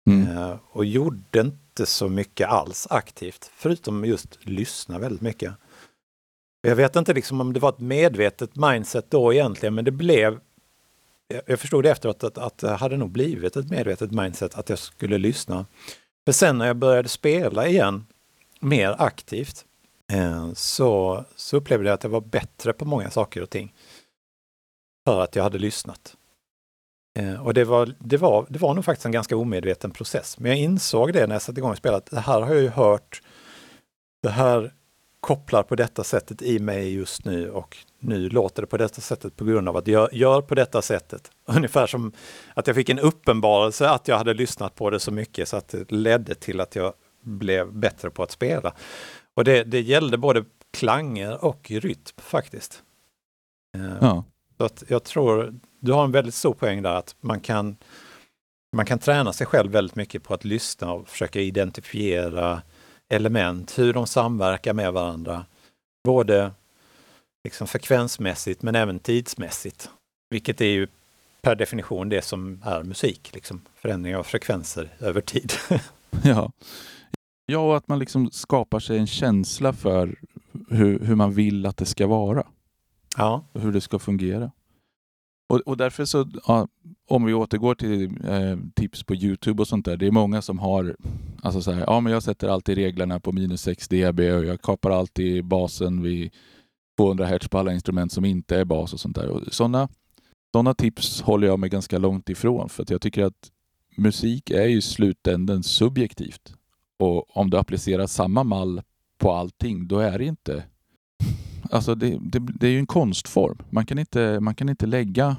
[0.10, 0.38] Mm.
[0.38, 5.54] Eh, och gjorde inte så mycket alls aktivt, förutom just lyssna väldigt mycket.
[6.62, 10.40] Jag vet inte liksom om det var ett medvetet mindset då egentligen, men det blev
[11.46, 15.18] jag- förstod efteråt att, att det hade nog blivit ett medvetet mindset att jag skulle
[15.18, 15.66] lyssna.
[16.28, 18.06] För sen när jag började spela igen
[18.60, 19.66] mer aktivt
[20.12, 23.74] eh, så, så upplevde jag att jag var bättre på många saker och ting.
[25.08, 26.16] För att jag hade lyssnat.
[27.20, 30.40] Eh, och det var, det, var, det var nog faktiskt en ganska omedveten process.
[30.40, 32.62] Men jag insåg det när jag satte igång och spelade, att det här har jag
[32.64, 33.22] ju hört.
[34.24, 34.74] Det här
[35.20, 39.36] kopplar på detta sättet i mig just nu och nu låter det på detta sättet
[39.36, 41.32] på grund av att jag gör på detta sättet.
[41.46, 42.12] Ungefär som
[42.54, 45.68] att jag fick en uppenbarelse att jag hade lyssnat på det så mycket så att
[45.68, 48.74] det ledde till att jag blev bättre på att spela.
[49.34, 52.84] Och det, det gällde både klanger och rytm faktiskt.
[53.78, 54.24] Eh, Ja.
[54.58, 57.78] så att jag tror du har en väldigt stor poäng där att man kan,
[58.76, 62.62] man kan träna sig själv väldigt mycket på att lyssna och försöka identifiera
[63.10, 65.46] element, hur de samverkar med varandra.
[66.04, 66.52] Både
[67.44, 69.90] liksom frekvensmässigt men även tidsmässigt.
[70.30, 70.88] Vilket är ju
[71.42, 75.54] per definition det som är musik, liksom förändring av frekvenser över tid.
[76.24, 76.52] Ja.
[77.46, 80.16] ja, och att man liksom skapar sig en känsla för
[80.70, 82.48] hur, hur man vill att det ska vara.
[83.18, 84.52] ja, och hur det ska fungera.
[85.50, 86.68] Och, och därför så, ja,
[87.10, 89.98] om vi återgår till eh, tips på Youtube och sånt där.
[89.98, 90.96] Det är många som har,
[91.42, 94.62] alltså så här, ja men jag sätter alltid reglerna på minus 6 dB och jag
[94.62, 96.34] kapar alltid basen vid
[96.98, 99.28] 200 Hz på alla instrument som inte är bas och sånt där.
[99.28, 99.90] Och sådana,
[100.52, 103.52] sådana tips håller jag mig ganska långt ifrån för att jag tycker att
[103.96, 106.54] musik är ju i slutänden subjektivt.
[107.00, 108.82] Och om du applicerar samma mall
[109.18, 110.64] på allting, då är det inte...
[111.72, 113.58] Alltså det, det, det är ju en konstform.
[113.70, 115.36] Man kan, inte, man kan inte lägga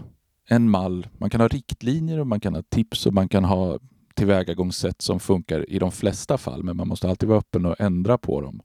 [0.51, 1.07] en mall.
[1.19, 3.79] Man kan ha riktlinjer och man kan ha tips och man kan ha
[4.15, 6.63] tillvägagångssätt som funkar i de flesta fall.
[6.63, 8.61] Men man måste alltid vara öppen och ändra på dem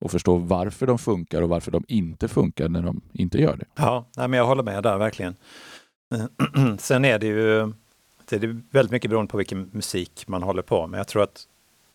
[0.00, 3.64] och förstå varför de funkar och varför de inte funkar när de inte gör det.
[3.74, 5.36] Ja, nej, men jag håller med där verkligen.
[6.78, 7.72] Sen är det ju
[8.28, 11.00] det är väldigt mycket beroende på vilken musik man håller på med.
[11.00, 11.48] Jag tror att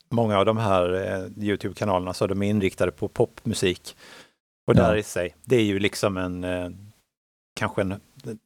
[0.09, 3.95] många av de här eh, Youtube-kanalerna så de är inriktade på popmusik.
[4.67, 4.81] Och Ja.
[4.81, 6.69] där i sig, det är ju liksom en eh,
[7.55, 7.93] kanske en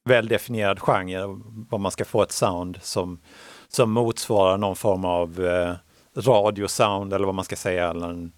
[0.06, 1.26] väldefinierad genre,
[1.70, 3.20] vad man ska få ett sound som,
[3.68, 5.74] som motsvarar någon form av eh,
[6.16, 8.32] radiosound eller vad man ska säga, eller en,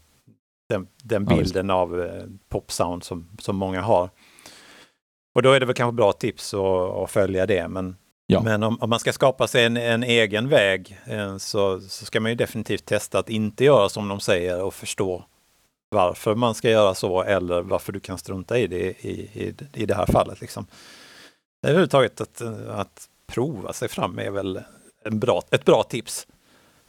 [0.69, 4.09] den, den Ja, bilden av eh, popsound som, som många har.
[5.35, 6.61] Och då är det väl kanske bra tips att,
[7.03, 7.95] att följa det, men
[8.27, 8.41] Ja.
[8.43, 12.19] men om, om man ska skapa sig en, en egen väg eh, så, så ska
[12.19, 15.25] man ju definitivt testa att inte göra som de säger och förstå
[15.89, 19.85] varför man ska göra så eller varför du kan strunta i det i, i, i
[19.85, 20.41] det här fallet.
[20.41, 20.65] Liksom.
[21.65, 24.59] Överhuvudtaget att, att prova sig fram är väl
[25.03, 26.27] en bra, ett bra tips.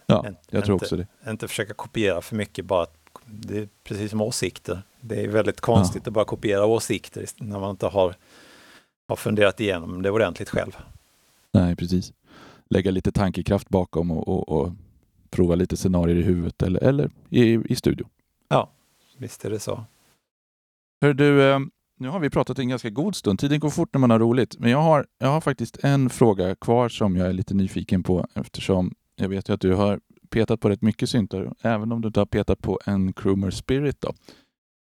[0.06, 1.30] Ja, jag tror inte- också det.
[1.30, 2.86] Inte försöka kopiera för mycket, bara
[3.24, 4.82] det är precis som åsikter.
[5.00, 8.14] Det är väldigt konstigt att bara kopiera åsikter när man inte har,
[9.08, 10.76] har funderat igenom det ordentligt själv.
[11.52, 12.12] Nej, precis.
[12.70, 14.72] Lägga lite tankekraft bakom och, och, och
[15.30, 18.06] prova lite scenarier i huvudet eller, eller i, i studio.
[19.18, 19.84] Visst är det så.
[21.00, 21.58] Hör du, eh,
[21.98, 23.38] nu har vi pratat en ganska god stund.
[23.38, 24.58] Tiden går fort när man har roligt.
[24.58, 28.26] Men jag har, jag har faktiskt en fråga kvar som jag är lite nyfiken på
[28.34, 30.00] eftersom jag vet ju att du har
[30.30, 34.00] petat på rätt mycket syntar, även om du inte har petat på en Krumer Spirit.
[34.00, 34.14] Då.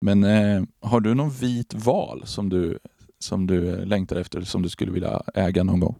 [0.01, 2.79] Men eh, har du någon vit val som du,
[3.19, 5.95] som du längtar efter, som du skulle vilja äga någon gång?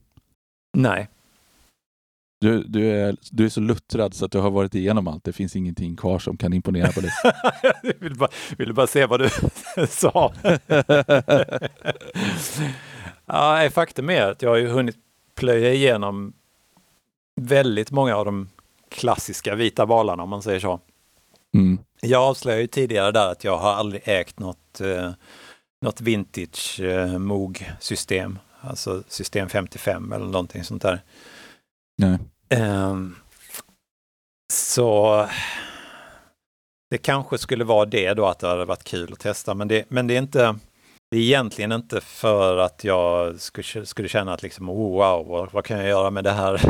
[0.77, 1.09] Nej,
[2.41, 5.25] du, du, är, du är så luttrad så att du har varit igenom allt.
[5.25, 7.11] Det finns ingenting kvar som kan imponera på dig.
[7.83, 9.31] jag ville bara, ville bara se vad du
[9.89, 10.33] sa.
[13.27, 14.97] ja, faktum är att jag har ju hunnit
[15.35, 16.33] plöja igenom
[17.41, 18.49] väldigt många av de
[18.89, 20.81] klassiska vita valarna om man säger så.
[21.55, 21.79] Mm.
[22.01, 25.11] Jag avslöjade ju tidigare där att jag har aldrig ägt något, eh,
[25.81, 31.03] något vintage eh, Moog-system, alltså system 55 eller någonting sånt där.
[31.99, 32.19] Nej.
[32.49, 33.17] Ehm,
[34.53, 35.27] så
[36.91, 39.85] det kanske skulle vara det då att det hade varit kul att testa, men det,
[39.89, 40.57] men det är inte
[41.11, 45.53] det är egentligen inte för att jag skulle, skulle känna att liksom, oh, wow, vad,
[45.53, 46.63] vad kan jag göra med det här?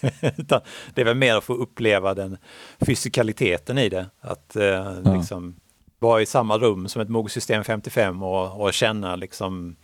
[0.94, 2.38] Det är väl mer att få uppleva den
[2.80, 4.06] fysikaliteten i det.
[4.20, 5.14] Att eh, Ja.
[5.16, 5.56] liksom
[5.98, 9.76] vara i samma rum som ett Moog System 55 och, och känna liksom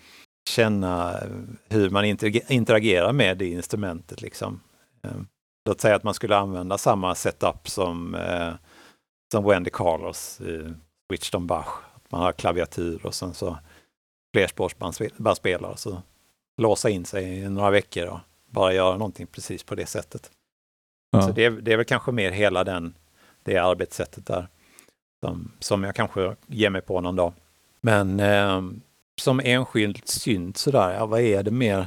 [0.50, 1.14] känna
[1.68, 4.22] hur man interage- interagerar med det instrumentet.
[4.22, 4.60] Liksom.
[5.06, 5.22] Eh,
[5.64, 8.54] Låt säga att man skulle använda samma setup som, eh,
[9.32, 10.74] som Wendy Carlos i
[11.10, 11.68] Switched on Bach.
[11.94, 13.58] Att man har klaviatur och sen så
[14.34, 15.76] flerspårsbandspelare.
[15.76, 16.02] Så
[16.62, 20.30] låsa in sig i några veckor och bara göra någonting precis på det sättet.
[21.10, 21.22] Ja.
[21.22, 22.94] Så det är, det är väl kanske mer hela den,
[23.42, 24.46] det arbetssättet där
[25.24, 27.32] som, som jag kanske ger mig på någon dag.
[27.80, 28.62] Men eh,
[29.20, 31.86] som enskild synt sådär, ja vad är det mer?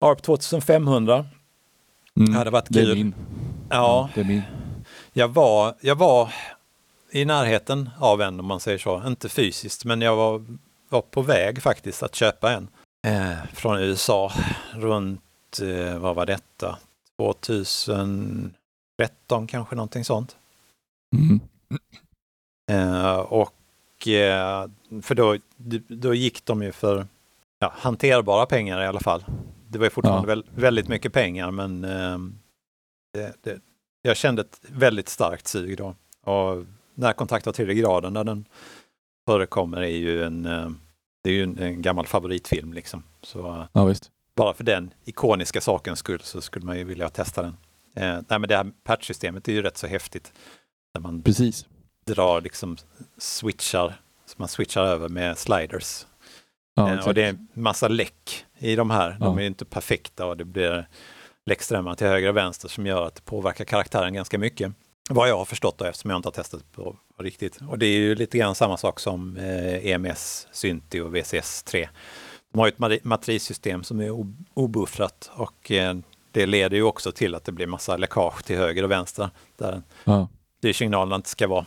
[0.00, 1.26] ARP 2500
[2.20, 2.34] Mm.
[2.34, 2.94] hade varit Det är kul.
[2.94, 3.14] min.
[3.70, 4.42] Ja, Det är min.
[5.12, 6.32] jag var, jag var
[7.10, 9.02] i närheten av en om man säger så.
[9.06, 10.44] Inte fysiskt, men jag var,
[10.88, 12.68] var på väg faktiskt att köpa en.
[13.06, 14.32] Eh, från USA
[14.72, 16.78] runt, eh, vad var detta?
[17.18, 20.36] 2013 kanske någonting sånt.
[21.16, 21.40] Mm.
[22.70, 24.68] Eh, och eh,
[25.02, 25.36] för då,
[25.88, 27.06] då gick de ju för
[27.58, 29.24] ja, hanterbara pengar i alla fall.
[29.74, 30.34] Det var ju fortfarande Ja.
[30.34, 32.18] väl, väldigt mycket pengar men eh,
[33.12, 33.60] det, det,
[34.02, 35.94] jag kände ett väldigt starkt sug då.
[36.32, 36.64] Och
[36.94, 38.44] Närkontakt av tredje graden där den
[39.26, 40.70] förekommer är ju en, eh,
[41.24, 43.02] det är ju en, en gammal favoritfilm liksom.
[43.22, 44.10] Så Ja, visst.
[44.36, 47.56] bara för den ikoniska sakens skull så skulle man ju vilja testa den.
[47.96, 50.32] Eh, nej men det här patchsystemet är ju rätt så häftigt.
[50.94, 51.66] När man Precis.
[52.06, 52.76] drar liksom
[53.18, 53.94] switchar,
[54.26, 56.06] så man switchar över med sliders.
[56.76, 59.10] Ja, Eh, och det är en massa läck i de här.
[59.10, 59.34] De Ja.
[59.36, 60.88] är ju inte perfekta och det blir
[61.46, 64.72] läckströmmar till höger och vänster som gör att det påverkar karaktären ganska mycket.
[65.10, 67.58] Vad jag har förstått då, eftersom jag inte har testat på, på riktigt.
[67.68, 71.88] Och det är ju lite grann samma sak som eh, EMS, Synti och VCS 3.
[72.52, 74.10] De har ju ett matrissystem som är
[74.54, 75.94] obuffrat och eh,
[76.32, 79.82] det leder ju också till att det blir massa läckage till höger och vänster där
[80.04, 80.28] Ja.
[80.58, 81.66] styrsignalerna inte ska vara.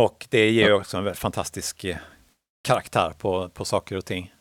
[0.00, 1.96] Och det ger ju också en fantastisk eh,
[2.68, 4.32] karaktär på, på saker och ting.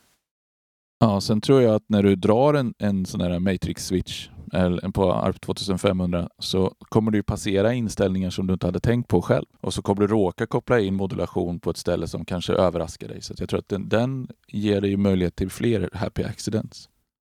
[1.00, 5.14] Ja, sen tror jag att när du drar en, en sån här matrix-switch eller på
[5.14, 9.46] ARP 2500 så kommer du passera inställningar som du inte hade tänkt på själv.
[9.62, 13.22] Och så kommer du råka koppla in modulation på ett ställe som kanske överraskar dig.
[13.22, 16.90] Så jag tror att den, den ger dig möjlighet till fler happy accidents.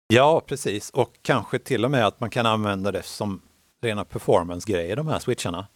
[0.08, 0.90] Ja, precis.
[0.90, 3.42] Och kanske till och med att man kan använda det som
[3.82, 5.68] rena performance-grejer, de här switcharna.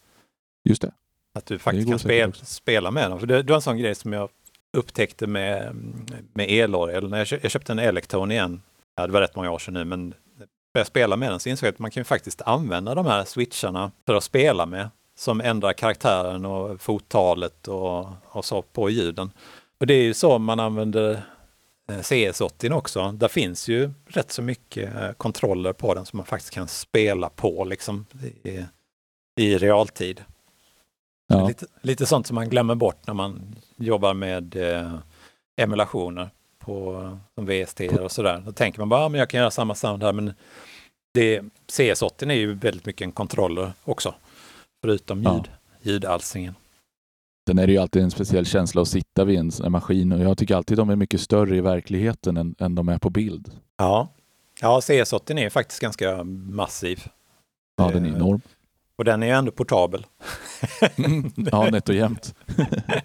[0.70, 0.92] Just det.
[1.34, 3.20] Att du faktiskt kan spela, spela med dem.
[3.20, 4.30] För det, det var en sån grej som jag
[4.76, 5.76] upptäckte med,
[6.34, 7.10] med elorgel.
[7.10, 8.62] När jag, kö- jag köpte en Electone igen,
[8.96, 10.14] ja, det var rätt många år sedan nu, men
[10.74, 13.06] när jag spelade med den så insåg jag att man kan ju faktiskt använda de
[13.06, 18.90] här switcharna för att spela med, som ändrar karaktären och fottalet och, och så på
[18.90, 19.32] ljuden.
[19.80, 21.12] Och det är ju så man använder
[21.90, 23.12] eh, CS80 också.
[23.12, 27.30] Där finns ju rätt så mycket eh, kontroller på den som man faktiskt kan spela
[27.30, 28.06] på liksom
[28.44, 28.66] i,
[29.42, 30.24] i realtid.
[31.28, 31.48] Ja.
[31.48, 34.94] Lite, lite sånt som man glömmer bort när man jobbar med eh,
[35.62, 36.30] emulationer
[36.60, 38.44] på som VST och sådär.
[38.46, 40.34] Då tänker man bara, ah, men jag kan göra samma sound här, men
[41.14, 41.42] det,
[41.72, 44.16] CS80 är ju väldigt mycket en kontroller också,
[44.84, 45.34] förutom Ja.
[45.36, 45.50] ljud,
[45.82, 46.56] ljudalstringen.
[47.50, 50.20] Sen är det ju alltid en speciell känsla att sitta vid en här maskin och
[50.20, 53.52] jag tycker alltid de är mycket större i verkligheten än, än de är på bild.
[53.78, 54.08] Ja.
[54.62, 57.04] ja, CS80 är faktiskt ganska massiv.
[57.78, 58.42] Ja, den är enorm.
[58.98, 60.06] Och den är ju ändå portabel.
[61.52, 62.36] ja, nätt och jämnt.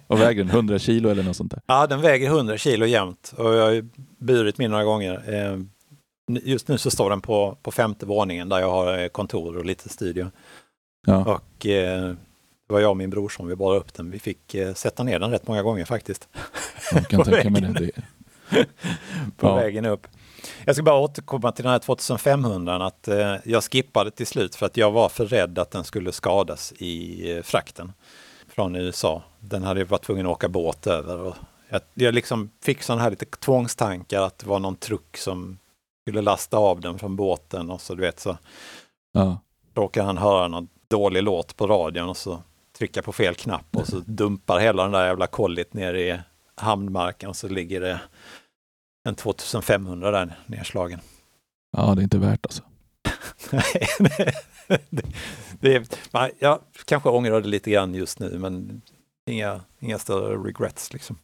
[0.07, 1.61] och väger den 100 kilo eller något sånt där?
[1.65, 3.85] Ja, den väger 100 kilo jämt och jag har
[4.17, 5.33] burit min några gånger.
[5.33, 5.59] Eh,
[6.43, 9.65] Just nu så står den på, på femte våningen där jag har eh, kontor och
[9.65, 10.31] lite studio.
[11.07, 11.25] Ja.
[11.35, 12.01] Och eh,
[12.67, 14.11] det var jag och min bror som vi bar upp den.
[14.11, 16.27] Vi fick eh, sätta ner den rätt många gånger faktiskt.
[16.93, 17.91] Jag kan tänka mig det.
[19.37, 19.55] på Ja.
[19.55, 20.07] vägen upp.
[20.65, 24.65] Jag ska bara återkomma till den här 2500 att eh, jag skippade till slut för
[24.65, 27.91] att jag var för rädd att den skulle skadas i eh, frakten
[28.47, 29.23] från USA.
[29.39, 31.19] Den hade jag varit tvungen att åka båt över.
[31.19, 31.35] Och
[31.69, 35.57] jag, jag liksom fick sådana här lite tvångstankar att det var någon truck som
[36.07, 38.37] skulle lasta av den från båten och så du vet så
[39.13, 39.39] Ja.
[39.75, 42.41] råkar han höra någon dålig låt på radion och så
[42.77, 46.19] trycka på fel knapp och så dumpar hela den där jävla kollit ner i
[46.55, 47.99] hamnmarken och så ligger det
[49.03, 50.99] en 2500 där nedslagen.
[51.77, 52.63] ja, det är inte värt alltså.
[53.51, 54.33] Nej,
[54.89, 55.03] det,
[55.59, 58.81] det, man, jag kanske ångrar det lite grann just nu men
[59.25, 61.17] inga, inga större regrets liksom.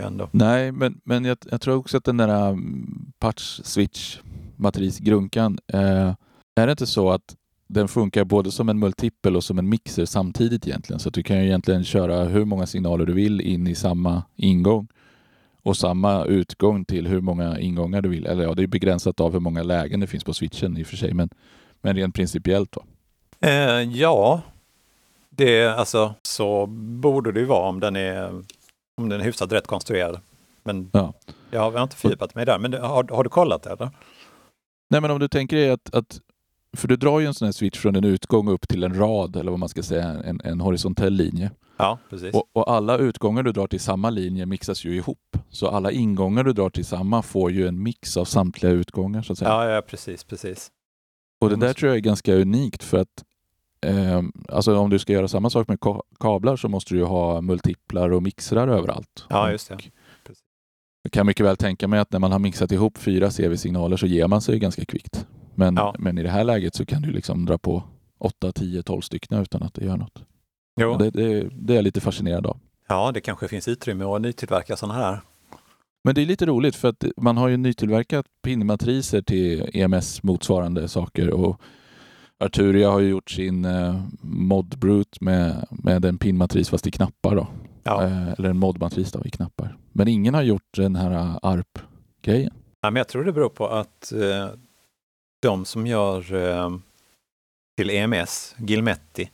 [0.00, 0.28] Ändå.
[0.32, 4.18] Nej, men, men jag, jag tror också att den där um, patch switch
[4.56, 6.14] matrisgrunkan, eh,
[6.56, 7.36] är det inte så att
[7.68, 11.00] den funkar både som en multipel och som en mixer samtidigt egentligen?
[11.00, 14.22] Så att du kan ju egentligen köra hur många signaler du vill in i samma
[14.36, 14.88] ingång
[15.62, 18.26] och samma utgång till hur många ingångar du vill.
[18.26, 20.86] Eller ja, det är begränsat av hur många lägen det finns på switchen i och
[20.86, 21.28] för sig, men,
[21.80, 22.84] men rent principiellt då.
[23.48, 24.40] Eh, ja,
[25.30, 28.42] det alltså så borde det ju vara om den är,
[28.96, 30.20] om den är hyfsat rätt konstruerad.
[30.64, 31.12] Men Ja.
[31.50, 32.58] jag har inte fördjupat mig där.
[32.58, 33.90] Men har, har du kollat det eller?
[34.90, 36.20] Nej, men om du tänker dig att, att
[36.76, 39.36] för du drar ju en sån här switch från en utgång upp till en rad
[39.36, 41.50] eller vad man ska säga, en, en horisontell linje.
[41.82, 42.34] Ja, precis.
[42.34, 45.36] Och, och alla utgångar du drar till samma linje mixas ju ihop.
[45.50, 49.32] Så alla ingångar du drar till samma får ju en mix av samtliga utgångar så
[49.32, 49.50] att säga.
[49.50, 50.70] Ja, ja, precis, precis.
[51.40, 53.24] och det där tror jag är ganska unikt för att
[53.86, 57.04] eh, alltså om du ska göra samma sak med ka- kablar så måste du ju
[57.06, 59.26] ha multiplar och mixrar överallt.
[59.28, 59.76] Ja, just det.
[60.24, 60.42] Precis.
[61.02, 64.06] Jag kan mycket väl tänka mig att när man har mixat ihop fyra CV-signaler så
[64.06, 65.26] ger man sig ganska kvickt.
[65.54, 65.94] Men, Ja.
[65.98, 67.82] men i det här läget så kan du liksom dra på
[68.18, 70.22] 8, 10, 12 stycken utan att det gör något.
[70.80, 70.96] Jo.
[70.96, 72.58] Det, det, det är jag lite fascinerad av.
[72.88, 75.20] Ja, det kanske finns utrymme att nytillverka sådana här.
[76.04, 80.88] Men det är lite roligt för att man har ju nytillverkat pinmatriser till EMS motsvarande
[80.88, 81.60] saker och
[82.38, 87.36] Arturia har ju gjort sin eh, mod brute med, med en pinmatris fast i knappar
[87.36, 87.46] då.
[87.82, 88.04] Ja.
[88.04, 89.76] Eh, eller en modmatris då i knappar.
[89.92, 92.52] Men ingen har gjort den här eh, ARP-grejen.
[92.80, 94.48] Ja, men jag tror det beror på att eh,
[95.42, 96.70] de som gör eh,
[97.76, 99.30] till EMS, Gilmetti,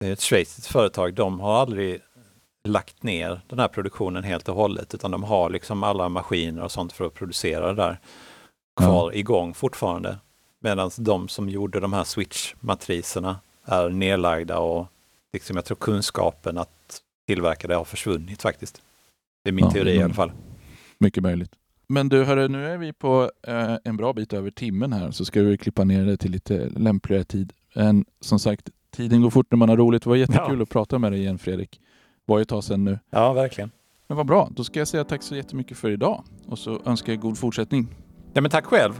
[0.00, 2.00] det är ett schweiziskt företag, de har aldrig
[2.68, 6.72] lagt ner den här produktionen helt och hållet, utan de har liksom alla maskiner och
[6.72, 8.00] sånt för att producera det där
[8.80, 10.18] kvar igång fortfarande.
[10.60, 14.86] Medan de som gjorde de här switch-matriserna är nedlagda och
[15.32, 18.82] liksom jag tror kunskapen att tillverka det har försvunnit faktiskt.
[19.44, 20.32] Det är min Ja, teori i alla fall.
[20.98, 21.50] Mycket möjligt.
[21.86, 25.24] Men du, hörru, nu är vi på eh, en bra bit över timmen här så
[25.24, 27.52] ska vi klippa ner det till lite lämpligare tid.
[27.74, 30.02] Men som sagt, tiden går fort när man har roligt.
[30.02, 30.62] Det var jättekul Ja.
[30.62, 31.80] att prata med dig igen Fredrik.
[32.26, 32.98] Var ju ett tag sedan nu.
[33.10, 33.70] Ja, verkligen.
[34.06, 37.12] Men vad bra, då ska jag säga tack så jättemycket för idag och så önskar
[37.12, 37.88] jag god fortsättning.
[38.32, 38.92] Ja, men tack själv.